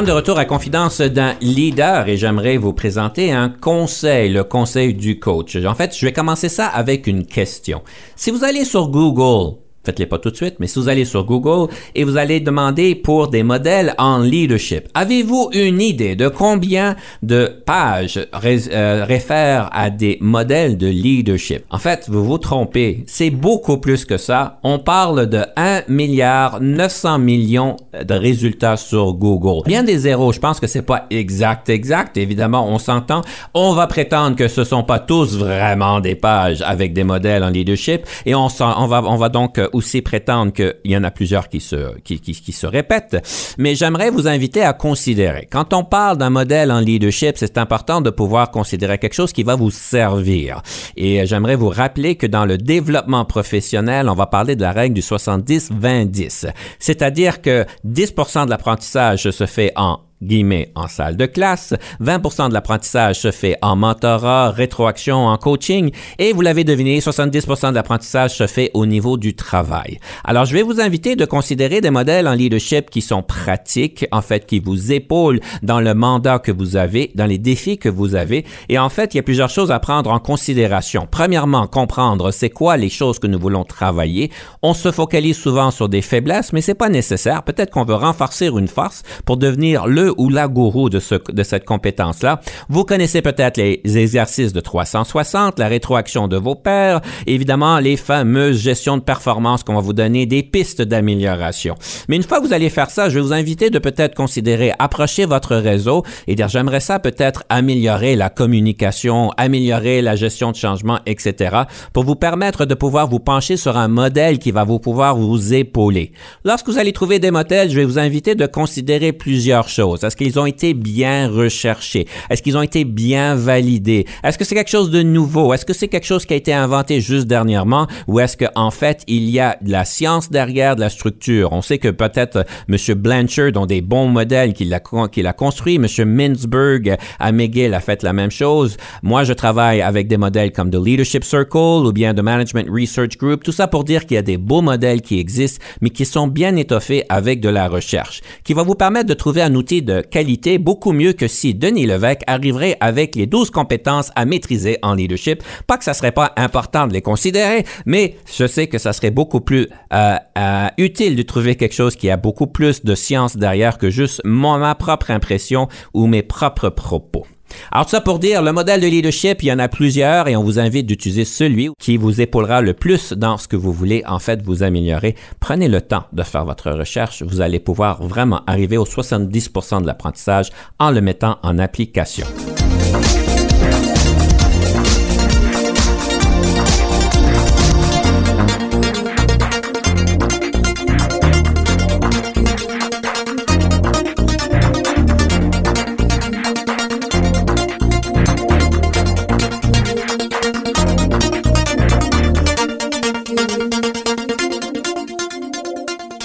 Sommes 0.00 0.06
de 0.06 0.12
retour 0.12 0.38
à 0.38 0.46
Confidence 0.46 1.02
d'un 1.02 1.34
leader 1.42 2.08
et 2.08 2.16
j'aimerais 2.16 2.56
vous 2.56 2.72
présenter 2.72 3.32
un 3.32 3.50
conseil, 3.50 4.32
le 4.32 4.44
conseil 4.44 4.94
du 4.94 5.18
coach. 5.18 5.56
En 5.56 5.74
fait, 5.74 5.94
je 5.94 6.06
vais 6.06 6.12
commencer 6.14 6.48
ça 6.48 6.68
avec 6.68 7.06
une 7.06 7.26
question. 7.26 7.82
Si 8.16 8.30
vous 8.30 8.42
allez 8.42 8.64
sur 8.64 8.88
Google, 8.88 9.58
faites-les 9.84 10.06
pas 10.06 10.18
tout 10.18 10.30
de 10.30 10.36
suite, 10.36 10.56
mais 10.60 10.66
si 10.66 10.78
vous 10.78 10.88
allez 10.88 11.04
sur 11.04 11.24
Google 11.24 11.72
et 11.94 12.04
vous 12.04 12.16
allez 12.16 12.40
demander 12.40 12.94
pour 12.94 13.28
des 13.28 13.42
modèles 13.42 13.94
en 13.98 14.18
leadership, 14.18 14.88
avez-vous 14.94 15.50
une 15.52 15.80
idée 15.80 16.16
de 16.16 16.28
combien 16.28 16.96
de 17.22 17.62
pages 17.64 18.18
euh, 18.44 19.04
réfèrent 19.06 19.70
à 19.72 19.90
des 19.90 20.18
modèles 20.20 20.76
de 20.76 20.86
leadership? 20.86 21.64
En 21.70 21.78
fait, 21.78 22.04
vous 22.08 22.24
vous 22.24 22.38
trompez. 22.38 23.04
C'est 23.06 23.30
beaucoup 23.30 23.78
plus 23.78 24.04
que 24.04 24.18
ça. 24.18 24.58
On 24.62 24.78
parle 24.78 25.26
de 25.28 25.44
1 25.56 25.82
milliard 25.88 26.60
900 26.60 27.18
millions 27.18 27.76
de 27.92 28.14
résultats 28.14 28.76
sur 28.76 29.14
Google. 29.14 29.66
Bien 29.66 29.82
des 29.82 29.98
zéros, 29.98 30.32
je 30.32 30.40
pense 30.40 30.60
que 30.60 30.66
c'est 30.66 30.82
pas 30.82 31.06
exact, 31.10 31.68
exact. 31.68 32.16
Évidemment, 32.16 32.68
on 32.68 32.78
s'entend. 32.78 33.22
On 33.54 33.72
va 33.72 33.86
prétendre 33.86 34.36
que 34.36 34.48
ce 34.48 34.64
sont 34.64 34.82
pas 34.82 34.98
tous 34.98 35.38
vraiment 35.38 36.00
des 36.00 36.14
pages 36.14 36.62
avec 36.62 36.92
des 36.92 37.04
modèles 37.04 37.44
en 37.44 37.50
leadership 37.50 38.02
et 38.26 38.34
on, 38.34 38.48
on 38.60 38.86
va, 38.86 39.02
on 39.04 39.16
va 39.16 39.28
donc 39.28 39.58
euh, 39.58 39.68
aussi 39.72 40.02
prétendre 40.02 40.52
qu'il 40.52 40.74
y 40.84 40.96
en 40.96 41.04
a 41.04 41.10
plusieurs 41.10 41.48
qui 41.48 41.60
se, 41.60 42.66
répètent. 42.66 43.16
Mais 43.58 43.74
j'aimerais 43.74 44.10
vous 44.10 44.28
inviter 44.28 44.62
à 44.62 44.72
considérer. 44.72 45.48
Quand 45.50 45.72
on 45.72 45.84
parle 45.84 46.18
d'un 46.18 46.30
modèle 46.30 46.70
en 46.72 46.80
leadership, 46.80 47.36
c'est 47.36 47.58
important 47.58 48.00
de 48.00 48.10
pouvoir 48.10 48.50
considérer 48.50 48.98
quelque 48.98 49.14
chose 49.14 49.32
qui 49.32 49.42
va 49.42 49.56
vous 49.56 49.70
servir. 49.70 50.62
Et 50.96 51.26
j'aimerais 51.26 51.56
vous 51.56 51.68
rappeler 51.68 52.16
que 52.16 52.26
dans 52.26 52.44
le 52.44 52.58
développement 52.58 53.24
professionnel, 53.24 54.08
on 54.08 54.14
va 54.14 54.26
parler 54.26 54.56
de 54.56 54.62
la 54.62 54.72
règle 54.72 54.94
du 54.94 55.00
70-20-10. 55.00 56.50
C'est-à-dire 56.78 57.42
que 57.42 57.64
10% 57.86 58.44
de 58.46 58.50
l'apprentissage 58.50 59.30
se 59.30 59.46
fait 59.46 59.72
en 59.76 60.00
guillemets 60.22 60.70
en 60.74 60.88
salle 60.88 61.16
de 61.16 61.26
classe, 61.26 61.74
20% 62.00 62.48
de 62.48 62.54
l'apprentissage 62.54 63.20
se 63.20 63.30
fait 63.30 63.56
en 63.62 63.76
mentorat, 63.76 64.50
rétroaction, 64.50 65.26
en 65.26 65.36
coaching, 65.36 65.90
et 66.18 66.32
vous 66.32 66.40
l'avez 66.40 66.64
deviné, 66.64 67.00
70% 67.00 67.70
de 67.70 67.74
l'apprentissage 67.74 68.36
se 68.36 68.46
fait 68.46 68.70
au 68.74 68.86
niveau 68.86 69.16
du 69.16 69.34
travail. 69.34 69.98
Alors, 70.24 70.44
je 70.44 70.54
vais 70.54 70.62
vous 70.62 70.80
inviter 70.80 71.16
de 71.16 71.24
considérer 71.24 71.80
des 71.80 71.90
modèles 71.90 72.28
en 72.28 72.34
leadership 72.34 72.90
qui 72.90 73.00
sont 73.00 73.22
pratiques, 73.22 74.06
en 74.12 74.22
fait, 74.22 74.46
qui 74.46 74.60
vous 74.60 74.92
épaulent 74.92 75.40
dans 75.62 75.80
le 75.80 75.94
mandat 75.94 76.38
que 76.38 76.52
vous 76.52 76.76
avez, 76.76 77.10
dans 77.14 77.26
les 77.26 77.38
défis 77.38 77.78
que 77.78 77.88
vous 77.88 78.14
avez, 78.14 78.44
et 78.68 78.78
en 78.78 78.88
fait, 78.88 79.14
il 79.14 79.18
y 79.18 79.20
a 79.20 79.24
plusieurs 79.24 79.50
choses 79.50 79.70
à 79.70 79.78
prendre 79.78 80.10
en 80.10 80.18
considération. 80.18 81.08
Premièrement, 81.10 81.66
comprendre 81.66 82.30
c'est 82.30 82.50
quoi 82.50 82.76
les 82.76 82.88
choses 82.88 83.18
que 83.18 83.26
nous 83.26 83.38
voulons 83.38 83.64
travailler. 83.64 84.30
On 84.62 84.74
se 84.74 84.92
focalise 84.92 85.36
souvent 85.36 85.70
sur 85.70 85.88
des 85.88 86.02
faiblesses, 86.02 86.52
mais 86.52 86.60
c'est 86.60 86.74
pas 86.74 86.88
nécessaire. 86.88 87.42
Peut-être 87.42 87.70
qu'on 87.70 87.84
veut 87.84 87.94
renforcer 87.94 88.46
une 88.46 88.68
force 88.68 89.02
pour 89.24 89.36
devenir 89.36 89.86
le 89.86 90.09
ou 90.16 90.28
la 90.28 90.48
gourou 90.48 90.90
de, 90.90 90.98
ce, 90.98 91.16
de 91.32 91.42
cette 91.42 91.64
compétence-là. 91.64 92.40
Vous 92.68 92.84
connaissez 92.84 93.22
peut-être 93.22 93.56
les 93.56 93.80
exercices 93.98 94.52
de 94.52 94.60
360, 94.60 95.58
la 95.58 95.68
rétroaction 95.68 96.28
de 96.28 96.36
vos 96.36 96.54
pairs, 96.54 97.00
évidemment 97.26 97.78
les 97.78 97.96
fameuses 97.96 98.60
gestions 98.60 98.96
de 98.96 99.02
performance 99.02 99.62
qu'on 99.62 99.74
va 99.74 99.80
vous 99.80 99.92
donner 99.92 100.26
des 100.26 100.42
pistes 100.42 100.82
d'amélioration. 100.82 101.74
Mais 102.08 102.16
une 102.16 102.22
fois 102.22 102.40
que 102.40 102.46
vous 102.46 102.52
allez 102.52 102.70
faire 102.70 102.90
ça, 102.90 103.08
je 103.08 103.16
vais 103.16 103.20
vous 103.20 103.32
inviter 103.32 103.70
de 103.70 103.78
peut-être 103.78 104.14
considérer 104.14 104.72
approcher 104.78 105.26
votre 105.26 105.56
réseau 105.56 106.04
et 106.26 106.34
dire 106.34 106.48
j'aimerais 106.48 106.80
ça 106.80 106.98
peut-être 106.98 107.44
améliorer 107.48 108.16
la 108.16 108.30
communication, 108.30 109.30
améliorer 109.36 110.02
la 110.02 110.16
gestion 110.16 110.50
de 110.50 110.56
changement, 110.56 110.98
etc. 111.06 111.56
pour 111.92 112.04
vous 112.04 112.16
permettre 112.16 112.64
de 112.64 112.74
pouvoir 112.74 113.08
vous 113.08 113.20
pencher 113.20 113.56
sur 113.56 113.76
un 113.76 113.88
modèle 113.88 114.38
qui 114.38 114.50
va 114.50 114.64
vous 114.64 114.78
pouvoir 114.78 115.16
vous 115.16 115.54
épauler. 115.54 116.12
Lorsque 116.44 116.68
vous 116.68 116.78
allez 116.78 116.92
trouver 116.92 117.18
des 117.18 117.30
modèles, 117.30 117.70
je 117.70 117.76
vais 117.76 117.84
vous 117.84 117.98
inviter 117.98 118.34
de 118.34 118.46
considérer 118.46 119.12
plusieurs 119.12 119.68
choses. 119.68 119.99
Est-ce 120.04 120.16
qu'ils 120.16 120.38
ont 120.38 120.46
été 120.46 120.74
bien 120.74 121.28
recherchés? 121.28 122.06
Est-ce 122.28 122.42
qu'ils 122.42 122.56
ont 122.56 122.62
été 122.62 122.84
bien 122.84 123.34
validés? 123.34 124.06
Est-ce 124.24 124.38
que 124.38 124.44
c'est 124.44 124.54
quelque 124.54 124.70
chose 124.70 124.90
de 124.90 125.02
nouveau? 125.02 125.52
Est-ce 125.52 125.64
que 125.64 125.72
c'est 125.72 125.88
quelque 125.88 126.06
chose 126.06 126.24
qui 126.26 126.34
a 126.34 126.36
été 126.36 126.52
inventé 126.52 127.00
juste 127.00 127.26
dernièrement? 127.26 127.86
Ou 128.06 128.20
est-ce 128.20 128.36
qu'en 128.36 128.50
en 128.54 128.70
fait, 128.70 129.02
il 129.06 129.28
y 129.30 129.40
a 129.40 129.56
de 129.60 129.70
la 129.70 129.84
science 129.84 130.30
derrière, 130.30 130.76
de 130.76 130.80
la 130.80 130.90
structure? 130.90 131.52
On 131.52 131.62
sait 131.62 131.78
que 131.78 131.88
peut-être 131.88 132.44
M. 132.68 132.76
Blanchard 132.96 133.52
ont 133.56 133.66
des 133.66 133.80
bons 133.80 134.08
modèles 134.08 134.52
qu'il 134.52 134.72
a, 134.72 134.80
qu'il 135.08 135.26
a 135.26 135.32
construits. 135.32 135.76
M. 135.76 135.86
Mintzberg 136.08 136.96
à 137.18 137.32
McGill 137.32 137.74
a 137.74 137.80
fait 137.80 138.02
la 138.02 138.12
même 138.12 138.30
chose. 138.30 138.76
Moi, 139.02 139.24
je 139.24 139.32
travaille 139.32 139.82
avec 139.82 140.08
des 140.08 140.16
modèles 140.16 140.52
comme 140.52 140.70
The 140.70 140.76
Leadership 140.76 141.24
Circle 141.24 141.86
ou 141.86 141.92
bien 141.92 142.14
The 142.14 142.20
Management 142.20 142.68
Research 142.70 143.16
Group. 143.18 143.42
Tout 143.42 143.52
ça 143.52 143.66
pour 143.66 143.84
dire 143.84 144.06
qu'il 144.06 144.14
y 144.14 144.18
a 144.18 144.22
des 144.22 144.36
beaux 144.36 144.62
modèles 144.62 145.02
qui 145.02 145.18
existent, 145.18 145.64
mais 145.80 145.90
qui 145.90 146.04
sont 146.04 146.26
bien 146.26 146.56
étoffés 146.56 147.04
avec 147.08 147.40
de 147.40 147.48
la 147.48 147.68
recherche, 147.68 148.20
qui 148.44 148.54
va 148.54 148.62
vous 148.62 148.74
permettre 148.74 149.08
de 149.08 149.14
trouver 149.14 149.42
un 149.42 149.54
outil 149.54 149.82
qualité 149.98 150.58
beaucoup 150.58 150.92
mieux 150.92 151.12
que 151.12 151.28
si 151.28 151.54
Denis 151.54 151.86
Levesque 151.86 152.22
arriverait 152.26 152.76
avec 152.80 153.16
les 153.16 153.26
12 153.26 153.50
compétences 153.50 154.10
à 154.14 154.24
maîtriser 154.24 154.78
en 154.82 154.94
leadership. 154.94 155.42
Pas 155.66 155.76
que 155.78 155.84
ça 155.84 155.94
serait 155.94 156.12
pas 156.12 156.32
important 156.36 156.86
de 156.86 156.92
les 156.92 157.02
considérer, 157.02 157.64
mais 157.86 158.16
je 158.32 158.46
sais 158.46 158.66
que 158.66 158.78
ça 158.78 158.92
serait 158.92 159.10
beaucoup 159.10 159.40
plus 159.40 159.68
euh, 159.92 160.16
euh, 160.38 160.68
utile 160.78 161.16
de 161.16 161.22
trouver 161.22 161.56
quelque 161.56 161.74
chose 161.74 161.96
qui 161.96 162.10
a 162.10 162.16
beaucoup 162.16 162.46
plus 162.46 162.84
de 162.84 162.94
science 162.94 163.36
derrière 163.36 163.78
que 163.78 163.90
juste 163.90 164.20
mon, 164.24 164.58
ma 164.58 164.74
propre 164.74 165.10
impression 165.10 165.68
ou 165.94 166.06
mes 166.06 166.22
propres 166.22 166.68
propos. 166.70 167.26
Alors 167.72 167.86
tout 167.86 167.90
ça 167.90 168.00
pour 168.00 168.18
dire, 168.18 168.42
le 168.42 168.52
modèle 168.52 168.80
de 168.80 168.86
leadership, 168.86 169.42
il 169.42 169.46
y 169.46 169.52
en 169.52 169.58
a 169.58 169.68
plusieurs 169.68 170.28
et 170.28 170.36
on 170.36 170.42
vous 170.42 170.58
invite 170.58 170.86
d'utiliser 170.86 171.24
celui 171.24 171.70
qui 171.78 171.96
vous 171.96 172.20
épaulera 172.20 172.60
le 172.62 172.74
plus 172.74 173.12
dans 173.12 173.38
ce 173.38 173.48
que 173.48 173.56
vous 173.56 173.72
voulez 173.72 174.02
en 174.06 174.18
fait 174.18 174.42
vous 174.42 174.62
améliorer. 174.62 175.14
Prenez 175.40 175.68
le 175.68 175.80
temps 175.80 176.04
de 176.12 176.22
faire 176.22 176.44
votre 176.44 176.70
recherche, 176.70 177.22
vous 177.22 177.40
allez 177.40 177.60
pouvoir 177.60 178.02
vraiment 178.02 178.42
arriver 178.46 178.76
au 178.76 178.84
70% 178.84 179.82
de 179.82 179.86
l'apprentissage 179.86 180.50
en 180.78 180.90
le 180.90 181.00
mettant 181.00 181.38
en 181.42 181.58
application. 181.58 182.26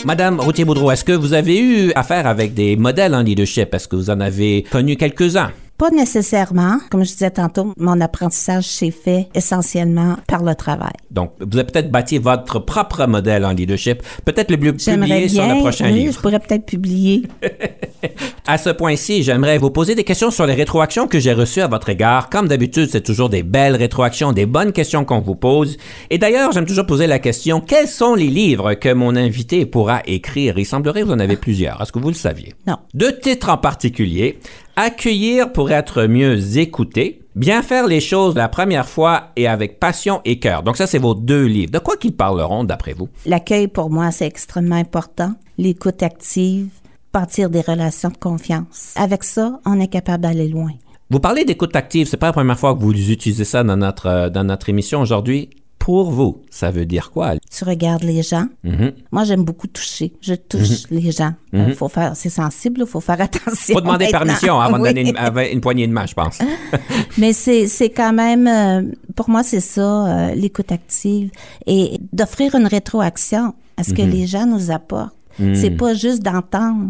Madame 0.06 0.39
Routier-Boudreau, 0.39 0.91
est-ce 0.91 1.03
que 1.03 1.14
vous 1.14 1.34
avez 1.34 1.60
eu 1.60 1.91
affaire 1.95 2.28
avec 2.28 2.53
des 2.53 2.76
modèles 2.76 3.16
en 3.16 3.24
leadership? 3.24 3.74
Est-ce 3.74 3.88
que 3.88 3.95
vous 3.95 4.12
en 4.12 4.20
avez 4.20 4.64
connu 4.70 4.97
quelques-uns? 4.97 5.49
Pas 5.78 5.90
nécessairement. 5.90 6.78
Comme 6.90 7.04
je 7.04 7.12
disais 7.12 7.32
tantôt, 7.32 7.74
mon 7.78 8.00
apprentissage 8.00 8.66
s'est 8.66 8.92
fait 8.92 9.28
essentiellement 9.36 10.16
par 10.26 10.42
le 10.42 10.56
travail. 10.56 10.94
Donc, 11.12 11.34
vous 11.40 11.58
avez 11.58 11.68
peut-être 11.68 11.92
bâti 11.92 12.18
votre 12.18 12.60
propre 12.60 13.06
modèle 13.08 13.44
en 13.44 13.52
leadership, 13.52 14.02
peut-être 14.24 14.52
le 14.52 14.58
publier 14.58 15.28
sur 15.28 15.46
le 15.46 15.60
prochain 15.60 15.88
oui, 15.88 15.94
livre. 15.94 16.14
je 16.14 16.20
pourrais 16.20 16.40
peut-être 16.40 16.66
publier. 16.66 17.24
À 18.48 18.60
ce 18.60 18.70
point-ci, 18.70 19.24
j'aimerais 19.24 19.58
vous 19.58 19.72
poser 19.72 19.96
des 19.96 20.04
questions 20.04 20.30
sur 20.30 20.46
les 20.46 20.54
rétroactions 20.54 21.08
que 21.08 21.20
j'ai 21.20 21.34
reçues 21.34 21.62
à 21.62 21.68
votre 21.68 21.90
égard. 21.90 22.30
Comme 22.30 22.48
d'habitude, 22.48 22.90
c'est 22.92 23.02
toujours 23.02 23.30
des 23.30 23.42
belles 23.42 23.76
rétroactions, 23.76 24.34
des 24.34 24.46
bonnes 24.46 24.72
questions 24.72 25.04
qu'on 25.04 25.20
vous 25.20 25.34
pose. 25.34 25.78
Et 26.12 26.20
d'ailleurs, 26.20 26.52
j'aime 26.52 26.68
toujours 26.68 26.86
poser 26.86 27.08
la 27.08 27.18
question, 27.18 27.60
quels 27.60 27.88
sont 27.88 28.14
les 28.14 28.28
livres 28.28 28.76
que 28.76 28.94
mon 28.94 29.16
invité 29.16 29.66
pourra 29.66 30.02
écrire? 30.06 30.60
Il 30.60 30.66
semblerait 30.66 31.02
que 31.02 31.08
vous 31.08 31.14
en 31.14 31.20
avez 31.20 31.38
plusieurs. 31.38 31.82
Est-ce 31.82 31.92
que 31.92 31.98
vous 31.98 32.10
le 32.10 32.14
saviez? 32.14 32.54
Non. 32.68 32.78
Deux 32.94 33.18
titres 33.18 33.50
en 33.50 33.58
particulier. 33.58 34.40
Accueillir 34.78 35.54
pour 35.54 35.72
être 35.72 36.04
mieux 36.04 36.58
écouté. 36.58 37.22
Bien 37.34 37.62
faire 37.62 37.88
les 37.88 38.02
choses 38.02 38.36
la 38.36 38.50
première 38.50 38.90
fois 38.90 39.30
et 39.38 39.48
avec 39.48 39.80
passion 39.80 40.20
et 40.26 40.38
cœur. 40.38 40.64
Donc 40.64 40.76
ça, 40.76 40.86
c'est 40.86 40.98
vos 40.98 41.16
deux 41.16 41.46
livres. 41.46 41.72
De 41.72 41.80
quoi 41.80 41.96
qu'ils 41.96 42.14
parleront 42.14 42.66
d'après 42.66 42.92
vous? 42.92 43.08
L'accueil, 43.26 43.70
pour 43.70 43.90
moi, 43.90 44.12
c'est 44.12 44.28
extrêmement 44.28 44.76
important. 44.76 45.34
L'écoute 45.58 46.04
active, 46.04 46.68
bâtir 47.14 47.50
des 47.50 47.62
relations 47.62 48.10
de 48.10 48.18
confiance. 48.18 48.94
Avec 48.98 49.24
ça, 49.24 49.62
on 49.66 49.80
est 49.80 49.88
capable 49.88 50.24
d'aller 50.24 50.50
loin. 50.50 50.72
Vous 51.10 51.22
parlez 51.22 51.46
d'écoute 51.46 51.74
active, 51.78 52.08
c'est 52.08 52.18
pas 52.18 52.28
la 52.28 52.34
première 52.34 52.60
fois 52.60 52.74
que 52.74 52.80
vous 52.80 52.92
utilisez 52.92 53.46
ça 53.46 53.64
dans 53.64 53.78
notre, 53.78 54.08
euh, 54.08 54.30
dans 54.30 54.44
notre 54.44 54.68
émission 54.68 55.00
aujourd'hui. 55.00 55.52
Pour 55.80 56.10
vous, 56.10 56.42
ça 56.50 56.72
veut 56.72 56.86
dire 56.86 57.12
quoi? 57.12 57.34
Tu 57.52 57.64
regardes 57.64 58.04
les 58.04 58.24
gens. 58.24 58.48
Mhm. 58.64 58.94
Moi, 59.12 59.24
j'aime 59.24 59.44
beaucoup 59.44 59.68
toucher. 59.68 60.14
Je 60.20 60.34
touche 60.34 60.90
les 60.90 61.12
gens. 61.12 61.34
Euh, 61.54 61.76
faut 61.76 61.90
faire, 61.90 62.14
c'est 62.16 62.30
sensible, 62.30 62.82
il 62.82 62.88
faut 62.88 63.02
faire 63.02 63.22
attention. 63.22 63.76
Faut 63.76 63.82
demander 63.82 64.06
maintenant. 64.06 64.20
permission 64.20 64.60
avant 64.60 64.80
de 64.80 64.86
donner 64.86 65.14
une, 65.52 65.62
poignée 65.62 65.88
de 65.88 65.94
main, 65.94 66.06
je 66.08 66.14
pense. 66.14 66.40
Mais 67.18 67.34
c'est, 67.34 67.68
c'est 67.68 67.90
quand 67.90 68.14
même, 68.14 68.48
euh, 68.48 68.92
pour 69.16 69.30
moi, 69.30 69.44
c'est 69.44 69.60
ça, 69.60 70.08
euh, 70.08 70.36
l'écoute 70.36 70.72
active. 70.72 71.30
Et 71.68 72.00
d'offrir 72.12 72.56
une 72.56 72.68
rétroaction 72.68 73.54
à 73.78 73.84
ce 73.84 73.94
que 73.94 74.02
les 74.02 74.26
gens 74.26 74.46
nous 74.46 74.72
apportent. 74.72 75.14
C'est 75.38 75.72
pas 75.72 75.94
juste 75.94 76.24
d'entendre, 76.24 76.90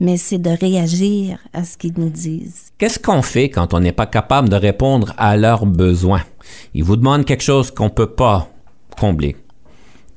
mais 0.00 0.16
c'est 0.16 0.38
de 0.38 0.50
réagir 0.50 1.38
à 1.52 1.64
ce 1.64 1.76
qu'ils 1.76 1.94
nous 1.96 2.10
disent. 2.10 2.70
Qu'est-ce 2.78 2.98
qu'on 2.98 3.22
fait 3.22 3.48
quand 3.48 3.74
on 3.74 3.80
n'est 3.80 3.92
pas 3.92 4.06
capable 4.06 4.48
de 4.48 4.56
répondre 4.56 5.14
à 5.16 5.36
leurs 5.36 5.66
besoins? 5.66 6.22
Ils 6.74 6.84
vous 6.84 6.96
demandent 6.96 7.24
quelque 7.24 7.42
chose 7.42 7.70
qu'on 7.70 7.90
peut 7.90 8.10
pas 8.10 8.48
combler. 8.98 9.36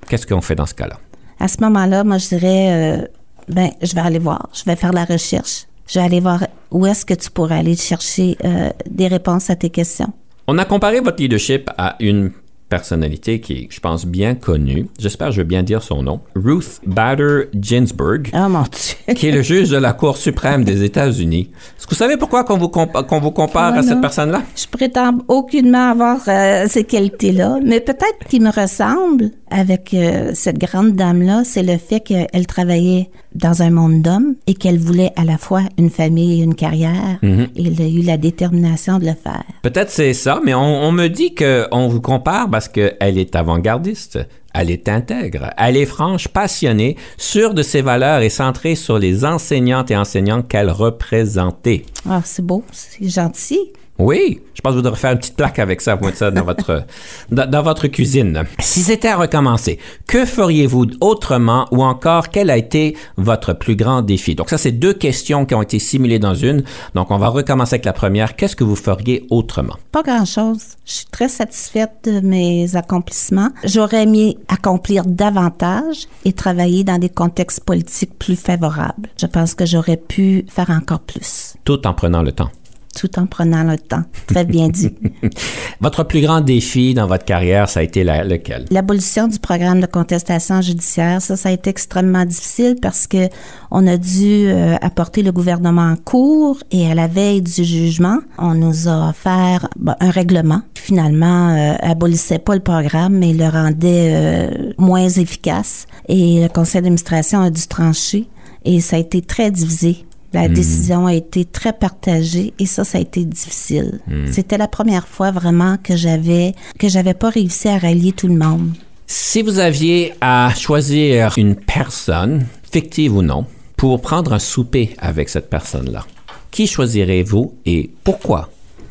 Qu'est-ce 0.10 0.28
qu'on 0.28 0.42
fait 0.42 0.56
dans 0.56 0.66
ce 0.66 0.74
cas-là? 0.74 1.00
À 1.40 1.48
ce 1.48 1.58
moment-là, 1.62 2.04
moi, 2.04 2.18
je 2.18 2.30
dirais, 2.30 3.02
euh, 3.02 3.08
ben, 3.48 3.70
je 3.82 3.94
vais 3.94 4.02
aller 4.02 4.20
voir, 4.20 4.50
je 4.54 4.64
vais 4.66 4.76
faire 4.76 4.94
la 4.94 5.06
recherche. 5.06 5.66
Je 5.88 6.00
vais 6.00 6.06
aller 6.06 6.20
voir 6.20 6.48
où 6.72 6.86
est-ce 6.86 7.06
que 7.06 7.14
tu 7.14 7.30
pourrais 7.30 7.60
aller 7.60 7.76
chercher 7.76 8.38
euh, 8.44 8.70
des 8.90 9.08
réponses 9.08 9.50
à 9.50 9.56
tes 9.56 9.70
questions. 9.70 10.12
On 10.48 10.58
a 10.58 10.66
comparé 10.66 11.00
votre 11.00 11.22
leadership 11.22 11.70
à 11.78 11.96
une 12.00 12.32
personnalité 12.78 13.40
qui 13.40 13.54
est, 13.54 13.68
je 13.70 13.80
pense, 13.80 14.08
bien 14.08 14.34
connue. 14.34 14.88
J'espère 14.98 15.28
que 15.28 15.34
je 15.36 15.42
veux 15.42 15.48
bien 15.48 15.62
dire 15.62 15.84
son 15.84 16.02
nom. 16.02 16.22
Ruth 16.36 16.82
Bader 16.88 17.50
Ginsburg. 17.54 18.32
Oh 18.34 18.50
mon 18.50 18.64
Dieu! 18.64 19.14
qui 19.14 19.28
est 19.28 19.32
le 19.32 19.44
juge 19.44 19.70
de 19.70 19.78
la 19.78 19.94
Cour 19.94 20.18
suprême 20.18 20.64
des 20.64 20.82
États-Unis. 20.84 21.52
Est-ce 21.78 21.86
que 21.86 21.92
vous 21.92 21.98
savez 21.98 22.18
pourquoi 22.18 22.44
qu'on 22.44 22.58
vous, 22.58 22.68
compa- 22.68 23.06
qu'on 23.06 23.20
vous 23.20 23.30
compare 23.32 23.76
à 23.76 23.84
cette 23.84 24.02
personne-là? 24.02 24.42
Je 24.56 24.66
prétends 24.68 25.20
aucunement 25.28 25.92
avoir 25.92 26.18
euh, 26.28 26.66
ces 26.68 26.84
qualités-là, 26.84 27.60
mais 27.64 27.80
peut-être 27.80 28.28
qu'il 28.28 28.42
me 28.42 28.50
ressemble 28.52 29.30
avec 29.54 29.94
euh, 29.94 30.32
cette 30.34 30.58
grande 30.58 30.96
dame-là, 30.96 31.44
c'est 31.46 31.64
le 31.64 31.78
fait 31.78 32.00
qu'elle 32.00 32.48
travaillait 32.48 33.10
dans 33.36 33.62
un 33.62 33.70
monde 33.70 34.02
d'hommes 34.02 34.36
et 34.48 34.56
qu'elle 34.56 34.80
voulait 34.80 35.12
à 35.16 35.24
la 35.24 35.38
fois 35.38 35.62
une 35.78 35.92
famille 35.92 36.42
et 36.42 36.44
une 36.44 36.56
carrière. 36.56 37.20
Et 37.22 37.68
elle 37.68 37.82
a 37.82 37.88
eu 37.88 38.02
la 38.02 38.18
détermination 38.18 38.98
de 38.98 39.06
le 39.06 39.14
faire. 39.14 39.44
Peut-être 39.62 39.92
c'est 39.92 40.14
ça, 40.14 40.42
mais 40.44 40.54
on, 40.54 40.84
on 40.84 40.92
me 40.92 41.08
dit 41.08 41.36
qu'on 41.36 41.88
vous 41.88 42.02
compare 42.02 42.50
parce 42.50 42.68
qu'elle 42.68 43.18
est 43.18 43.36
avant-gardiste, 43.36 44.20
elle 44.56 44.72
est 44.72 44.90
intègre, 44.90 45.52
elle 45.58 45.78
est 45.78 45.86
franche, 45.86 46.28
passionnée, 46.28 46.98
sûre 47.18 47.54
de 47.54 47.62
ses 47.64 47.82
valeurs 47.82 48.22
et 48.22 48.30
centrée 48.30 48.76
sur 48.76 48.98
les 48.98 49.24
enseignantes 49.24 49.92
et 49.92 49.98
enseignants 49.98 50.42
qu'elle 50.42 50.70
représentait. 50.70 51.84
Ah, 52.10 52.22
c'est 52.26 52.46
beau, 52.46 52.64
c'est 52.72 53.08
gentil. 53.08 53.60
Oui, 54.00 54.42
je 54.56 54.62
pense 54.62 54.72
que 54.72 54.78
vous 54.78 54.82
devrez 54.82 55.00
faire 55.00 55.12
une 55.12 55.20
petite 55.20 55.36
plaque 55.36 55.60
avec 55.60 55.80
ça, 55.80 55.96
vous 55.96 56.06
mettre 56.06 56.18
ça 56.18 56.32
dans 56.32 56.44
votre, 56.44 56.84
dans, 57.32 57.50
dans 57.50 57.62
votre 57.62 57.88
cuisine. 57.88 58.44
Si 58.60 58.82
c'était 58.82 59.10
à 59.10 59.18
recommencer, 59.18 59.78
que 60.08 60.26
feriez-vous 60.26 60.88
autrement 61.00 61.68
ou 61.72 61.84
encore 61.84 62.30
quel 62.30 62.50
a 62.50 62.58
été 62.58 62.98
votre 63.18 63.54
plus 63.54 63.76
grand 63.76 64.02
défi? 64.02 64.34
Donc 64.34 64.50
ça, 64.50 64.58
c'est 64.58 64.72
deux 64.72 64.94
questions 64.94 65.46
qui 65.46 65.54
ont 65.54 65.62
été 65.62 65.78
simulées 65.78 66.18
dans 66.18 66.34
une. 66.34 66.64
Donc 66.96 67.12
on 67.12 67.18
va 67.18 67.28
recommencer 67.28 67.76
avec 67.76 67.86
la 67.86 67.94
première. 67.94 68.36
Qu'est-ce 68.36 68.56
que 68.56 68.64
vous 68.64 68.76
feriez 68.76 69.28
autrement? 69.30 69.76
Pas 69.92 70.02
grand-chose. 70.02 70.62
Je 70.86 70.94
suis 70.94 71.06
très 71.06 71.30
satisfaite 71.30 71.92
de 72.06 72.20
mes 72.20 72.76
accomplissements. 72.76 73.50
J'aurais 73.64 74.04
aimé 74.04 74.38
accomplir 74.48 75.06
davantage 75.06 76.08
et 76.26 76.34
travailler 76.34 76.84
dans 76.84 76.98
des 76.98 77.10
contextes 77.10 77.64
politiques 77.64 78.18
plus 78.18 78.36
favorables. 78.36 79.10
Je 79.22 79.28
pense 79.28 79.54
que 79.54 79.66
j'aurais 79.66 79.98
pu 79.98 80.46
faire 80.50 80.72
encore 80.72 81.02
plus, 81.02 81.54
Tout 81.64 81.86
en 81.86 81.94
prenant 81.94 82.24
le 82.24 82.32
temps. 82.32 82.50
Tout 82.98 83.18
en 83.20 83.26
prenant 83.26 83.64
le 83.64 83.78
temps. 83.78 84.04
Très 84.28 84.46
bien 84.46 84.70
dit. 84.70 84.94
Votre 85.82 86.04
plus 86.04 86.22
grand 86.22 86.42
défi 86.42 86.94
dans 86.94 87.08
votre 87.08 87.26
carrière, 87.26 87.68
ça 87.70 87.82
a 87.82 87.84
été 87.84 88.04
la- 88.04 88.24
lequel? 88.24 88.66
L'abolition 88.72 89.28
du 89.28 89.40
programme 89.40 89.82
de 89.82 89.86
contestation 89.86 90.62
judiciaire, 90.62 91.22
ça, 91.22 91.36
ça 91.36 91.50
a 91.50 91.52
été 91.52 91.70
extrêmement 91.70 92.26
difficile 92.26 92.76
parce 92.82 93.08
que 93.08 93.28
on 93.72 93.86
a 93.88 93.98
dû 93.98 94.48
euh, 94.48 94.76
apporter 94.82 95.24
le 95.24 95.32
gouvernement 95.32 95.92
en 95.92 95.96
cours 95.96 96.60
et 96.72 96.90
à 96.90 96.94
la 96.96 97.08
veille 97.08 97.42
du 97.42 97.64
jugement, 97.64 98.20
on 98.38 98.54
nous 98.54 98.88
a 98.88 99.10
offert 99.10 99.68
bon, 99.78 99.94
un 100.00 100.10
règlement. 100.12 100.62
Finalement, 100.76 101.50
euh, 101.56 101.76
abolissait 101.82 102.40
pas 102.40 102.56
le 102.56 102.62
programme, 102.62 103.18
mais 103.18 103.34
le 103.34 103.46
rendait 103.48 104.12
euh, 104.14 104.74
moins 104.78 105.08
efficace. 105.10 105.88
Et 106.10 106.42
le 106.44 106.50
conseil 106.50 106.82
d'administration 106.82 107.42
a 107.42 107.50
dû 107.50 107.66
trancher 107.68 108.28
et 108.66 108.80
ça 108.82 108.98
a 108.98 109.00
été 109.00 109.22
très 109.22 109.50
divisé. 109.52 110.06
La 110.34 110.48
décision 110.48 111.06
a 111.06 111.14
été 111.14 111.46
très 111.46 111.74
partagée 111.74 112.54
et 112.58 112.66
ça, 112.66 112.84
ça 112.84 112.98
a 112.98 113.02
été 113.02 113.24
difficile. 113.24 114.00
C'était 114.32 114.58
la 114.58 114.68
première 114.68 115.08
fois 115.08 115.30
vraiment 115.32 115.78
que 115.78 115.96
j'avais 115.96 116.54
que 116.80 116.90
j'avais 116.90 117.14
pas 117.14 117.30
réussi 117.30 117.68
à 117.68 117.78
rallier 117.78 118.14
tout 118.14 118.28
le 118.28 118.36
monde. 118.36 118.72
Si 119.06 119.44
vous 119.44 119.60
aviez 119.60 120.14
à 120.22 120.52
choisir 120.56 121.38
une 121.38 121.56
personne, 121.56 122.48
fictive 122.72 123.16
ou 123.16 123.22
non, 123.22 123.46
pour 123.78 124.02
prendre 124.02 124.34
un 124.34 124.40
souper 124.40 124.96
avec 124.98 125.30
cette 125.30 125.50
personne-là, 125.50 126.06
qui 126.50 126.66
choisirez-vous 126.66 127.54
et 127.66 127.92
pourquoi? 128.04 128.50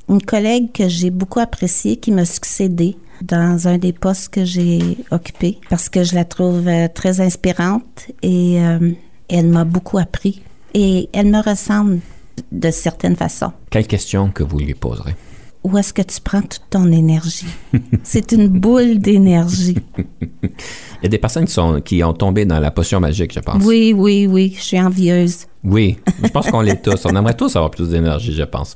Une 0.09 0.23
collègue 0.23 0.71
que 0.73 0.89
j'ai 0.89 1.11
beaucoup 1.11 1.41
appréciée 1.41 1.97
qui 1.97 2.13
m'a 2.13 2.25
succédé 2.25 2.97
dans 3.23 3.67
un 3.67 3.79
des 3.79 3.93
postes 3.93 4.29
que 4.29 4.45
j'ai 4.45 4.99
occupé 5.11 5.59
parce 5.71 5.89
que 5.89 6.05
je 6.05 6.15
la 6.15 6.25
trouve 6.25 6.69
euh, 6.69 6.89
très 6.93 7.21
inspirante 7.21 8.11
et 8.23 8.61
euh, 8.61 8.93
elle 9.29 9.47
m'a 9.47 9.65
beaucoup 9.65 9.99
appris 9.99 10.43
et 10.75 11.09
elle 11.13 11.27
me 11.27 11.43
ressemble 11.43 12.01
de 12.51 12.71
certaines 12.71 13.17
façons. 13.17 13.53
Quelle 13.71 13.87
question 13.87 14.31
que 14.31 14.43
vous 14.43 14.59
lui 14.59 14.75
poserez? 14.75 15.15
Où 15.65 15.79
est-ce 15.79 15.93
que 15.93 16.03
tu 16.03 16.21
prends 16.21 16.43
toute 16.43 16.65
ton 16.71 16.91
énergie? 16.91 17.47
C'est 18.03 18.33
une 18.33 18.49
boule 18.49 18.99
d'énergie. 18.99 19.77
Il 19.97 21.05
y 21.05 21.07
a 21.07 21.09
des 21.09 21.19
personnes 21.19 21.45
qui, 21.45 21.53
sont, 21.53 21.81
qui 21.81 22.03
ont 22.03 22.15
tombé 22.15 22.45
dans 22.45 22.59
la 22.59 22.73
potion 22.73 22.99
magique, 22.99 23.33
je 23.33 23.41
pense. 23.41 23.63
Oui, 23.65 23.95
oui, 23.97 24.27
oui, 24.27 24.55
je 24.57 24.63
suis 24.63 24.81
envieuse. 24.81 25.47
Oui, 25.65 25.99
je 26.23 26.29
pense 26.29 26.51
qu'on 26.51 26.61
l'est 26.61 26.83
tous. 26.83 27.05
On 27.05 27.15
aimerait 27.15 27.37
tous 27.37 27.55
avoir 27.55 27.71
plus 27.71 27.89
d'énergie, 27.89 28.33
je 28.33 28.43
pense. 28.43 28.75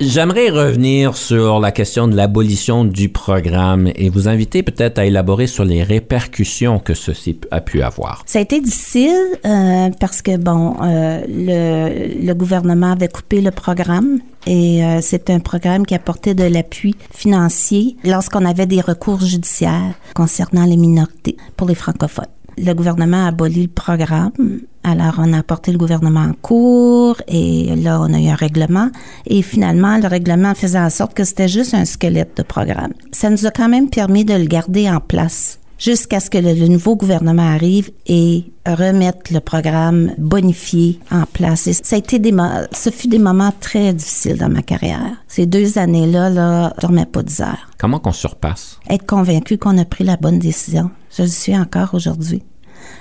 J'aimerais 0.00 0.50
revenir 0.50 1.16
sur 1.16 1.60
la 1.60 1.70
question 1.70 2.08
de 2.08 2.16
l'abolition 2.16 2.84
du 2.84 3.08
programme 3.08 3.88
et 3.94 4.08
vous 4.08 4.26
inviter 4.26 4.64
peut-être 4.64 4.98
à 4.98 5.04
élaborer 5.04 5.46
sur 5.46 5.64
les 5.64 5.84
répercussions 5.84 6.80
que 6.80 6.94
ceci 6.94 7.38
a 7.52 7.60
pu 7.60 7.82
avoir. 7.82 8.24
Ça 8.26 8.40
a 8.40 8.42
été 8.42 8.60
difficile 8.60 9.14
euh, 9.46 9.90
parce 10.00 10.20
que, 10.20 10.36
bon, 10.38 10.74
euh, 10.82 11.22
le, 11.28 12.32
gouvernement 12.32 12.92
avait 12.92 13.08
coupé 13.08 13.40
le 13.40 13.52
programme 13.52 14.18
et 14.44 14.84
euh, 14.84 14.98
c'est 15.00 15.30
un 15.30 15.38
programme 15.38 15.86
qui 15.86 15.94
apportait 15.94 16.34
de 16.34 16.44
l'appui 16.44 16.96
financier 17.14 17.96
lorsqu'on 18.02 18.44
avait 18.44 18.66
des 18.66 18.80
recours 18.80 19.20
judiciaires 19.20 19.94
concernant 20.16 20.64
les 20.64 20.76
minorités 20.76 21.36
pour 21.56 21.68
les 21.68 21.76
francophones. 21.76 22.26
Le 22.58 22.72
gouvernement 22.72 23.24
a 23.24 23.28
aboli 23.28 23.62
le 23.62 23.68
programme. 23.68 24.60
Alors, 24.84 25.14
on 25.18 25.32
a 25.32 25.38
apporté 25.38 25.72
le 25.72 25.78
gouvernement 25.78 26.20
en 26.20 26.32
cours 26.32 27.20
et 27.28 27.74
là, 27.76 28.00
on 28.00 28.12
a 28.12 28.20
eu 28.20 28.28
un 28.28 28.34
règlement. 28.34 28.90
Et 29.26 29.42
finalement, 29.42 29.96
le 29.98 30.08
règlement 30.08 30.54
faisait 30.54 30.78
en 30.78 30.90
sorte 30.90 31.14
que 31.14 31.24
c'était 31.24 31.48
juste 31.48 31.74
un 31.74 31.84
squelette 31.84 32.36
de 32.36 32.42
programme. 32.42 32.92
Ça 33.12 33.30
nous 33.30 33.46
a 33.46 33.50
quand 33.50 33.68
même 33.68 33.90
permis 33.90 34.24
de 34.24 34.34
le 34.34 34.46
garder 34.46 34.90
en 34.90 35.00
place 35.00 35.60
jusqu'à 35.82 36.20
ce 36.20 36.30
que 36.30 36.38
le, 36.38 36.52
le 36.54 36.68
nouveau 36.68 36.94
gouvernement 36.94 37.42
arrive 37.54 37.90
et 38.06 38.44
remette 38.64 39.30
le 39.32 39.40
programme 39.40 40.12
bonifié 40.16 41.00
en 41.10 41.24
place. 41.26 41.66
Et 41.66 41.72
ça 41.72 41.96
a 41.96 41.98
été 41.98 42.20
des, 42.20 42.30
mo- 42.30 42.44
ce 42.72 42.90
fut 42.90 43.08
des 43.08 43.18
moments 43.18 43.52
très 43.60 43.92
difficiles 43.92 44.38
dans 44.38 44.48
ma 44.48 44.62
carrière. 44.62 45.16
Ces 45.26 45.46
deux 45.46 45.78
années-là, 45.78 46.30
là, 46.30 46.72
je 46.76 46.82
dormais 46.82 47.06
pas 47.06 47.22
10 47.24 47.40
heures. 47.40 47.68
Comment 47.78 47.98
qu'on 47.98 48.12
surpasse? 48.12 48.78
Être 48.88 49.06
convaincu 49.06 49.58
qu'on 49.58 49.76
a 49.78 49.84
pris 49.84 50.04
la 50.04 50.16
bonne 50.16 50.38
décision. 50.38 50.90
Je 51.16 51.22
le 51.22 51.28
suis 51.28 51.56
encore 51.56 51.94
aujourd'hui. 51.94 52.42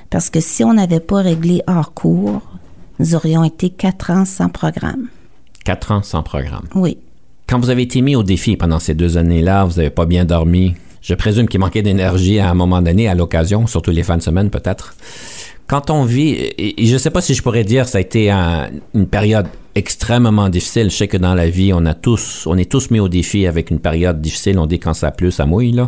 Parce 0.09 0.29
que 0.32 0.39
si 0.39 0.63
on 0.63 0.73
n'avait 0.73 0.99
pas 0.99 1.21
réglé 1.21 1.61
hors 1.67 1.93
cours, 1.93 2.41
nous 2.99 3.13
aurions 3.15 3.43
été 3.43 3.69
quatre 3.69 4.09
ans 4.09 4.25
sans 4.25 4.49
programme. 4.49 5.07
Quatre 5.63 5.91
ans 5.91 6.01
sans 6.01 6.23
programme. 6.23 6.65
Oui. 6.73 6.97
Quand 7.47 7.59
vous 7.59 7.69
avez 7.69 7.84
été 7.84 8.01
mis 8.01 8.15
au 8.15 8.23
défi 8.23 8.57
pendant 8.57 8.79
ces 8.79 8.95
deux 8.95 9.17
années-là, 9.17 9.65
vous 9.65 9.75
n'avez 9.77 9.89
pas 9.91 10.05
bien 10.07 10.25
dormi? 10.25 10.73
Je 11.02 11.14
présume 11.16 11.47
qu'il 11.47 11.60
manquait 11.60 11.82
d'énergie 11.82 12.39
à 12.39 12.49
un 12.49 12.54
moment 12.54 12.82
donné, 12.82 13.08
à 13.08 13.16
l'occasion, 13.16 13.68
surtout 13.68 13.91
les 13.91 14.04
fins 14.04 14.18
de 14.18 14.22
semaine 14.22 14.49
peut-être. 14.49 14.95
Quand 15.68 15.89
on 15.89 16.04
vit, 16.04 16.32
et, 16.58 16.86
je 16.86 16.93
ne 16.93 16.97
sais 16.97 17.10
pas 17.10 17.22
si 17.22 17.34
je 17.34 17.41
pourrais 17.41 17.64
dire, 17.64 17.88
ça 17.88 17.97
a 17.97 18.02
été 18.02 18.30
une 18.30 19.08
période 19.08 19.47
extrêmement 19.76 20.49
difficile. 20.49 20.89
Je 20.89 20.95
sais 20.95 21.07
que 21.07 21.17
dans 21.17 21.36
la 21.36 21.49
vie, 21.49 21.74
on 21.74 21.86
a 21.86 21.93
tous, 21.93 22.45
on 22.47 22.57
est 22.57 22.69
tous 22.69 22.91
mis 22.91 22.99
au 22.99 23.07
défi 23.07 23.47
avec 23.47 23.72
une 23.72 23.80
période 23.80 24.22
difficile. 24.22 24.59
On 24.59 24.65
dit 24.65 24.80
quand 24.80 24.93
ça 24.93 25.11
pleut, 25.11 25.32
ça 25.32 25.45
mouille. 25.45 25.80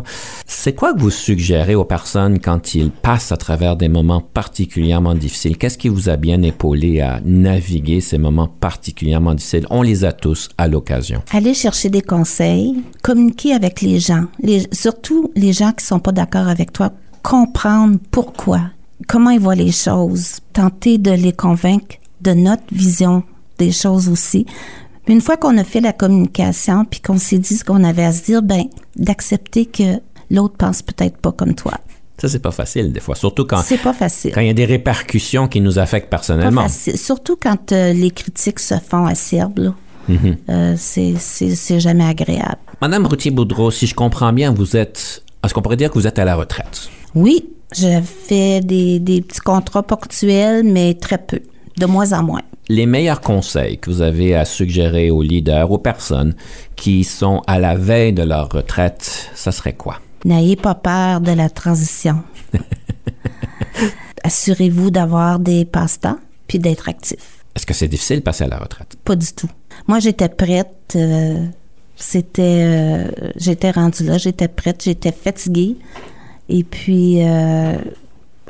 C'est 0.46 0.74
quoi 0.74 0.94
que 0.94 1.00
vous 1.00 1.10
suggérez 1.10 1.74
aux 1.74 1.84
personnes 1.84 2.38
quand 2.38 2.74
ils 2.74 2.90
passent 2.90 3.32
à 3.32 3.36
travers 3.36 3.76
des 3.76 3.88
moments 3.88 4.20
particulièrement 4.20 5.14
difficiles? 5.14 5.56
Qu'est-ce 5.56 5.78
qui 5.78 5.88
vous 5.88 6.08
a 6.08 6.16
bien 6.16 6.42
épaulé 6.42 7.00
à 7.00 7.20
naviguer 7.24 8.00
ces 8.00 8.18
moments 8.18 8.48
particulièrement 8.48 9.34
difficiles? 9.34 9.66
On 9.70 9.82
les 9.82 10.04
a 10.04 10.12
tous 10.12 10.48
à 10.58 10.68
l'occasion. 10.68 11.22
Aller 11.32 11.54
chercher 11.54 11.90
des 11.90 12.02
conseils, 12.02 12.82
communiquer 13.02 13.52
avec 13.52 13.80
les 13.80 14.00
gens, 14.00 14.24
surtout 14.72 15.30
les 15.36 15.52
gens 15.52 15.72
qui 15.72 15.84
sont 15.84 16.00
pas 16.00 16.12
d'accord 16.12 16.48
avec 16.48 16.72
toi, 16.72 16.92
comprendre 17.22 17.98
pourquoi 18.10 18.60
comment 19.08 19.30
ils 19.30 19.40
voient 19.40 19.54
les 19.54 19.72
choses, 19.72 20.38
tenter 20.52 20.98
de 20.98 21.10
les 21.10 21.32
convaincre 21.32 21.96
de 22.20 22.32
notre 22.32 22.62
vision 22.72 23.22
des 23.58 23.72
choses 23.72 24.08
aussi. 24.08 24.46
une 25.06 25.20
fois 25.20 25.36
qu'on 25.36 25.56
a 25.58 25.64
fait 25.64 25.80
la 25.80 25.92
communication, 25.92 26.84
puis 26.84 27.00
qu'on 27.00 27.18
s'est 27.18 27.38
dit 27.38 27.56
ce 27.56 27.64
qu'on 27.64 27.84
avait 27.84 28.04
à 28.04 28.12
se 28.12 28.22
dire, 28.24 28.42
ben 28.42 28.64
d'accepter 28.96 29.66
que 29.66 30.00
l'autre 30.30 30.54
pense 30.56 30.82
peut-être 30.82 31.18
pas 31.18 31.32
comme 31.32 31.54
toi. 31.54 31.74
Ça, 32.18 32.28
c'est 32.28 32.38
pas 32.38 32.52
facile, 32.52 32.92
des 32.92 33.00
fois. 33.00 33.16
Surtout 33.16 33.44
quand. 33.44 33.60
C'est 33.64 33.82
pas 33.82 33.92
facile. 33.92 34.32
Quand 34.32 34.40
il 34.40 34.46
y 34.46 34.50
a 34.50 34.54
des 34.54 34.64
répercussions 34.64 35.48
qui 35.48 35.60
nous 35.60 35.78
affectent 35.78 36.10
personnellement. 36.10 36.62
Pas 36.62 36.68
facile. 36.68 36.96
Surtout 36.96 37.36
quand 37.40 37.72
euh, 37.72 37.92
les 37.92 38.10
critiques 38.10 38.60
se 38.60 38.76
font 38.78 39.06
acerbes, 39.06 39.74
mm 40.08 40.16
euh, 40.48 40.74
c'est 40.78 41.80
jamais 41.80 42.04
agréable. 42.04 42.58
Madame 42.80 43.06
Routier-Boudreau, 43.06 43.70
si 43.70 43.86
je 43.86 43.94
comprends 43.94 44.32
bien, 44.32 44.52
vous 44.52 44.76
êtes. 44.76 45.22
Est-ce 45.42 45.52
qu'on 45.52 45.62
pourrait 45.62 45.76
dire 45.76 45.90
que 45.90 45.94
vous 45.94 46.06
êtes 46.06 46.18
à 46.18 46.24
la 46.24 46.36
retraite? 46.36 46.88
Oui, 47.14 47.50
je 47.76 48.00
fais 48.02 48.60
des, 48.60 49.00
petits 49.26 49.40
contrats 49.40 49.82
ponctuels, 49.82 50.64
mais 50.64 50.94
très 50.94 51.18
peu, 51.18 51.40
de 51.76 51.86
moins 51.86 52.12
en 52.12 52.22
moins. 52.22 52.42
Les 52.68 52.86
meilleurs 52.86 53.20
conseils 53.20 53.78
que 53.78 53.90
vous 53.90 54.00
avez 54.00 54.34
à 54.34 54.44
suggérer 54.44 55.10
aux 55.10 55.22
leaders, 55.22 55.70
aux 55.70 55.78
personnes 55.78 56.34
qui 56.76 57.04
sont 57.04 57.42
à 57.46 57.58
la 57.58 57.74
veille 57.74 58.12
de 58.12 58.22
leur 58.22 58.48
retraite, 58.48 59.30
ça 59.34 59.52
serait 59.52 59.74
quoi? 59.74 60.00
N'ayez 60.24 60.56
pas 60.56 60.74
peur 60.74 61.20
de 61.20 61.32
la 61.32 61.50
transition. 61.50 62.22
Assurez-vous 64.24 64.90
d'avoir 64.90 65.38
des 65.38 65.66
passe-temps 65.66 66.18
puis 66.46 66.58
d'être 66.58 66.88
actif. 66.88 67.44
Est-ce 67.54 67.66
que 67.66 67.74
c'est 67.74 67.88
difficile 67.88 68.16
de 68.16 68.22
passer 68.22 68.44
à 68.44 68.48
la 68.48 68.58
retraite? 68.58 68.96
Pas 69.04 69.16
du 69.16 69.32
tout. 69.32 69.50
Moi, 69.86 70.00
j'étais 70.00 70.30
prête. 70.30 70.94
Euh, 70.96 71.46
c'était, 71.96 72.42
euh, 72.42 73.10
j'étais 73.36 73.70
rendue 73.70 74.04
là, 74.04 74.18
j'étais 74.18 74.48
prête, 74.48 74.82
j'étais 74.82 75.12
fatiguée. 75.12 75.76
Et 76.48 76.64
puis, 76.64 77.22
euh, 77.22 77.76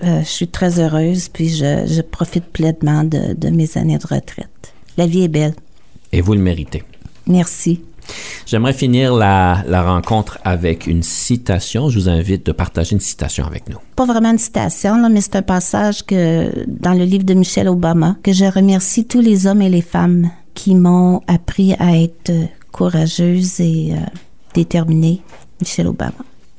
euh, 0.02 0.20
je 0.20 0.28
suis 0.28 0.48
très 0.48 0.80
heureuse, 0.80 1.28
puis 1.28 1.48
je, 1.48 2.00
profite 2.02 2.44
pleinement 2.44 3.04
de, 3.04 3.48
mes 3.48 3.76
années 3.76 3.98
de 3.98 4.06
retraite. 4.06 4.74
La 4.96 5.06
vie 5.06 5.24
est 5.24 5.28
belle. 5.28 5.54
Et 6.12 6.20
vous 6.20 6.34
le 6.34 6.40
méritez. 6.40 6.82
Merci. 7.26 7.80
J'aimerais 8.44 8.74
finir 8.74 9.14
la, 9.14 9.64
la, 9.66 9.82
rencontre 9.82 10.38
avec 10.44 10.86
une 10.86 11.02
citation. 11.02 11.88
Je 11.88 11.98
vous 11.98 12.08
invite 12.08 12.44
de 12.44 12.52
partager 12.52 12.92
une 12.92 13.00
citation 13.00 13.46
avec 13.46 13.68
nous. 13.70 13.78
Pas 13.96 14.04
vraiment 14.04 14.30
une 14.30 14.38
citation, 14.38 14.98
là, 14.98 15.08
mais 15.08 15.22
c'est 15.22 15.36
un 15.36 15.42
passage 15.42 16.04
que, 16.04 16.50
dans 16.66 16.92
le 16.92 17.04
livre 17.04 17.24
de 17.24 17.34
Michelle 17.34 17.68
Obama, 17.68 18.16
que 18.22 18.32
je 18.32 18.44
remercie 18.44 19.06
tous 19.06 19.20
les 19.20 19.46
hommes 19.46 19.62
et 19.62 19.70
les 19.70 19.80
femmes 19.80 20.30
qui 20.52 20.74
m'ont 20.74 21.22
appris 21.26 21.74
à 21.78 21.96
être 21.96 22.30
courageuse 22.72 23.60
et 23.60 23.92
euh, 23.92 23.96
déterminée. 24.54 25.22
Michelle 25.60 25.86
Obama. 25.86 26.12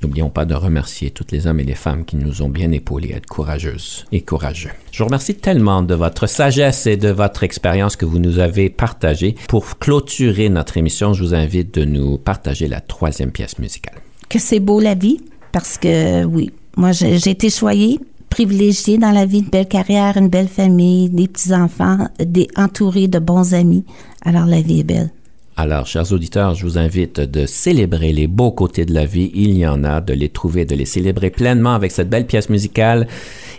N'oublions 0.06 0.30
pas 0.30 0.46
de 0.46 0.54
remercier 0.54 1.10
toutes 1.10 1.32
les 1.32 1.48
hommes 1.48 1.60
et 1.60 1.64
les 1.64 1.74
femmes 1.74 2.06
qui 2.06 2.16
nous 2.16 2.44
ont 2.44 2.48
bien 2.48 2.72
épaulés 2.72 3.14
à 3.14 3.18
être 3.18 3.26
courageuses 3.26 4.06
et 4.12 4.22
courageux. 4.22 4.70
Je 4.92 5.00
vous 5.00 5.06
remercie 5.06 5.34
tellement 5.34 5.82
de 5.82 5.96
votre 5.96 6.28
sagesse 6.28 6.86
et 6.86 6.96
de 6.96 7.10
votre 7.10 7.42
expérience 7.42 7.96
que 7.96 8.06
vous 8.06 8.20
nous 8.20 8.38
avez 8.38 8.70
partagée. 8.70 9.34
Pour 9.48 9.80
clôturer 9.80 10.50
notre 10.50 10.78
émission, 10.78 11.14
je 11.14 11.24
vous 11.24 11.34
invite 11.34 11.74
de 11.74 11.86
nous 11.86 12.20
partager 12.20 12.68
la 12.68 12.82
troisième 12.82 13.32
pièce 13.32 13.58
musicale. 13.58 13.96
Que 14.30 14.38
c'est 14.38 14.60
beau 14.60 14.80
la 14.80 14.94
vie, 14.94 15.22
parce 15.52 15.80
que 15.80 16.24
oui, 16.24 16.52
moi 16.78 16.92
j'ai 16.92 17.32
été 17.32 17.50
choyée 17.50 18.00
privilégiée 18.30 19.00
dans 19.00 19.12
la 19.12 19.26
vie, 19.26 19.40
une 19.40 19.50
belle 19.50 19.68
carrière, 19.68 20.18
une 20.18 20.30
belle 20.30 20.50
famille, 20.50 21.10
des 21.10 21.28
petits-enfants, 21.28 22.10
des, 22.20 22.48
entourés 22.56 23.08
de 23.08 23.18
bons 23.18 23.56
amis. 23.56 23.86
Alors 24.24 24.46
la 24.46 24.62
vie 24.62 24.82
est 24.82 24.84
belle. 24.84 25.10
Alors, 25.58 25.88
chers 25.88 26.12
auditeurs, 26.12 26.54
je 26.54 26.66
vous 26.66 26.78
invite 26.78 27.22
de 27.22 27.46
célébrer 27.46 28.12
les 28.12 28.28
beaux 28.28 28.52
côtés 28.52 28.84
de 28.84 28.94
la 28.94 29.06
vie. 29.06 29.32
Il 29.34 29.58
y 29.58 29.66
en 29.66 29.86
a, 29.86 30.02
de 30.02 30.12
les 30.12 30.28
trouver, 30.28 30.66
de 30.66 30.76
les 30.76 30.84
célébrer 30.84 31.30
pleinement 31.30 31.74
avec 31.74 31.94
cette 31.94 32.10
belle 32.10 32.26
pièce 32.26 32.50
musicale. 32.50 33.08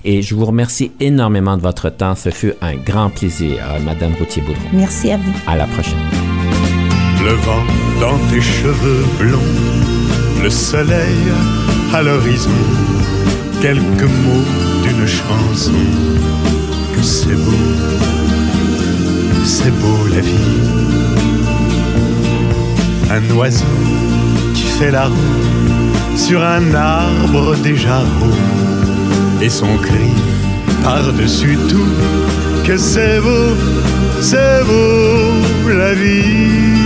Et 0.05 0.21
je 0.21 0.35
vous 0.35 0.45
remercie 0.45 0.93
énormément 1.01 1.57
de 1.57 1.63
votre 1.63 1.89
temps. 1.89 2.15
Ce 2.15 2.29
fut 2.29 2.53
un 2.61 2.75
grand 2.75 3.09
plaisir, 3.09 3.57
Madame 3.83 4.13
Routier-Boudreau. 4.19 4.61
Merci 4.75 5.11
à 5.11 5.17
vous. 5.17 5.33
À 5.47 5.57
la 5.57 5.67
prochaine. 5.67 5.99
Le 7.25 7.33
vent 7.33 7.65
dans 7.99 8.19
tes 8.31 8.43
cheveux 8.43 9.05
blonds, 9.19 10.43
le 10.43 10.51
soleil 10.51 11.17
à 11.95 12.03
l'horizon, 12.03 12.51
quelques 13.63 14.03
mots 14.03 14.45
d'une 14.83 15.07
chanson. 15.07 15.73
Que 16.95 17.03
c'est 17.03 17.37
beau, 17.37 17.53
c'est 19.45 19.71
beau 19.81 20.15
la 20.15 20.21
vie 20.21 21.16
un 23.11 23.31
oiseau 23.35 23.65
qui 24.55 24.63
fait 24.63 24.91
la 24.91 25.07
roue 25.07 26.17
sur 26.17 26.43
un 26.43 26.75
arbre 26.75 27.57
déjà 27.57 28.01
haut, 28.01 29.43
et 29.43 29.49
son 29.49 29.77
cri 29.77 30.11
par-dessus 30.83 31.59
tout, 31.69 31.93
que 32.65 32.77
c'est 32.77 33.21
beau, 33.21 33.55
c'est 34.21 34.65
beau 34.65 35.69
la 35.69 35.95
vie. 35.95 36.86